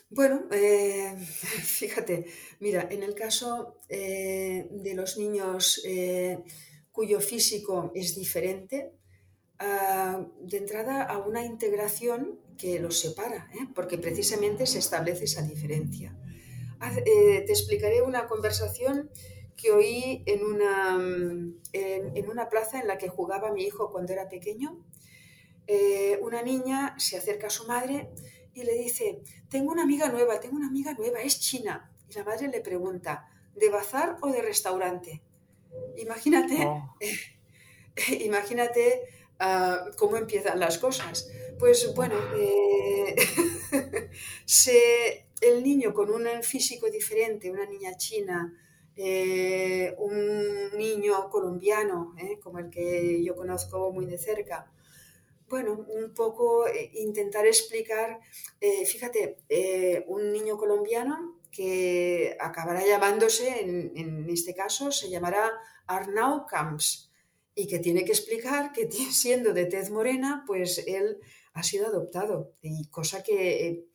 Bueno, 0.10 0.44
eh, 0.52 1.16
fíjate, 1.28 2.26
mira, 2.60 2.88
en 2.90 3.04
el 3.04 3.14
caso 3.14 3.80
eh, 3.90 4.68
de 4.72 4.94
los 4.94 5.18
niños 5.18 5.82
cuyo 6.92 7.20
físico 7.20 7.92
es 7.96 8.16
diferente, 8.16 8.94
ah, 9.60 10.26
de 10.42 10.58
entrada 10.58 11.04
a 11.04 11.18
una 11.18 11.46
integración 11.46 12.40
que 12.58 12.80
los 12.80 13.00
separa, 13.00 13.50
¿eh? 13.54 13.68
porque 13.74 13.98
precisamente 13.98 14.66
se 14.66 14.80
establece 14.80 15.24
esa 15.24 15.42
diferencia. 15.42 16.16
Eh, 17.06 17.44
te 17.46 17.52
explicaré 17.52 18.02
una 18.02 18.28
conversación 18.28 19.10
que 19.56 19.72
oí 19.72 20.24
en 20.26 20.46
una, 20.46 20.98
en, 21.74 22.30
una 22.30 22.48
plaza 22.48 22.80
en 22.80 22.88
la 22.88 22.98
que 22.98 23.10
jugaba 23.10 23.52
mi 23.52 23.64
hijo 23.64 23.92
cuando 23.92 24.14
era 24.14 24.30
pequeño. 24.30 24.86
Eh, 25.68 26.18
una 26.22 26.42
niña 26.42 26.96
se 26.98 27.18
acerca 27.18 27.48
a 27.48 27.50
su 27.50 27.68
madre 27.68 28.10
y 28.54 28.64
le 28.64 28.74
dice, 28.74 29.22
tengo 29.50 29.72
una 29.72 29.84
amiga 29.84 30.10
nueva, 30.10 30.40
tengo 30.40 30.56
una 30.56 30.68
amiga 30.68 30.94
nueva, 30.94 31.22
es 31.22 31.40
china. 31.40 31.92
Y 32.10 32.14
la 32.14 32.24
madre 32.24 32.48
le 32.48 32.62
pregunta, 32.62 33.28
¿de 33.56 33.70
bazar 33.70 34.18
o 34.22 34.32
de 34.32 34.42
restaurante? 34.42 35.22
Imagínate, 35.98 36.66
oh. 36.66 36.96
imagínate 38.20 39.02
ah, 39.40 39.86
cómo 39.98 40.18
empiezan 40.18 40.60
las 40.60 40.78
cosas. 40.78 41.30
Pues 41.58 41.94
bueno, 41.94 42.16
eh, 42.38 43.16
el 45.42 45.64
niño 45.64 45.94
con 45.94 46.10
un 46.10 46.26
físico 46.44 46.90
diferente, 46.90 47.52
una 47.52 47.66
niña 47.66 47.98
china, 47.98 48.54
eh, 48.96 49.94
un 49.98 50.78
niño 50.78 51.30
colombiano, 51.30 52.16
eh, 52.18 52.40
como 52.40 52.60
el 52.60 52.70
que 52.70 53.24
yo 53.24 53.36
conozco 53.36 53.92
muy 53.92 54.06
de 54.06 54.18
cerca, 54.18 54.72
bueno, 55.50 55.86
un 55.90 56.14
poco 56.14 56.66
intentar 56.94 57.48
explicar, 57.48 58.20
fíjate, 58.86 59.38
un 60.06 60.32
niño 60.32 60.58
colombiano 60.58 61.39
que 61.52 62.38
acabará 62.40 62.86
llamándose, 62.86 63.62
en, 63.62 64.30
este 64.30 64.54
caso, 64.54 64.92
se 64.92 65.10
llamará 65.10 65.52
Arnau 65.88 66.46
Camps 66.46 67.12
y 67.56 67.68
que 67.68 67.80
tiene 67.80 68.06
que 68.06 68.12
explicar 68.12 68.72
que 68.72 68.90
siendo 69.12 69.54
de 69.54 69.66
tez 69.66 69.90
morena, 69.90 70.44
pues 70.46 70.84
él 70.88 71.20
ha 71.54 71.64
sido 71.64 71.88
adoptado, 71.88 72.54
y 72.62 72.88
cosa 72.90 73.24
que 73.24 73.68
eh, 73.68 73.86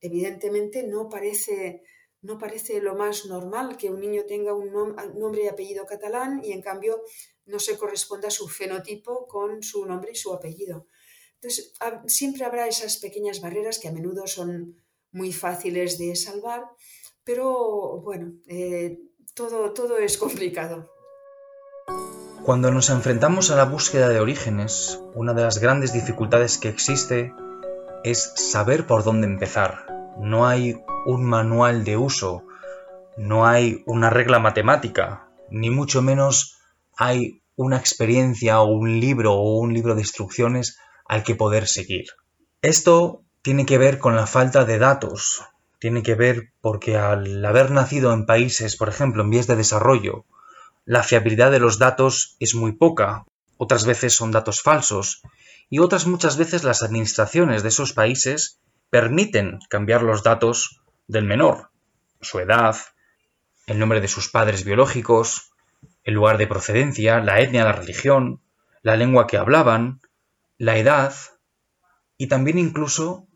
evidentemente 0.00 0.84
no 0.84 1.08
parece, 1.08 1.82
no 2.22 2.38
parece 2.38 2.80
lo 2.80 2.94
más 2.94 3.26
normal 3.26 3.76
que 3.76 3.90
un 3.90 4.00
niño 4.00 4.24
tenga 4.26 4.54
un 4.54 4.72
nombre 4.72 5.44
y 5.44 5.48
apellido 5.48 5.86
catalán 5.86 6.40
y 6.44 6.52
en 6.52 6.62
cambio 6.62 7.02
no 7.46 7.58
se 7.58 7.76
corresponda 7.76 8.30
su 8.30 8.48
fenotipo 8.48 9.26
con 9.26 9.62
su 9.62 9.84
nombre 9.84 10.12
y 10.12 10.16
su 10.16 10.32
apellido. 10.32 10.86
Entonces, 11.34 11.72
siempre 12.06 12.44
habrá 12.44 12.68
esas 12.68 12.98
pequeñas 12.98 13.40
barreras 13.40 13.78
que 13.78 13.88
a 13.88 13.92
menudo 13.92 14.26
son 14.26 14.76
muy 15.10 15.32
fáciles 15.32 15.98
de 15.98 16.14
salvar 16.14 16.64
pero 17.24 18.00
bueno, 18.00 18.32
eh, 18.46 18.98
todo, 19.34 19.72
todo 19.72 19.98
es 19.98 20.16
complicado. 20.16 20.90
Cuando 22.42 22.70
nos 22.70 22.88
enfrentamos 22.90 23.50
a 23.50 23.56
la 23.56 23.64
búsqueda 23.64 24.08
de 24.08 24.18
orígenes, 24.18 25.00
una 25.14 25.34
de 25.34 25.42
las 25.42 25.58
grandes 25.58 25.92
dificultades 25.92 26.58
que 26.58 26.68
existe 26.68 27.32
es 28.02 28.32
saber 28.34 28.86
por 28.86 29.04
dónde 29.04 29.26
empezar. 29.26 29.86
No 30.18 30.46
hay 30.46 30.82
un 31.06 31.24
manual 31.24 31.84
de 31.84 31.96
uso, 31.96 32.44
no 33.16 33.46
hay 33.46 33.82
una 33.86 34.10
regla 34.10 34.38
matemática, 34.38 35.28
ni 35.50 35.70
mucho 35.70 36.00
menos 36.02 36.58
hay 36.96 37.42
una 37.56 37.76
experiencia 37.76 38.60
o 38.60 38.72
un 38.72 39.00
libro 39.00 39.34
o 39.34 39.58
un 39.58 39.74
libro 39.74 39.94
de 39.94 40.00
instrucciones 40.00 40.78
al 41.06 41.22
que 41.22 41.34
poder 41.34 41.66
seguir. 41.66 42.06
Esto 42.62 43.24
tiene 43.42 43.66
que 43.66 43.78
ver 43.78 43.98
con 43.98 44.16
la 44.16 44.26
falta 44.26 44.64
de 44.64 44.78
datos, 44.78 45.42
tiene 45.80 46.02
que 46.02 46.14
ver 46.14 46.52
porque 46.60 46.96
al 46.96 47.44
haber 47.44 47.70
nacido 47.70 48.12
en 48.12 48.26
países, 48.26 48.76
por 48.76 48.88
ejemplo, 48.88 49.22
en 49.22 49.30
vías 49.30 49.46
de 49.46 49.56
desarrollo, 49.56 50.26
la 50.84 51.02
fiabilidad 51.02 51.50
de 51.50 51.58
los 51.58 51.78
datos 51.78 52.36
es 52.38 52.54
muy 52.54 52.72
poca, 52.72 53.24
otras 53.56 53.86
veces 53.86 54.14
son 54.14 54.30
datos 54.30 54.60
falsos, 54.60 55.22
y 55.70 55.78
otras 55.78 56.06
muchas 56.06 56.36
veces 56.36 56.64
las 56.64 56.82
administraciones 56.82 57.62
de 57.62 57.70
esos 57.70 57.92
países 57.92 58.60
permiten 58.90 59.58
cambiar 59.68 60.02
los 60.02 60.22
datos 60.22 60.82
del 61.08 61.24
menor, 61.24 61.70
su 62.20 62.38
edad, 62.40 62.76
el 63.66 63.78
nombre 63.78 64.00
de 64.00 64.08
sus 64.08 64.28
padres 64.28 64.64
biológicos, 64.64 65.52
el 66.04 66.14
lugar 66.14 66.38
de 66.38 66.46
procedencia, 66.46 67.20
la 67.20 67.40
etnia, 67.40 67.64
la 67.64 67.72
religión, 67.72 68.42
la 68.82 68.96
lengua 68.96 69.26
que 69.26 69.38
hablaban, 69.38 70.00
la 70.58 70.76
edad 70.76 71.14
y 72.18 72.26
también 72.26 72.58
incluso 72.58 73.26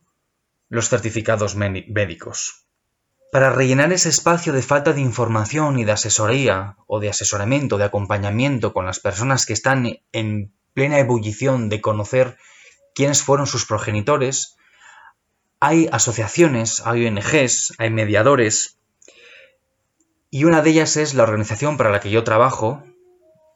los 0.69 0.89
certificados 0.89 1.57
médicos. 1.57 2.67
Para 3.33 3.51
rellenar 3.51 3.93
ese 3.93 4.09
espacio 4.09 4.53
de 4.53 4.63
falta 4.63 4.93
de 4.93 5.01
información 5.01 5.79
y 5.79 5.85
de 5.85 5.93
asesoría 5.93 6.77
o 6.87 7.01
de 7.01 7.09
asesoramiento, 7.09 7.79
de 7.79 7.85
acompañamiento 7.85 8.73
con 8.73 8.87
las 8.87 9.01
personas 9.01 9.45
que 9.45 9.53
están 9.53 9.99
en 10.13 10.55
plena 10.73 10.99
ebullición 10.99 11.69
de 11.69 11.81
conocer 11.81 12.37
quiénes 12.95 13.23
fueron 13.23 13.47
sus 13.47 13.67
progenitores, 13.67 14.57
hay 15.59 15.89
asociaciones, 15.91 16.83
hay 16.85 17.07
ONGs, 17.07 17.75
hay 17.79 17.91
mediadores, 17.91 18.79
y 20.35 20.43
una 20.43 20.63
de 20.63 20.71
ellas 20.71 20.97
es 20.97 21.15
la 21.15 21.23
organización 21.23 21.77
para 21.77 21.91
la 21.91 22.01
que 22.01 22.11
yo 22.11 22.25
trabajo 22.25 22.83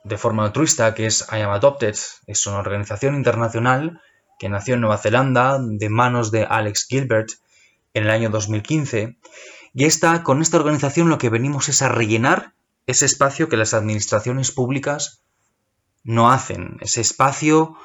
de 0.05 0.17
forma 0.17 0.45
altruista, 0.45 0.95
que 0.95 1.07
es 1.07 1.27
I 1.33 1.41
Am 1.41 1.51
Adopted. 1.51 1.97
Es 2.29 2.47
una 2.47 2.59
organización 2.59 3.17
internacional 3.17 4.01
que 4.39 4.49
nació 4.49 4.74
en 4.74 4.80
Nueva 4.80 4.99
Zelanda 4.99 5.59
de 5.61 5.89
manos 5.89 6.30
de 6.30 6.45
Alex 6.45 6.86
Gilbert 6.89 7.30
en 7.95 8.05
el 8.05 8.11
año 8.11 8.30
2015. 8.30 9.18
Y 9.74 9.84
esta, 9.84 10.22
con 10.22 10.41
esta 10.41 10.57
organización 10.57 11.09
lo 11.09 11.18
que 11.18 11.28
venimos 11.28 11.68
es 11.68 11.82
a 11.82 11.89
rellenar 11.89 12.55
ese 12.86 13.07
espacio 13.07 13.49
que 13.49 13.57
las 13.57 13.74
administraciones 13.74 14.53
públicas 14.53 15.22
no 16.05 16.30
hacen, 16.30 16.78
ese 16.80 17.01
espacio 17.01 17.76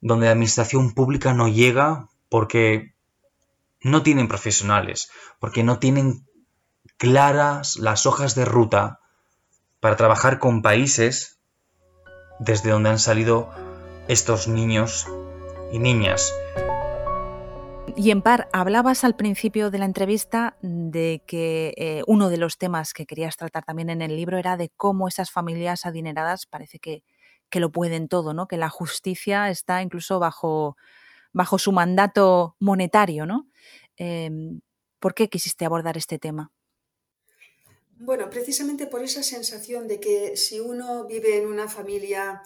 donde 0.00 0.26
la 0.26 0.32
administración 0.32 0.92
pública 0.92 1.32
no 1.32 1.48
llega 1.48 2.08
porque 2.28 2.94
no 3.82 4.02
tienen 4.02 4.28
profesionales, 4.28 5.10
porque 5.38 5.62
no 5.62 5.78
tienen 5.78 6.26
claras 6.98 7.76
las 7.76 8.04
hojas 8.06 8.34
de 8.34 8.44
ruta 8.44 9.00
para 9.80 9.96
trabajar 9.96 10.38
con 10.38 10.60
países 10.60 11.38
desde 12.38 12.70
donde 12.70 12.90
han 12.90 12.98
salido 12.98 13.50
estos 14.08 14.48
niños 14.48 15.06
y 15.72 15.78
niñas. 15.78 16.32
Y 17.96 18.10
en 18.10 18.22
par, 18.22 18.48
hablabas 18.52 19.04
al 19.04 19.16
principio 19.16 19.70
de 19.70 19.78
la 19.78 19.84
entrevista 19.84 20.56
de 20.62 21.22
que 21.26 21.74
eh, 21.76 22.02
uno 22.06 22.30
de 22.30 22.36
los 22.36 22.56
temas 22.56 22.92
que 22.92 23.06
querías 23.06 23.36
tratar 23.36 23.64
también 23.64 23.90
en 23.90 24.00
el 24.00 24.16
libro 24.16 24.38
era 24.38 24.56
de 24.56 24.70
cómo 24.76 25.08
esas 25.08 25.30
familias 25.30 25.86
adineradas 25.86 26.46
parece 26.46 26.78
que, 26.78 27.02
que 27.50 27.60
lo 27.60 27.72
pueden 27.72 28.08
todo, 28.08 28.32
¿no? 28.32 28.46
Que 28.46 28.56
la 28.56 28.70
justicia 28.70 29.50
está 29.50 29.82
incluso 29.82 30.18
bajo, 30.18 30.76
bajo 31.32 31.58
su 31.58 31.72
mandato 31.72 32.56
monetario, 32.60 33.26
¿no? 33.26 33.48
Em, 33.96 34.60
¿Por 35.00 35.14
qué 35.14 35.28
quisiste 35.28 35.64
abordar 35.64 35.96
este 35.96 36.18
tema? 36.18 36.52
Bueno, 37.96 38.30
precisamente 38.30 38.86
por 38.86 39.02
esa 39.02 39.22
sensación 39.22 39.88
de 39.88 40.00
que 40.00 40.36
si 40.36 40.60
uno 40.60 41.06
vive 41.06 41.36
en 41.36 41.46
una 41.46 41.68
familia 41.68 42.42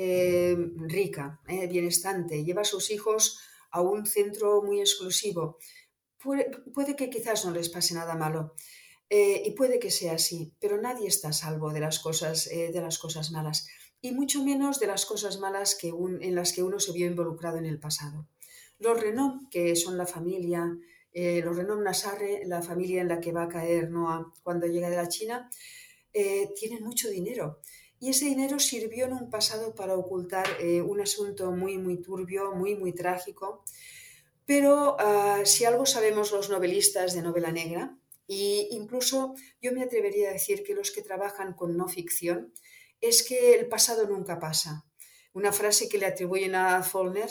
eh, 0.00 0.56
rica, 0.76 1.40
eh, 1.48 1.66
bienestante, 1.66 2.44
lleva 2.44 2.62
a 2.62 2.64
sus 2.64 2.92
hijos 2.92 3.40
a 3.72 3.80
un 3.80 4.06
centro 4.06 4.62
muy 4.62 4.78
exclusivo, 4.78 5.58
puede, 6.22 6.94
que 6.96 7.10
quizás 7.10 7.44
no 7.44 7.50
les 7.50 7.68
pase 7.68 7.94
nada 7.94 8.14
malo. 8.14 8.54
Eh, 9.10 9.42
y 9.44 9.50
puede 9.52 9.80
que 9.80 9.90
sea 9.90 10.12
así, 10.12 10.54
pero 10.60 10.80
nadie 10.80 11.08
está 11.08 11.30
a 11.30 11.32
salvo 11.32 11.72
de 11.72 11.80
las 11.80 11.98
cosas, 11.98 12.48
malas, 13.32 13.66
y 14.00 14.12
mucho 14.12 14.44
menos 14.44 14.78
de 14.78 14.86
las 14.86 15.04
cosas 15.04 15.40
malas 15.40 15.74
que 15.74 15.88
en 15.88 16.34
las 16.36 16.52
que 16.52 16.62
uno 16.62 16.78
se 16.78 16.92
vio 16.92 17.08
involucrado 17.08 17.58
en 17.58 17.66
el 17.66 17.80
pasado. 17.80 18.28
Los 18.78 19.00
Renault, 19.00 19.50
que 19.50 19.74
son 19.74 19.98
la 19.98 20.06
familia 20.06 20.78
los 21.12 21.56
Renom 21.56 21.82
Nasarre, 21.82 22.42
la 22.44 22.62
familia 22.62 23.00
en 23.00 23.08
la 23.08 23.18
que 23.18 23.32
va 23.32 23.44
a 23.44 23.48
caer 23.48 23.90
Noah 23.90 24.32
cuando 24.44 24.68
llega 24.68 24.90
de 24.90 24.96
la 24.96 25.08
China, 25.08 25.50
tienen 26.12 26.84
mucho 26.84 27.08
dinero. 27.08 27.58
Y 28.00 28.10
ese 28.10 28.26
dinero 28.26 28.58
sirvió 28.58 29.06
en 29.06 29.12
un 29.12 29.30
pasado 29.30 29.74
para 29.74 29.94
ocultar 29.94 30.46
eh, 30.60 30.80
un 30.80 31.00
asunto 31.00 31.50
muy, 31.50 31.78
muy 31.78 32.00
turbio, 32.00 32.52
muy, 32.52 32.76
muy 32.76 32.92
trágico. 32.92 33.64
Pero 34.46 34.96
ah, 34.98 35.42
si 35.44 35.64
algo 35.64 35.84
sabemos 35.84 36.32
los 36.32 36.48
novelistas 36.48 37.14
de 37.14 37.22
novela 37.22 37.52
negra, 37.52 37.98
e 38.28 38.68
incluso 38.70 39.34
yo 39.60 39.72
me 39.72 39.82
atrevería 39.82 40.30
a 40.30 40.32
decir 40.32 40.62
que 40.62 40.74
los 40.74 40.90
que 40.90 41.02
trabajan 41.02 41.54
con 41.54 41.76
no 41.76 41.88
ficción, 41.88 42.52
es 43.00 43.22
que 43.22 43.54
el 43.54 43.68
pasado 43.68 44.06
nunca 44.06 44.38
pasa. 44.38 44.84
Una 45.32 45.52
frase 45.52 45.88
que 45.88 45.98
le 45.98 46.06
atribuyen 46.06 46.54
a 46.54 46.82
Follner, 46.82 47.30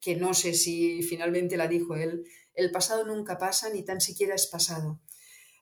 que 0.00 0.16
no 0.16 0.34
sé 0.34 0.54
si 0.54 1.02
finalmente 1.02 1.56
la 1.56 1.68
dijo 1.68 1.96
él, 1.96 2.24
el 2.54 2.70
pasado 2.70 3.04
nunca 3.04 3.38
pasa, 3.38 3.70
ni 3.70 3.84
tan 3.84 4.00
siquiera 4.00 4.34
es 4.34 4.46
pasado. 4.46 5.00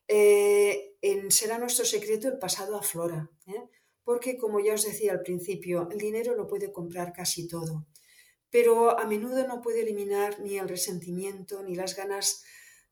Eh, 0.08 0.94
en 1.00 1.30
Será 1.30 1.58
nuestro 1.58 1.84
secreto 1.84 2.28
el 2.28 2.38
pasado 2.38 2.76
aflora, 2.76 3.30
¿eh? 3.46 3.62
Porque 4.04 4.36
como 4.36 4.60
ya 4.60 4.74
os 4.74 4.84
decía 4.84 5.12
al 5.12 5.22
principio, 5.22 5.88
el 5.90 5.98
dinero 5.98 6.34
lo 6.34 6.46
puede 6.46 6.72
comprar 6.72 7.12
casi 7.12 7.48
todo, 7.48 7.86
pero 8.50 8.98
a 8.98 9.06
menudo 9.06 9.46
no 9.46 9.62
puede 9.62 9.82
eliminar 9.82 10.40
ni 10.40 10.58
el 10.58 10.68
resentimiento, 10.68 11.62
ni 11.62 11.74
las 11.74 11.96
ganas 11.96 12.42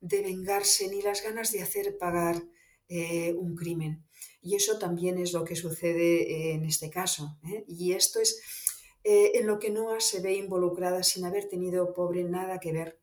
de 0.00 0.22
vengarse, 0.22 0.88
ni 0.88 1.02
las 1.02 1.22
ganas 1.22 1.52
de 1.52 1.62
hacer 1.62 1.98
pagar 1.98 2.42
eh, 2.88 3.34
un 3.34 3.54
crimen. 3.54 4.06
Y 4.40 4.54
eso 4.54 4.78
también 4.78 5.18
es 5.18 5.32
lo 5.32 5.44
que 5.44 5.56
sucede 5.56 6.54
en 6.54 6.64
este 6.64 6.88
caso. 6.88 7.38
Y 7.66 7.92
esto 7.92 8.20
es 8.20 8.40
en 9.04 9.46
lo 9.46 9.58
que 9.58 9.70
Noah 9.70 10.00
se 10.00 10.20
ve 10.20 10.32
involucrada 10.34 11.02
sin 11.02 11.26
haber 11.26 11.46
tenido, 11.46 11.92
pobre, 11.92 12.24
nada 12.24 12.58
que 12.58 12.72
ver 12.72 13.00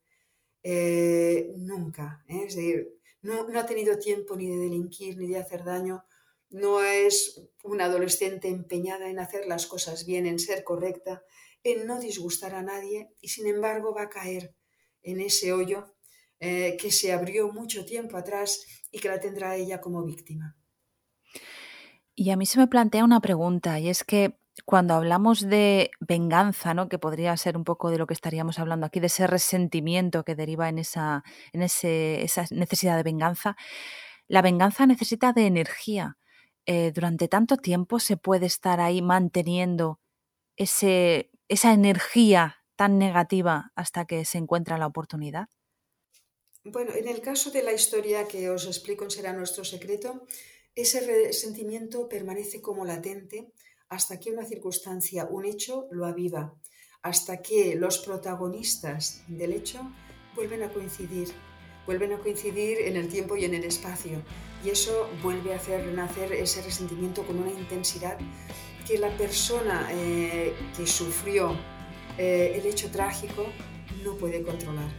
eh, 0.69 1.53
nunca. 1.55 2.25
¿eh? 2.27 2.43
Es 2.45 2.55
decir, 2.55 2.99
no, 3.21 3.47
ha 3.57 3.65
tenido 3.65 3.97
tiempo 3.97 4.35
ni 4.35 4.49
de 4.49 4.57
delinquir 4.57 5.17
ni 5.17 5.27
de 5.27 5.37
hacer 5.37 5.63
daño. 5.63 6.03
No 6.49 6.81
es 6.81 7.41
una 7.63 7.85
adolescente 7.85 8.47
empeñada 8.47 9.09
en 9.09 9.19
hacer 9.19 9.45
las 9.47 9.67
cosas 9.67 10.05
bien, 10.05 10.25
en 10.25 10.39
ser 10.39 10.63
correcta, 10.63 11.23
en 11.63 11.85
no 11.85 11.99
disgustar 11.99 12.55
a 12.55 12.61
nadie 12.61 13.09
y 13.21 13.29
sin 13.29 13.47
embargo 13.47 13.93
va 13.93 14.03
a 14.03 14.09
caer 14.09 14.55
en 15.01 15.19
ese 15.19 15.51
hoyo 15.51 15.95
eh, 16.39 16.77
que 16.79 16.91
se 16.91 17.11
abrió 17.11 17.51
mucho 17.51 17.85
tiempo 17.85 18.17
atrás 18.17 18.65
y 18.91 18.99
que 18.99 19.09
la 19.09 19.19
tendrá 19.19 19.55
ella 19.55 19.81
como 19.81 20.03
víctima. 20.03 20.55
Y 22.15 22.31
a 22.31 22.35
mí 22.35 22.45
se 22.45 22.59
me 22.59 22.67
plantea 22.67 23.03
una 23.03 23.19
pregunta 23.19 23.79
y 23.79 23.89
es 23.89 24.03
que 24.03 24.39
cuando 24.65 24.95
hablamos 24.95 25.41
de 25.41 25.91
venganza, 25.99 26.73
¿no? 26.73 26.89
que 26.89 26.99
podría 26.99 27.35
ser 27.37 27.57
un 27.57 27.63
poco 27.63 27.89
de 27.89 27.97
lo 27.97 28.07
que 28.07 28.13
estaríamos 28.13 28.59
hablando 28.59 28.85
aquí, 28.85 28.99
de 28.99 29.07
ese 29.07 29.27
resentimiento 29.27 30.23
que 30.23 30.35
deriva 30.35 30.69
en 30.69 30.79
esa, 30.79 31.23
en 31.53 31.61
ese, 31.61 32.23
esa 32.23 32.45
necesidad 32.51 32.97
de 32.97 33.03
venganza, 33.03 33.55
la 34.27 34.41
venganza 34.41 34.85
necesita 34.85 35.33
de 35.33 35.45
energía. 35.45 36.17
Eh, 36.69 36.91
durante 36.93 37.29
tanto 37.29 37.55
tiempo 37.55 37.99
se 37.99 38.17
puede 38.17 38.45
estar 38.45 38.81
ahí 38.81 39.01
manteniendo 39.01 40.01
ese, 40.57 41.31
esa 41.47 41.71
energía 41.71 42.57
tan 42.75 42.97
negativa 42.97 43.71
hasta 43.75 44.05
que 44.05 44.25
se 44.25 44.37
encuentra 44.37 44.77
la 44.77 44.87
oportunidad? 44.87 45.47
Bueno, 46.63 46.93
en 46.93 47.07
el 47.07 47.21
caso 47.21 47.49
de 47.51 47.63
la 47.63 47.71
historia 47.71 48.27
que 48.27 48.49
os 48.49 48.65
explico 48.65 49.09
Será 49.09 49.31
nuestro 49.31 49.63
secreto, 49.63 50.27
ese 50.75 50.99
resentimiento 50.99 52.09
permanece 52.09 52.61
como 52.61 52.85
latente 52.85 53.51
hasta 53.89 54.19
que 54.19 54.31
una 54.31 54.45
circunstancia, 54.45 55.25
un 55.25 55.45
hecho, 55.45 55.87
lo 55.91 56.05
aviva, 56.05 56.53
hasta 57.01 57.41
que 57.41 57.75
los 57.75 57.99
protagonistas 57.99 59.23
del 59.27 59.53
hecho 59.53 59.79
vuelven 60.35 60.63
a 60.63 60.71
coincidir, 60.71 61.29
vuelven 61.87 62.13
a 62.13 62.17
coincidir 62.17 62.81
en 62.81 62.97
el 62.97 63.07
tiempo 63.07 63.35
y 63.35 63.45
en 63.45 63.55
el 63.55 63.63
espacio. 63.63 64.21
Y 64.63 64.69
eso 64.69 65.09
vuelve 65.23 65.53
a 65.53 65.55
hacer 65.55 65.83
renacer 65.85 66.31
ese 66.33 66.61
resentimiento 66.61 67.23
con 67.23 67.39
una 67.39 67.51
intensidad 67.51 68.17
que 68.85 68.99
la 68.99 69.09
persona 69.17 69.89
eh, 69.91 70.53
que 70.75 70.85
sufrió 70.85 71.55
eh, 72.17 72.59
el 72.59 72.65
hecho 72.65 72.91
trágico 72.91 73.45
no 74.03 74.15
puede 74.15 74.43
controlar. 74.43 74.89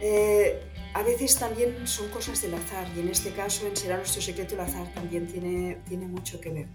Eh, 0.00 0.62
a 0.94 1.02
veces 1.02 1.36
también 1.38 1.86
son 1.86 2.08
cosas 2.08 2.40
del 2.40 2.54
azar 2.54 2.86
y 2.96 3.00
en 3.00 3.08
este 3.08 3.32
caso 3.32 3.66
en 3.66 3.76
Será 3.76 3.96
nuestro 3.96 4.22
secreto 4.22 4.54
el 4.54 4.60
azar 4.60 4.92
también 4.94 5.26
tiene, 5.26 5.78
tiene 5.88 6.06
mucho 6.06 6.40
que 6.40 6.50
ver. 6.50 6.66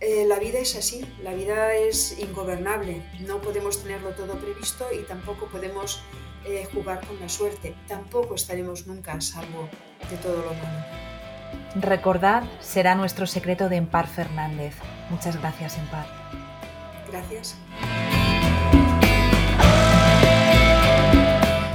Eh, 0.00 0.24
la 0.26 0.38
vida 0.38 0.58
es 0.58 0.76
así, 0.76 1.04
la 1.22 1.34
vida 1.34 1.74
es 1.74 2.18
ingobernable, 2.18 3.02
no 3.20 3.42
podemos 3.42 3.82
tenerlo 3.82 4.10
todo 4.10 4.38
previsto 4.38 4.86
y 4.98 5.02
tampoco 5.04 5.46
podemos 5.46 6.00
eh, 6.44 6.66
jugar 6.72 7.06
con 7.06 7.18
la 7.20 7.28
suerte, 7.28 7.74
tampoco 7.86 8.34
estaremos 8.34 8.86
nunca 8.86 9.12
a 9.12 9.20
salvo 9.20 9.68
de 10.10 10.16
todo 10.16 10.38
lo 10.38 10.54
malo. 10.54 10.84
Recordad, 11.76 12.44
será 12.60 12.94
nuestro 12.94 13.26
secreto 13.26 13.68
de 13.68 13.76
Empar 13.76 14.06
Fernández. 14.06 14.74
Muchas 15.10 15.38
gracias, 15.38 15.78
Empar. 15.78 16.06
Gracias. 17.10 17.56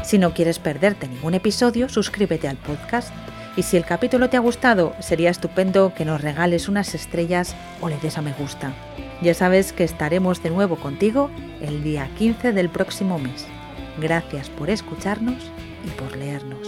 Si 0.03 0.18
no 0.18 0.34
quieres 0.34 0.59
perderte 0.59 1.07
ningún 1.07 1.34
episodio, 1.34 1.89
suscríbete 1.89 2.47
al 2.47 2.57
podcast 2.57 3.13
y 3.57 3.63
si 3.63 3.78
el 3.78 3.86
capítulo 3.86 4.30
te 4.30 4.38
ha 4.38 4.41
gustado, 4.41 4.93
sería 4.99 5.30
estupendo 5.30 5.93
que 5.95 6.05
nos 6.05 6.22
regales 6.22 6.68
unas 6.68 6.93
estrellas 6.93 7.55
o 7.82 7.89
le 7.89 7.97
des 7.97 8.18
a 8.18 8.22
me 8.22 8.34
gusta. 8.34 8.74
Ya 9.22 9.34
sabes 9.34 9.72
que 9.72 9.84
estaremos 9.84 10.43
de 10.43 10.49
nuevo 10.49 10.76
contigo 10.76 11.32
el 11.61 11.84
día 11.84 12.09
15 12.18 12.51
del 12.51 12.70
próximo 12.70 13.18
mes. 13.18 13.47
Gracias 13.98 14.50
por 14.50 14.70
escucharnos 14.70 15.52
y 15.86 15.89
por 16.00 16.16
leernos. 16.16 16.68